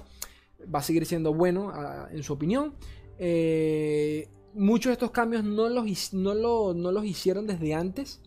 va 0.73 0.79
a 0.79 0.83
seguir 0.83 1.05
siendo 1.05 1.33
bueno 1.33 1.71
en 2.11 2.23
su 2.23 2.33
opinión. 2.33 2.75
Eh, 3.17 4.27
muchos 4.53 4.89
de 4.89 4.93
estos 4.93 5.11
cambios 5.11 5.43
no 5.43 5.69
los, 5.69 6.13
no, 6.13 6.33
lo, 6.33 6.73
no 6.73 6.91
los 6.91 7.05
hicieron 7.05 7.47
desde 7.47 7.73
antes. 7.73 8.21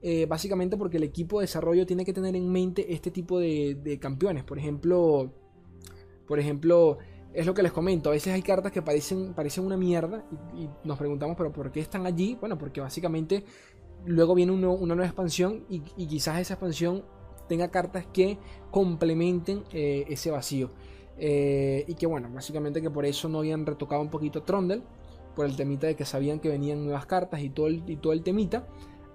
Eh, 0.00 0.26
básicamente 0.26 0.76
porque 0.76 0.96
el 0.98 1.02
equipo 1.02 1.40
de 1.40 1.44
desarrollo 1.44 1.84
tiene 1.84 2.04
que 2.04 2.12
tener 2.12 2.36
en 2.36 2.50
mente 2.50 2.92
este 2.94 3.10
tipo 3.10 3.38
de, 3.38 3.98
campeones. 4.00 4.44
Por 4.44 4.58
ejemplo, 4.58 5.32
por 6.26 6.38
ejemplo, 6.38 6.98
es 7.32 7.46
lo 7.46 7.54
que 7.54 7.62
les 7.62 7.72
comento. 7.72 8.10
A 8.10 8.12
veces 8.12 8.32
hay 8.32 8.42
cartas 8.42 8.72
que 8.72 8.82
parecen, 8.82 9.34
parecen 9.34 9.64
una 9.64 9.76
mierda 9.76 10.24
y, 10.54 10.64
y 10.64 10.70
nos 10.84 10.98
preguntamos, 10.98 11.36
pero 11.36 11.52
¿por 11.52 11.72
qué 11.72 11.80
están 11.80 12.06
allí? 12.06 12.36
Bueno, 12.40 12.56
porque 12.58 12.80
básicamente 12.80 13.44
luego 14.06 14.34
viene 14.34 14.52
uno, 14.52 14.72
una 14.72 14.94
nueva 14.94 15.08
expansión 15.08 15.64
y, 15.68 15.82
y, 15.96 16.06
quizás 16.06 16.38
esa 16.40 16.54
expansión 16.54 17.04
tenga 17.48 17.68
cartas 17.70 18.06
que 18.06 18.38
complementen 18.70 19.64
eh, 19.72 20.04
ese 20.08 20.30
vacío. 20.30 20.70
Eh, 21.18 21.84
y 21.88 21.94
que 21.94 22.06
bueno, 22.06 22.30
básicamente 22.32 22.80
que 22.80 22.90
por 22.90 23.04
eso 23.04 23.28
no 23.28 23.40
habían 23.40 23.66
retocado 23.66 24.00
un 24.00 24.10
poquito 24.10 24.42
Trondel. 24.42 24.82
Por 25.34 25.46
el 25.46 25.56
temita 25.56 25.86
de 25.86 25.94
que 25.94 26.04
sabían 26.04 26.40
que 26.40 26.48
venían 26.48 26.84
nuevas 26.84 27.06
cartas 27.06 27.40
y 27.40 27.50
todo 27.50 27.68
el, 27.68 27.84
y 27.86 27.96
todo 27.96 28.12
el 28.12 28.22
temita. 28.22 28.66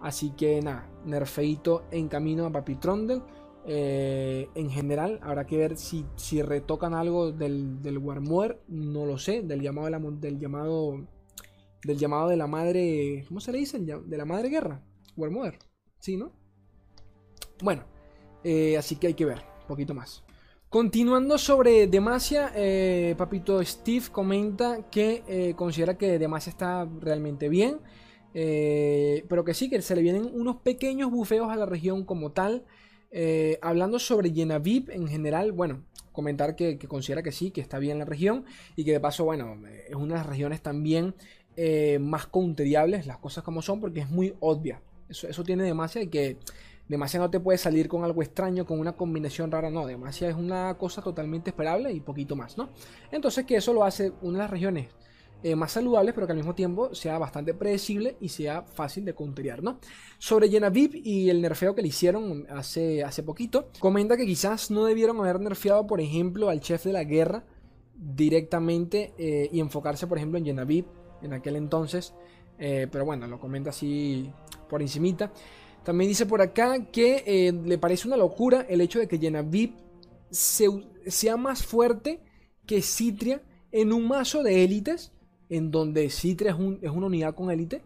Así 0.02 0.32
que 0.32 0.62
nada, 0.62 0.90
nerfeito 1.06 1.86
en 1.92 2.08
camino 2.08 2.46
a 2.46 2.52
Papi 2.52 2.76
Trondel. 2.76 3.22
Eh, 3.66 4.50
en 4.56 4.70
general, 4.70 5.20
habrá 5.24 5.46
que 5.46 5.58
ver 5.58 5.78
si, 5.78 6.06
si 6.16 6.42
retocan 6.42 6.94
algo 6.94 7.32
del, 7.32 7.82
del 7.82 7.98
Warmoer. 7.98 8.62
No 8.68 9.06
lo 9.06 9.18
sé. 9.18 9.42
Del 9.42 9.62
llamado 9.62 9.86
de 9.86 9.92
la, 9.92 10.00
del 10.00 10.40
llamado. 10.40 11.08
Del 11.84 11.98
llamado 11.98 12.30
de 12.30 12.38
la 12.38 12.48
madre. 12.48 13.26
¿Cómo 13.28 13.40
se 13.40 13.52
le 13.52 13.60
dice? 13.60 13.80
De 13.80 14.18
la 14.18 14.26
madre 14.26 14.50
guerra. 14.50 14.82
Warmoer. 15.18 15.60
Sí, 16.00 16.18
¿no? 16.18 16.32
Bueno. 17.62 17.84
Eh, 18.44 18.78
así 18.78 18.98
que 18.98 19.08
hay 19.08 19.14
que 19.14 19.26
ver. 19.26 19.40
Un 19.62 19.68
poquito 19.68 19.94
más. 19.94 20.24
Continuando 20.74 21.38
sobre 21.38 21.86
Demacia, 21.86 22.52
eh, 22.56 23.14
Papito 23.16 23.64
Steve 23.64 24.06
comenta 24.12 24.90
que 24.90 25.22
eh, 25.28 25.54
considera 25.56 26.00
que 26.00 26.18
Demacia 26.18 26.50
está 26.50 26.90
realmente 27.00 27.48
bien, 27.48 27.78
eh, 28.34 29.24
pero 29.30 29.44
que 29.44 29.54
sí, 29.54 29.70
que 29.70 29.80
se 29.84 29.96
le 29.96 30.02
vienen 30.02 30.32
unos 30.34 30.56
pequeños 30.56 31.12
bufeos 31.12 31.52
a 31.52 31.58
la 31.58 31.68
región 31.68 32.06
como 32.06 32.32
tal. 32.32 32.66
Hablando 33.62 34.00
sobre 34.00 34.32
Yenavib 34.32 34.90
en 34.90 35.08
general, 35.08 35.52
bueno, 35.52 35.84
comentar 36.12 36.56
que, 36.56 36.80
considera 36.80 37.22
que 37.22 37.32
sí, 37.32 37.52
que 37.52 37.62
está 37.62 37.78
bien 37.78 38.00
la 38.00 38.06
región 38.06 38.44
y 38.76 38.84
que 38.84 38.94
de 38.94 39.00
paso, 39.00 39.26
bueno, 39.26 39.56
es 39.88 39.94
una 39.94 40.16
de 40.16 40.22
las 40.22 40.26
regiones 40.26 40.64
también 40.64 41.14
más 42.00 42.26
counteriables, 42.26 43.06
las 43.06 43.20
cosas 43.20 43.44
como 43.44 43.62
son, 43.62 43.80
porque 43.80 44.00
es 44.00 44.10
muy 44.10 44.34
obvia. 44.40 44.82
Eso, 45.08 45.28
eso 45.28 45.44
tiene 45.44 45.66
demasiado 45.66 46.08
y 46.08 46.10
que 46.10 46.38
demasiado 46.88 47.26
no 47.26 47.32
te 47.32 47.40
puede 47.40 47.58
salir 47.58 47.88
con 47.88 48.04
algo 48.04 48.22
extraño, 48.22 48.66
con 48.66 48.80
una 48.80 48.94
combinación 48.94 49.52
rara, 49.52 49.70
no, 49.70 49.86
demasiado 49.86 50.32
es 50.32 50.38
una 50.38 50.76
cosa 50.78 51.02
totalmente 51.02 51.50
esperable 51.50 51.92
y 51.92 52.00
poquito 52.00 52.36
más, 52.36 52.58
¿no? 52.58 52.70
Entonces 53.12 53.46
que 53.46 53.56
eso 53.56 53.74
lo 53.74 53.84
hace 53.84 54.14
una 54.22 54.40
de 54.40 54.44
las 54.44 54.52
regiones 54.52 54.88
eh, 55.44 55.58
más 55.58 55.74
saludables, 55.74 56.14
pero 56.14 56.26
que 56.26 56.32
al 56.32 56.38
mismo 56.38 56.56
tiempo 56.56 56.96
sea 56.96 57.18
bastante 57.18 57.54
predecible 57.54 58.16
y 58.22 58.30
sea 58.30 58.62
fácil 58.62 59.04
de 59.04 59.14
counterear, 59.14 59.62
¿no? 59.62 59.78
Sobre 60.18 60.48
Vip 60.70 60.96
y 60.96 61.30
el 61.30 61.42
nerfeo 61.42 61.76
que 61.76 61.82
le 61.82 61.90
hicieron 61.90 62.48
hace, 62.50 63.04
hace 63.04 63.24
poquito, 63.24 63.68
comenta 63.80 64.16
que 64.16 64.26
quizás 64.26 64.72
no 64.72 64.86
debieron 64.86 65.20
haber 65.20 65.42
nerfeado, 65.42 65.86
por 65.86 66.00
ejemplo, 66.00 66.48
al 66.50 66.62
chef 66.62 66.86
de 66.86 66.94
la 66.94 67.04
guerra 67.04 67.44
directamente 67.96 69.14
eh, 69.18 69.50
y 69.52 69.60
enfocarse, 69.60 70.08
por 70.08 70.18
ejemplo, 70.18 70.40
en 70.40 70.68
Vip 70.68 70.88
en 71.22 71.34
aquel 71.34 71.58
entonces, 71.58 72.14
eh, 72.58 72.88
pero 72.90 73.04
bueno, 73.04 73.28
lo 73.28 73.38
comenta 73.40 73.72
así 73.72 74.32
por 74.70 74.82
encimita. 74.82 75.32
También 75.84 76.10
dice 76.10 76.26
por 76.26 76.42
acá 76.42 76.86
que 76.92 77.54
le 77.66 77.78
parece 77.78 78.08
una 78.08 78.18
locura 78.18 78.66
el 78.70 78.82
hecho 78.82 79.00
de 79.00 79.08
que 79.08 79.20
Yenavip 79.20 79.76
sea 80.32 81.38
más 81.38 81.66
fuerte 81.66 82.22
que 82.66 82.82
Citria 82.82 83.42
en 83.72 83.92
un 83.92 84.08
mazo 84.08 84.44
de 84.44 84.64
élites 84.64 85.12
en 85.50 85.72
donde 85.72 86.10
Citra 86.10 86.52
es, 86.52 86.58
un, 86.58 86.80
es 86.82 86.90
una 86.90 87.08
unidad 87.08 87.36
con 87.36 87.52
élite. 87.52 87.82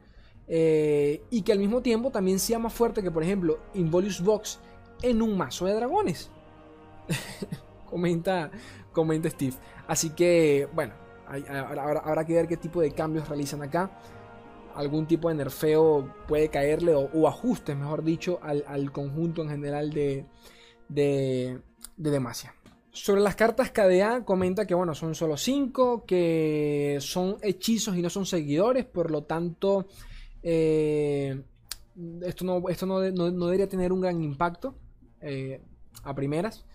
Eh, 0.47 1.21
y 1.29 1.41
que 1.41 1.51
al 1.51 1.59
mismo 1.59 1.81
tiempo 1.81 2.11
también 2.11 2.39
sea 2.39 2.59
más 2.59 2.73
fuerte 2.73 3.03
que, 3.03 3.11
por 3.11 3.23
ejemplo, 3.23 3.59
Involius 3.73 4.21
Box 4.21 4.59
en 5.01 5.21
un 5.21 5.37
mazo 5.37 5.65
de 5.65 5.73
dragones. 5.73 6.31
comenta, 7.89 8.49
comenta 8.93 9.29
Steve. 9.29 9.55
Así 9.87 10.11
que, 10.11 10.69
bueno, 10.73 10.93
habrá, 11.27 12.25
que 12.25 12.33
ver 12.33 12.47
qué 12.47 12.55
tipo 12.55 12.79
de 12.79 12.91
cambios 12.91 13.27
realizan 13.27 13.61
acá. 13.61 13.91
Algún 14.77 15.07
tipo 15.07 15.27
de 15.27 15.35
nerfeo 15.35 16.13
puede 16.27 16.49
caerle 16.49 16.93
o, 16.95 17.27
ajustes, 17.27 17.75
mejor 17.75 18.03
dicho, 18.03 18.39
al, 18.41 18.91
conjunto 18.91 19.41
en 19.41 19.49
general 19.49 19.91
de, 19.91 20.25
de, 20.87 21.59
de 21.97 22.11
Demacia. 22.11 22.53
Sobre 22.91 23.21
las 23.21 23.35
cartas 23.35 23.71
KDA 23.71 24.23
comenta 24.23 24.65
que 24.65 24.73
bueno, 24.73 24.95
son 24.95 25.13
solo 25.13 25.37
5, 25.37 26.05
que 26.05 26.97
son 26.99 27.37
hechizos 27.41 27.95
y 27.95 28.01
no 28.01 28.09
son 28.09 28.25
seguidores, 28.25 28.85
por 28.85 29.11
lo 29.11 29.23
tanto 29.23 29.87
eh, 30.41 31.43
esto, 32.21 32.45
no, 32.45 32.69
esto 32.69 32.85
no, 32.85 32.99
debería 32.99 33.67
tener 33.67 33.91
un 33.91 34.01
gran 34.01 34.21
impacto 34.21 34.75
eh, 35.21 35.61
a 36.03 36.15
primeras. 36.15 36.65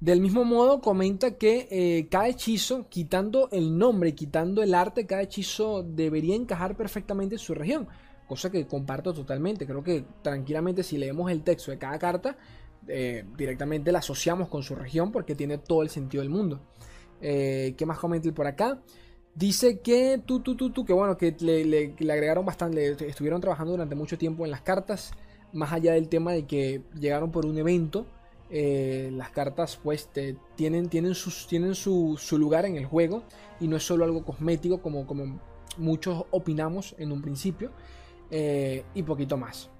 Del 0.00 0.20
mismo 0.20 0.44
modo 0.44 0.80
comenta 0.80 1.32
que 1.32 1.66
eh, 1.70 2.08
cada 2.08 2.28
hechizo, 2.28 2.88
quitando 2.88 3.48
el 3.50 3.76
nombre, 3.76 4.14
quitando 4.14 4.62
el 4.62 4.74
arte, 4.74 5.06
cada 5.06 5.22
hechizo 5.22 5.82
debería 5.82 6.36
encajar 6.36 6.76
perfectamente 6.76 7.34
en 7.34 7.40
su 7.40 7.52
región. 7.52 7.88
Cosa 8.28 8.50
que 8.50 8.66
comparto 8.66 9.12
totalmente. 9.12 9.66
Creo 9.66 9.82
que 9.82 10.04
tranquilamente 10.22 10.84
si 10.84 10.98
leemos 10.98 11.30
el 11.32 11.42
texto 11.42 11.72
de 11.72 11.78
cada 11.78 11.98
carta, 11.98 12.36
eh, 12.86 13.24
directamente 13.36 13.90
la 13.90 13.98
asociamos 13.98 14.48
con 14.48 14.62
su 14.62 14.76
región 14.76 15.10
porque 15.10 15.34
tiene 15.34 15.58
todo 15.58 15.82
el 15.82 15.88
sentido 15.88 16.22
del 16.22 16.30
mundo. 16.30 16.60
Eh, 17.20 17.74
¿Qué 17.76 17.84
más 17.84 17.98
comenta 17.98 18.30
por 18.32 18.46
acá? 18.46 18.80
Dice 19.34 19.80
que 19.80 20.20
tú, 20.24 20.40
tú, 20.40 20.56
tú, 20.56 20.70
tú, 20.70 20.84
que 20.84 20.92
bueno, 20.92 21.16
que 21.16 21.34
le, 21.40 22.12
agregaron 22.12 22.44
bastante, 22.44 22.96
estuvieron 23.08 23.40
trabajando 23.40 23.72
durante 23.72 23.94
mucho 23.94 24.16
tiempo 24.16 24.44
en 24.44 24.50
las 24.50 24.62
cartas, 24.62 25.12
más 25.52 25.72
allá 25.72 25.92
del 25.92 26.08
tema 26.08 26.32
de 26.32 26.46
que 26.46 26.82
llegaron 26.98 27.30
por 27.32 27.46
un 27.46 27.58
evento. 27.58 28.06
Eh, 28.50 29.10
las 29.12 29.30
cartas 29.30 29.78
pues 29.82 30.08
tienen, 30.56 30.88
tienen, 30.88 31.14
tienen 31.48 31.74
su, 31.74 32.18
lugar 32.32 32.64
en 32.64 32.76
el 32.76 32.86
juego 32.86 33.22
y 33.60 33.68
no 33.68 33.76
es 33.76 33.82
solo 33.82 34.04
algo 34.04 34.24
cosmético 34.24 34.80
como, 34.80 35.06
como 35.06 35.40
muchos 35.76 36.24
opinamos 36.30 36.94
en 36.98 37.12
un 37.12 37.22
principio 37.22 37.70
y 38.30 39.02
poquito 39.04 39.36
más. 39.38 39.70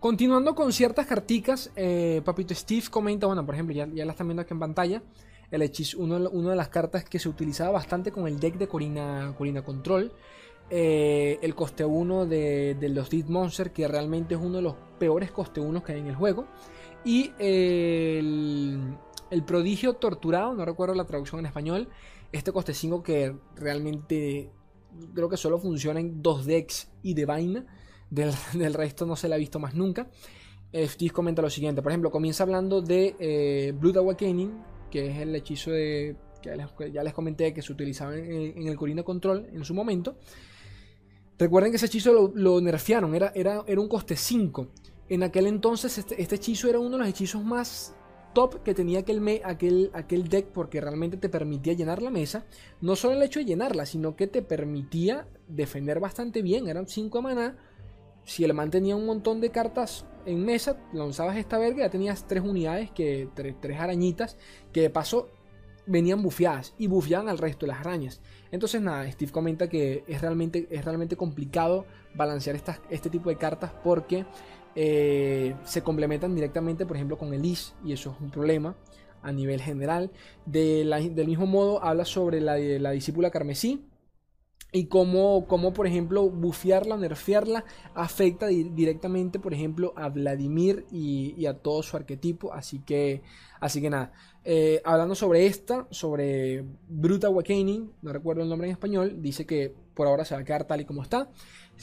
Continuando 0.00 0.54
con 0.54 0.72
ciertas 0.72 1.06
carticas, 1.06 1.70
eh, 1.76 2.22
Papito 2.24 2.54
Steve 2.54 2.84
comenta, 2.90 3.26
bueno, 3.26 3.44
por 3.44 3.54
ejemplo, 3.54 3.76
ya, 3.76 3.86
ya 3.86 4.06
la 4.06 4.12
están 4.12 4.28
viendo 4.28 4.40
aquí 4.40 4.54
en 4.54 4.58
pantalla, 4.58 5.02
el 5.50 5.60
hechizo, 5.60 5.98
uno, 5.98 6.18
de 6.18 6.56
las 6.56 6.70
cartas 6.70 7.04
que 7.04 7.18
se 7.18 7.28
utilizaba 7.28 7.72
bastante 7.72 8.10
con 8.10 8.26
el 8.26 8.40
deck 8.40 8.56
de 8.56 8.66
Corina, 8.66 9.34
Corina 9.36 9.62
Control, 9.62 10.10
eh, 10.70 11.38
el 11.42 11.54
coste 11.54 11.84
1 11.84 12.24
de, 12.24 12.78
los 12.94 13.10
Dead 13.10 13.26
Monster, 13.26 13.72
que 13.72 13.86
realmente 13.88 14.36
es 14.36 14.40
uno 14.40 14.56
de 14.56 14.62
los 14.62 14.74
peores 14.98 15.32
coste 15.32 15.60
1 15.60 15.84
que 15.84 15.92
hay 15.92 16.00
en 16.00 16.06
el 16.06 16.14
juego, 16.16 16.46
y 17.04 17.32
el, 17.38 18.96
prodigio 19.46 19.94
torturado, 19.94 20.54
no 20.54 20.64
recuerdo 20.64 20.94
la 20.94 21.04
traducción 21.04 21.40
en 21.40 21.46
español, 21.46 21.88
este 22.32 22.52
coste 22.52 22.74
5 22.74 23.02
que 23.02 23.34
realmente 23.56 24.50
creo 25.14 25.28
que 25.28 25.36
solo 25.36 25.58
funciona 25.58 26.00
en 26.00 26.22
dos 26.22 26.46
decks 26.46 26.90
y 27.02 27.14
de 27.14 27.24
vaina. 27.24 27.66
Del, 28.10 28.32
resto 28.74 29.06
no 29.06 29.16
se 29.16 29.28
la 29.28 29.36
ha 29.36 29.38
visto 29.38 29.58
más 29.58 29.74
nunca. 29.74 30.10
Steve 30.72 31.10
comenta 31.10 31.42
lo 31.42 31.50
siguiente. 31.50 31.82
Por 31.82 31.90
ejemplo, 31.90 32.10
comienza 32.10 32.44
hablando 32.44 32.80
de 32.80 33.16
eh, 33.18 33.72
Blood 33.76 33.98
Awakening, 33.98 34.52
que 34.90 35.10
es 35.10 35.18
el 35.18 35.34
hechizo 35.34 35.70
de. 35.72 36.16
que 36.42 36.92
ya 36.92 37.02
les, 37.02 37.12
comenté 37.12 37.52
que 37.52 37.62
se 37.62 37.72
utilizaba 37.72 38.16
en, 38.16 38.66
el 38.66 38.76
Corino 38.76 39.04
Control 39.04 39.48
en 39.52 39.64
su 39.64 39.74
momento. 39.74 40.16
Recuerden 41.38 41.72
que 41.72 41.76
ese 41.76 41.86
hechizo 41.86 42.32
lo, 42.34 42.60
nerfearon, 42.60 43.14
era, 43.14 43.32
era, 43.34 43.64
era, 43.66 43.80
un 43.80 43.88
coste 43.88 44.14
5. 44.14 44.68
En 45.10 45.22
aquel 45.22 45.46
entonces, 45.46 45.98
este, 45.98 46.22
este, 46.22 46.36
hechizo 46.36 46.70
era 46.70 46.78
uno 46.78 46.92
de 46.92 46.98
los 46.98 47.08
hechizos 47.08 47.44
más 47.44 47.94
top 48.32 48.62
que 48.62 48.72
tenía 48.72 49.00
aquel, 49.00 49.20
me, 49.20 49.42
aquel, 49.44 49.90
aquel 49.92 50.28
deck 50.28 50.46
porque 50.46 50.80
realmente 50.80 51.18
te 51.18 51.28
permitía 51.28 51.74
llenar 51.74 52.00
la 52.00 52.10
mesa. 52.10 52.46
No 52.80 52.96
solo 52.96 53.16
el 53.16 53.22
hecho 53.22 53.40
de 53.40 53.44
llenarla, 53.44 53.84
sino 53.84 54.16
que 54.16 54.26
te 54.26 54.40
permitía 54.40 55.26
defender 55.48 56.00
bastante 56.00 56.40
bien. 56.40 56.68
Eran 56.68 56.86
5 56.86 57.20
maná 57.20 57.58
si 58.24 58.44
el 58.44 58.54
man 58.54 58.70
tenía 58.70 58.96
un 58.96 59.06
montón 59.06 59.40
de 59.40 59.50
cartas 59.50 60.04
en 60.26 60.44
mesa, 60.44 60.76
lanzabas 60.92 61.36
esta 61.36 61.58
verga, 61.58 61.84
ya 61.84 61.90
tenías 61.90 62.26
tres 62.26 62.42
unidades, 62.42 62.90
que 62.90 63.28
tres, 63.34 63.80
arañitas, 63.80 64.36
que 64.72 64.82
de 64.82 64.90
paso 64.90 65.28
venían 65.86 66.22
bufeadas 66.22 66.74
y 66.78 66.86
bufeaban 66.86 67.28
al 67.28 67.38
resto 67.38 67.66
de 67.66 67.72
las 67.72 67.80
arañas. 67.80 68.20
Entonces 68.52 68.80
nada, 68.82 69.10
Steve 69.10 69.32
comenta 69.32 69.68
que 69.68 70.04
es 70.06 70.20
realmente, 70.20 70.68
es 70.70 70.84
realmente 70.84 71.16
complicado 71.16 71.86
balancear 72.14 72.60
este 72.90 73.10
tipo 73.10 73.30
de 73.30 73.36
cartas 73.36 73.72
porque 73.82 74.26
eh, 74.74 75.54
se 75.64 75.82
complementan 75.82 76.34
directamente, 76.34 76.86
por 76.86 76.96
ejemplo, 76.96 77.18
con 77.18 77.34
el 77.34 77.44
Is 77.44 77.74
y 77.84 77.92
eso 77.92 78.12
es 78.12 78.20
un 78.20 78.30
problema 78.30 78.76
a 79.22 79.32
nivel 79.32 79.60
general. 79.60 80.10
del 80.46 81.26
mismo 81.26 81.46
modo 81.46 81.82
habla 81.84 82.04
sobre 82.04 82.40
la, 82.40 82.58
la 82.58 82.90
discípula 82.90 83.30
carmesí, 83.30 83.90
y 84.72 84.86
cómo, 84.86 85.46
por 85.74 85.86
ejemplo, 85.86 86.30
bufearla, 86.30 86.96
nerfearla 86.96 87.64
afecta 87.94 88.46
directamente, 88.46 89.40
por 89.40 89.52
ejemplo, 89.52 89.92
a 89.96 90.08
Vladimir 90.08 90.86
y, 90.92 91.44
a 91.46 91.54
todo 91.54 91.82
su 91.82 91.96
arquetipo. 91.96 92.52
Así 92.52 92.80
que, 92.80 93.22
así 93.60 93.80
que 93.80 93.90
nada. 93.90 94.12
Eh, 94.44 94.80
hablando 94.84 95.14
sobre 95.14 95.46
esta, 95.46 95.86
sobre 95.90 96.64
Bruta 96.88 97.26
Awakening, 97.26 97.90
no 98.02 98.12
recuerdo 98.12 98.42
el 98.42 98.48
nombre 98.48 98.68
en 98.68 98.72
español, 98.72 99.20
dice 99.20 99.44
que 99.44 99.74
por 99.94 100.06
ahora 100.06 100.24
se 100.24 100.34
va 100.34 100.40
a 100.40 100.44
quedar 100.44 100.64
tal 100.66 100.80
y 100.80 100.84
como 100.84 101.02
está. 101.02 101.30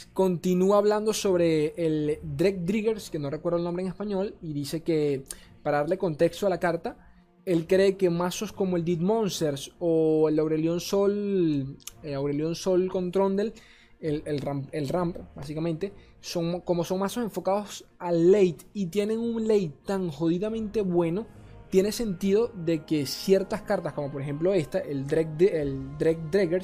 Continúa 0.06 0.78
hablando 0.78 1.14
sobre 1.14 1.74
el 1.78 2.20
Drake 2.24 2.60
Driggers, 2.62 3.10
que 3.10 3.20
no 3.20 3.30
recuerdo 3.30 3.58
el 3.58 3.64
nombre 3.64 3.84
en 3.84 3.90
español, 3.90 4.36
y 4.42 4.54
dice 4.54 4.82
que 4.82 5.24
para 5.64 5.80
darle 5.80 5.98
contexto 5.98 6.48
a 6.48 6.50
la 6.50 6.60
carta, 6.60 6.98
él 7.46 7.66
cree 7.66 7.98
que 7.98 8.10
mazos 8.10 8.52
como 8.52 8.78
el 8.78 8.86
Dead 8.86 9.00
Monsters 9.00 9.72
o 9.80 10.30
el 10.30 10.38
Aurelion 10.38 10.80
Sol, 10.80 11.78
eh, 12.04 12.14
Aurelion 12.14 12.56
Sol 12.56 12.90
con 12.90 13.12
Trondel, 13.12 13.54
el, 14.00 14.22
el, 14.26 14.40
ramp, 14.42 14.70
el 14.72 14.92
básicamente, 15.36 15.94
son, 16.20 16.62
como 16.62 16.84
son 16.84 17.00
mazos 17.00 17.24
enfocados 17.24 17.86
al 18.00 18.32
late 18.32 18.58
y 18.74 18.88
tienen 18.88 19.20
un 19.20 19.48
late 19.48 19.72
tan 19.86 20.10
jodidamente 20.10 20.82
bueno, 20.82 21.26
tiene 21.70 21.92
sentido 21.92 22.52
de 22.54 22.86
que 22.86 23.06
ciertas 23.06 23.62
cartas, 23.64 23.94
como 23.94 24.12
por 24.12 24.22
ejemplo 24.22 24.54
esta, 24.54 24.80
el 24.80 25.08
Drake, 25.08 25.62
el 25.62 25.98
Drake 25.98 26.62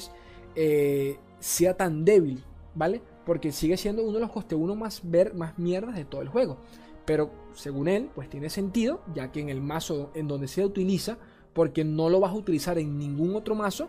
eh, 0.54 1.18
sea 1.40 1.76
tan 1.76 2.04
débil, 2.04 2.44
¿vale? 2.74 3.02
Porque 3.24 3.52
sigue 3.52 3.76
siendo 3.76 4.02
uno 4.02 4.14
de 4.14 4.20
los 4.20 4.30
coste 4.30 4.54
1 4.54 4.74
más, 4.74 5.00
ver, 5.02 5.34
más 5.34 5.58
mierdas 5.58 5.96
de 5.96 6.04
todo 6.04 6.22
el 6.22 6.28
juego. 6.28 6.58
Pero 7.04 7.30
según 7.54 7.88
él, 7.88 8.10
pues 8.14 8.28
tiene 8.28 8.50
sentido, 8.50 9.00
ya 9.14 9.30
que 9.32 9.40
en 9.40 9.48
el 9.48 9.60
mazo 9.60 10.10
en 10.14 10.28
donde 10.28 10.48
se 10.48 10.64
utiliza, 10.64 11.18
porque 11.52 11.84
no 11.84 12.08
lo 12.08 12.20
vas 12.20 12.32
a 12.32 12.36
utilizar 12.36 12.78
en 12.78 12.98
ningún 12.98 13.36
otro 13.36 13.54
mazo, 13.54 13.88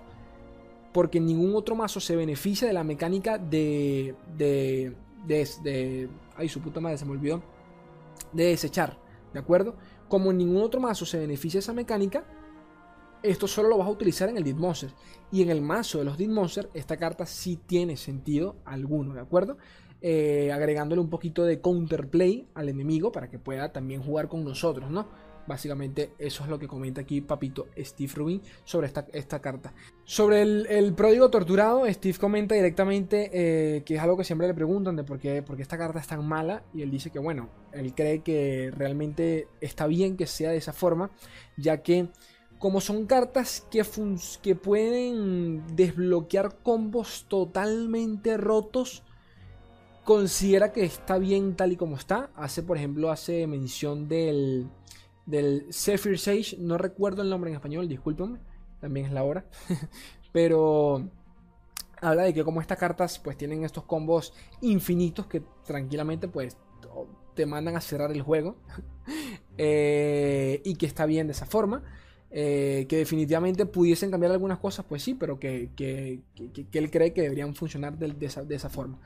porque 0.93 1.19
ningún 1.19 1.55
otro 1.55 1.75
mazo 1.75 1.99
se 1.99 2.15
beneficia 2.15 2.67
de 2.67 2.73
la 2.73 2.83
mecánica 2.83 3.38
de. 3.38 4.15
de. 4.38 4.95
de. 5.25 5.47
de 5.63 6.09
ay, 6.38 6.47
su 6.47 6.61
puta 6.61 6.79
madre, 6.79 6.97
se 6.97 7.05
me 7.05 7.11
olvidó. 7.11 7.41
De 8.31 8.45
desechar, 8.45 8.97
¿de 9.33 9.39
acuerdo? 9.39 9.75
Como 10.07 10.31
en 10.31 10.38
ningún 10.38 10.61
otro 10.61 10.79
mazo 10.79 11.05
se 11.05 11.19
beneficia 11.19 11.59
esa 11.59 11.73
mecánica, 11.73 12.23
esto 13.26 13.47
solo 13.47 13.69
lo 13.69 13.78
vas 13.78 13.88
a 13.88 13.91
utilizar 13.91 14.30
en 14.30 14.38
el 14.38 14.43
Dead 14.43 14.55
Monster. 14.55 14.91
Y 15.32 15.41
en 15.41 15.49
el 15.49 15.61
mazo 15.61 15.99
de 15.99 16.05
los 16.05 16.17
Dead 16.17 16.30
Monster, 16.30 16.69
esta 16.73 16.97
carta 16.97 17.26
sí 17.26 17.59
tiene 17.65 17.97
sentido 17.97 18.55
alguno, 18.65 19.13
¿de 19.13 19.21
acuerdo? 19.21 19.57
Eh, 20.01 20.51
agregándole 20.51 21.01
un 21.01 21.09
poquito 21.09 21.45
de 21.45 21.61
counterplay 21.61 22.47
al 22.53 22.69
enemigo 22.69 23.11
para 23.11 23.30
que 23.30 23.39
pueda 23.39 23.71
también 23.71 24.03
jugar 24.03 24.28
con 24.28 24.43
nosotros, 24.43 24.91
¿no? 24.91 25.07
Básicamente 25.47 26.13
eso 26.17 26.43
es 26.43 26.49
lo 26.49 26.57
que 26.57 26.67
comenta 26.67 27.01
aquí 27.01 27.21
Papito 27.21 27.67
Steve 27.78 28.11
Rubin 28.15 28.41
sobre 28.63 28.88
esta, 28.88 29.05
esta 29.13 29.39
carta. 29.41 29.73
Sobre 30.03 30.41
el, 30.41 30.65
el, 30.69 30.93
pródigo 30.93 31.30
torturado, 31.30 31.86
Steve 31.91 32.17
comenta 32.17 32.55
directamente 32.55 33.30
eh, 33.32 33.84
que 33.84 33.95
es 33.95 34.01
algo 34.01 34.17
que 34.17 34.23
siempre 34.23 34.47
le 34.47 34.53
preguntan 34.53 34.95
de 34.95 35.03
por 35.03 35.19
qué, 35.19 35.43
por 35.43 35.55
qué 35.55 35.61
esta 35.61 35.78
carta 35.78 35.99
es 35.99 36.07
tan 36.07 36.28
mala 36.28 36.63
y 36.73 36.82
él 36.82 36.89
dice 36.89 37.11
que 37.11 37.19
bueno, 37.19 37.49
él 37.73 37.93
cree 37.93 38.21
que 38.21 38.71
realmente 38.76 39.47
está 39.61 39.86
bien 39.86 40.17
que 40.17 40.26
sea 40.26 40.49
de 40.49 40.57
esa 40.57 40.73
forma, 40.73 41.11
ya 41.57 41.84
que 41.84 42.09
como 42.60 42.82
son 42.82 43.06
cartas 43.06 43.66
que, 43.70 44.56
pueden 44.56 45.76
desbloquear 45.76 46.58
combos 46.64 47.26
totalmente 47.28 48.38
rotos, 48.38 49.03
considera 50.03 50.72
que 50.72 50.84
está 50.84 51.18
bien 51.18 51.56
tal 51.56 51.74
y 51.74 51.76
como 51.76 51.95
está. 51.97 52.32
Hace, 52.36 52.64
por 52.64 52.78
ejemplo, 52.78 53.12
hace 53.12 53.45
mención 53.47 54.08
del, 54.08 54.70
del 55.26 55.68
Zephyr 55.72 56.18
Sage. 56.18 56.58
No 56.60 56.78
recuerdo 56.78 57.22
el 57.22 57.30
nombre 57.30 57.49
en 57.49 57.58
español, 57.58 57.88
discúlpenme. 57.88 58.39
También 58.80 59.08
es 59.08 59.12
la 59.12 59.24
hora. 59.24 59.45
Pero 60.32 61.10
habla 62.01 62.24
de 62.24 62.34
que 62.34 62.43
como 62.43 62.62
estas 62.62 62.78
cartas 62.78 63.20
pues 63.20 63.38
tienen 63.38 63.64
estos 63.64 63.86
combos 63.86 64.34
infinitos 64.62 65.28
que 65.28 65.41
tranquilamente 65.66 66.28
pues 66.28 66.58
te 67.34 67.45
mandan 67.45 67.76
a 67.76 67.82
cerrar 67.82 68.12
el 68.12 68.22
juego. 68.22 68.56
Eh, 69.58 70.62
y 70.66 70.76
que 70.76 70.86
está 70.86 71.06
bien 71.06 71.28
de 71.28 71.32
esa 71.32 71.45
forma. 71.45 71.82
Eh, 72.38 72.86
que 72.89 72.97
definitivamente 72.97 73.65
pudiesen 73.65 74.11
cambiar 74.11 74.33
algunas 74.33 74.57
cosas, 74.57 74.86
pues 74.89 75.01
sí, 75.01 75.13
pero 75.13 75.39
que, 75.39 75.69
él 75.77 76.91
cree 76.91 77.13
que 77.13 77.21
deberían 77.21 77.55
funcionar 77.55 77.97
de, 77.97 78.25
esa, 78.25 78.69
forma. 78.69 78.99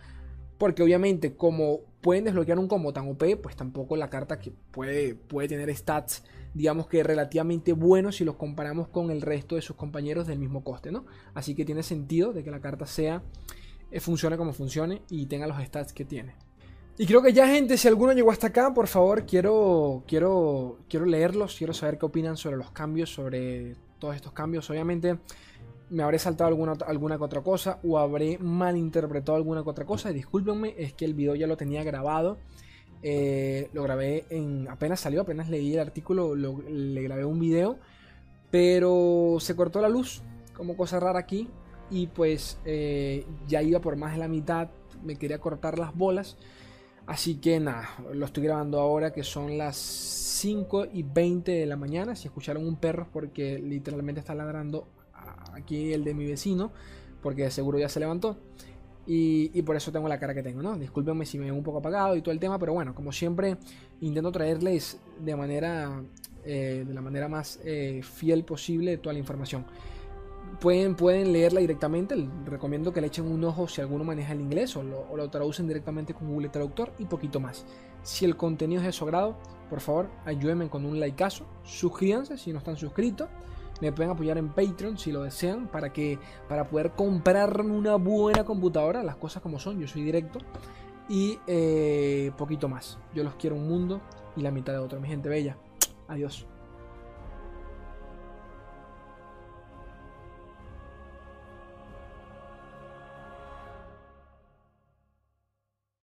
Porque 0.57 0.81
obviamente, 0.81 1.35
como 1.35 1.81
pueden 2.01 2.23
desbloquear 2.23 2.57
un 2.57 2.67
combo 2.67 2.91
tan 2.91 3.07
OP, 3.07 3.23
pues 3.39 3.55
tampoco 3.55 3.95
la 3.97 4.09
carta 4.09 4.39
que 4.39 4.51
puede, 4.71 5.13
puede 5.13 5.47
tener 5.47 5.69
stats, 5.75 6.23
digamos 6.55 6.87
que 6.87 7.03
relativamente 7.03 7.73
buenos 7.73 8.15
si 8.15 8.25
los 8.25 8.35
comparamos 8.35 8.87
con 8.87 9.11
el 9.11 9.21
resto 9.21 9.53
de 9.53 9.61
sus 9.61 9.75
compañeros 9.75 10.25
del 10.25 10.39
mismo 10.39 10.63
coste, 10.63 10.91
¿no? 10.91 11.05
Así 11.35 11.53
que 11.53 11.65
tiene 11.65 11.83
sentido 11.83 12.33
de 12.33 12.43
que 12.43 12.49
la 12.49 12.61
carta 12.61 12.87
sea, 12.87 13.21
eh, 13.91 13.99
funcione 13.99 14.37
como 14.37 14.53
funcione 14.53 15.03
y 15.07 15.27
tenga 15.27 15.45
los 15.45 15.63
stats 15.63 15.93
que 15.93 16.03
tiene. 16.03 16.33
Y 17.01 17.05
creo 17.05 17.21
que 17.21 17.31
ya, 17.31 17.47
gente, 17.47 17.77
si 17.77 17.87
alguno 17.87 18.11
llegó 18.11 18.29
hasta 18.29 18.47
acá, 18.47 18.73
por 18.73 18.87
favor, 18.87 19.25
quiero, 19.25 20.03
quiero, 20.05 20.79
quiero 20.89 21.05
leerlos, 21.05 21.55
quiero 21.57 21.73
saber 21.73 21.97
qué 21.97 22.05
opinan 22.05 22.35
sobre 22.35 22.57
los 22.57 22.71
cambios, 22.71 23.09
sobre 23.09 23.77
todos 23.99 24.17
estos 24.17 24.33
cambios. 24.33 24.69
Obviamente, 24.69 25.17
me 25.89 26.03
habré 26.03 26.19
saltado 26.19 26.49
alguna, 26.49 26.73
alguna 26.85 27.17
que 27.17 27.23
otra 27.23 27.41
cosa 27.41 27.79
o 27.85 27.97
habré 27.97 28.37
malinterpretado 28.37 29.37
alguna 29.37 29.63
que 29.63 29.69
otra 29.69 29.85
cosa. 29.85 30.11
Discúlpenme, 30.11 30.75
es 30.77 30.91
que 30.91 31.05
el 31.05 31.13
video 31.13 31.35
ya 31.35 31.47
lo 31.47 31.55
tenía 31.55 31.85
grabado. 31.85 32.37
Eh, 33.01 33.69
lo 33.71 33.83
grabé 33.83 34.25
en. 34.29 34.67
apenas 34.67 34.99
salió, 34.99 35.21
apenas 35.21 35.47
leí 35.47 35.75
el 35.75 35.79
artículo, 35.79 36.35
le 36.35 37.01
grabé 37.01 37.23
un 37.23 37.39
video. 37.39 37.79
Pero 38.51 39.37
se 39.39 39.55
cortó 39.55 39.79
la 39.79 39.87
luz, 39.87 40.21
como 40.53 40.75
cosa 40.75 40.99
rara 40.99 41.19
aquí. 41.19 41.47
Y 41.89 42.07
pues 42.07 42.59
eh, 42.65 43.25
ya 43.47 43.61
iba 43.61 43.79
por 43.79 43.95
más 43.95 44.11
de 44.11 44.19
la 44.19 44.27
mitad. 44.27 44.67
Me 45.01 45.15
quería 45.15 45.39
cortar 45.39 45.79
las 45.79 45.95
bolas. 45.95 46.35
Así 47.09 47.37
que 47.37 47.59
nada, 47.59 47.89
lo 48.13 48.23
estoy 48.27 48.43
grabando 48.43 48.79
ahora 48.79 49.11
que 49.11 49.23
son 49.23 49.57
las 49.57 49.75
5 49.77 50.89
y 50.93 51.01
20 51.01 51.51
de 51.51 51.65
la 51.65 51.75
mañana. 51.75 52.15
Si 52.15 52.27
escucharon 52.27 52.67
un 52.67 52.75
perro 52.75 53.07
porque 53.11 53.57
literalmente 53.57 54.19
está 54.19 54.35
ladrando 54.35 54.87
aquí 55.53 55.91
el 55.91 56.03
de 56.03 56.13
mi 56.13 56.27
vecino, 56.27 56.71
porque 57.23 57.49
seguro 57.49 57.79
ya 57.79 57.89
se 57.89 57.99
levantó. 57.99 58.37
Y, 59.07 59.59
por 59.63 59.75
eso 59.75 59.91
tengo 59.91 60.07
la 60.07 60.19
cara 60.19 60.35
que 60.35 60.43
tengo, 60.43 60.61
¿no? 60.61 60.77
Discúlpenme 60.77 61.25
si 61.25 61.39
me 61.39 61.45
veo 61.45 61.55
un 61.55 61.63
poco 61.63 61.79
apagado 61.79 62.15
y 62.15 62.21
todo 62.21 62.31
el 62.31 62.39
tema, 62.39 62.59
pero 62.59 62.73
bueno, 62.73 62.93
como 62.93 63.11
siempre, 63.11 63.57
intento 64.01 64.31
traerles 64.31 64.99
de 65.19 65.35
manera, 65.35 66.03
eh, 66.45 66.83
de 66.87 66.93
la 66.93 67.01
manera 67.01 67.27
más 67.27 67.59
eh, 67.63 68.01
fiel 68.03 68.43
posible 68.43 68.97
toda 68.97 69.13
la 69.13 69.19
información. 69.19 69.65
Pueden, 70.59 70.95
pueden 70.95 71.31
leerla 71.31 71.61
directamente, 71.61 72.15
recomiendo 72.45 72.91
que 72.91 72.99
le 72.99 73.07
echen 73.07 73.31
un 73.31 73.43
ojo 73.45 73.67
si 73.67 73.79
alguno 73.79 74.03
maneja 74.03 74.33
el 74.33 74.41
inglés 74.41 74.75
o 74.75 74.83
lo, 74.83 75.29
traducen 75.29 75.67
directamente 75.67 76.13
con 76.13 76.27
Google 76.27 76.49
Traductor 76.49 76.91
y 76.99 77.05
poquito 77.05 77.39
más. 77.39 77.65
Si 78.03 78.25
el 78.25 78.35
contenido 78.35 78.81
es 78.81 78.87
de 78.87 78.91
su 78.91 79.05
agrado, 79.05 79.37
por 79.69 79.79
favor 79.79 80.09
ayúdenme 80.25 80.69
con 80.69 80.85
un 80.85 80.99
likeazo, 80.99 81.45
suscríbanse 81.63 82.37
si 82.37 82.51
no 82.51 82.57
están 82.59 82.75
suscritos, 82.75 83.29
me 83.79 83.93
pueden 83.93 84.11
apoyar 84.11 84.37
en 84.37 84.49
Patreon 84.49 84.97
si 84.97 85.11
lo 85.11 85.23
desean 85.23 85.67
para, 85.67 85.93
que, 85.93 86.19
para 86.49 86.67
poder 86.67 86.91
comprarme 86.91 87.71
una 87.71 87.95
buena 87.95 88.43
computadora, 88.43 89.01
las 89.03 89.15
cosas 89.15 89.41
como 89.41 89.59
son, 89.59 89.79
yo 89.79 89.87
soy 89.87 90.01
directo 90.01 90.39
y 91.07 91.39
eh, 91.47 92.31
poquito 92.37 92.67
más. 92.69 92.99
Yo 93.13 93.23
los 93.23 93.35
quiero 93.35 93.55
un 93.55 93.67
mundo 93.67 94.01
y 94.35 94.41
la 94.41 94.51
mitad 94.51 94.73
de 94.73 94.79
otro, 94.79 94.99
mi 94.99 95.07
gente 95.07 95.29
bella. 95.29 95.57
Adiós. 96.07 96.45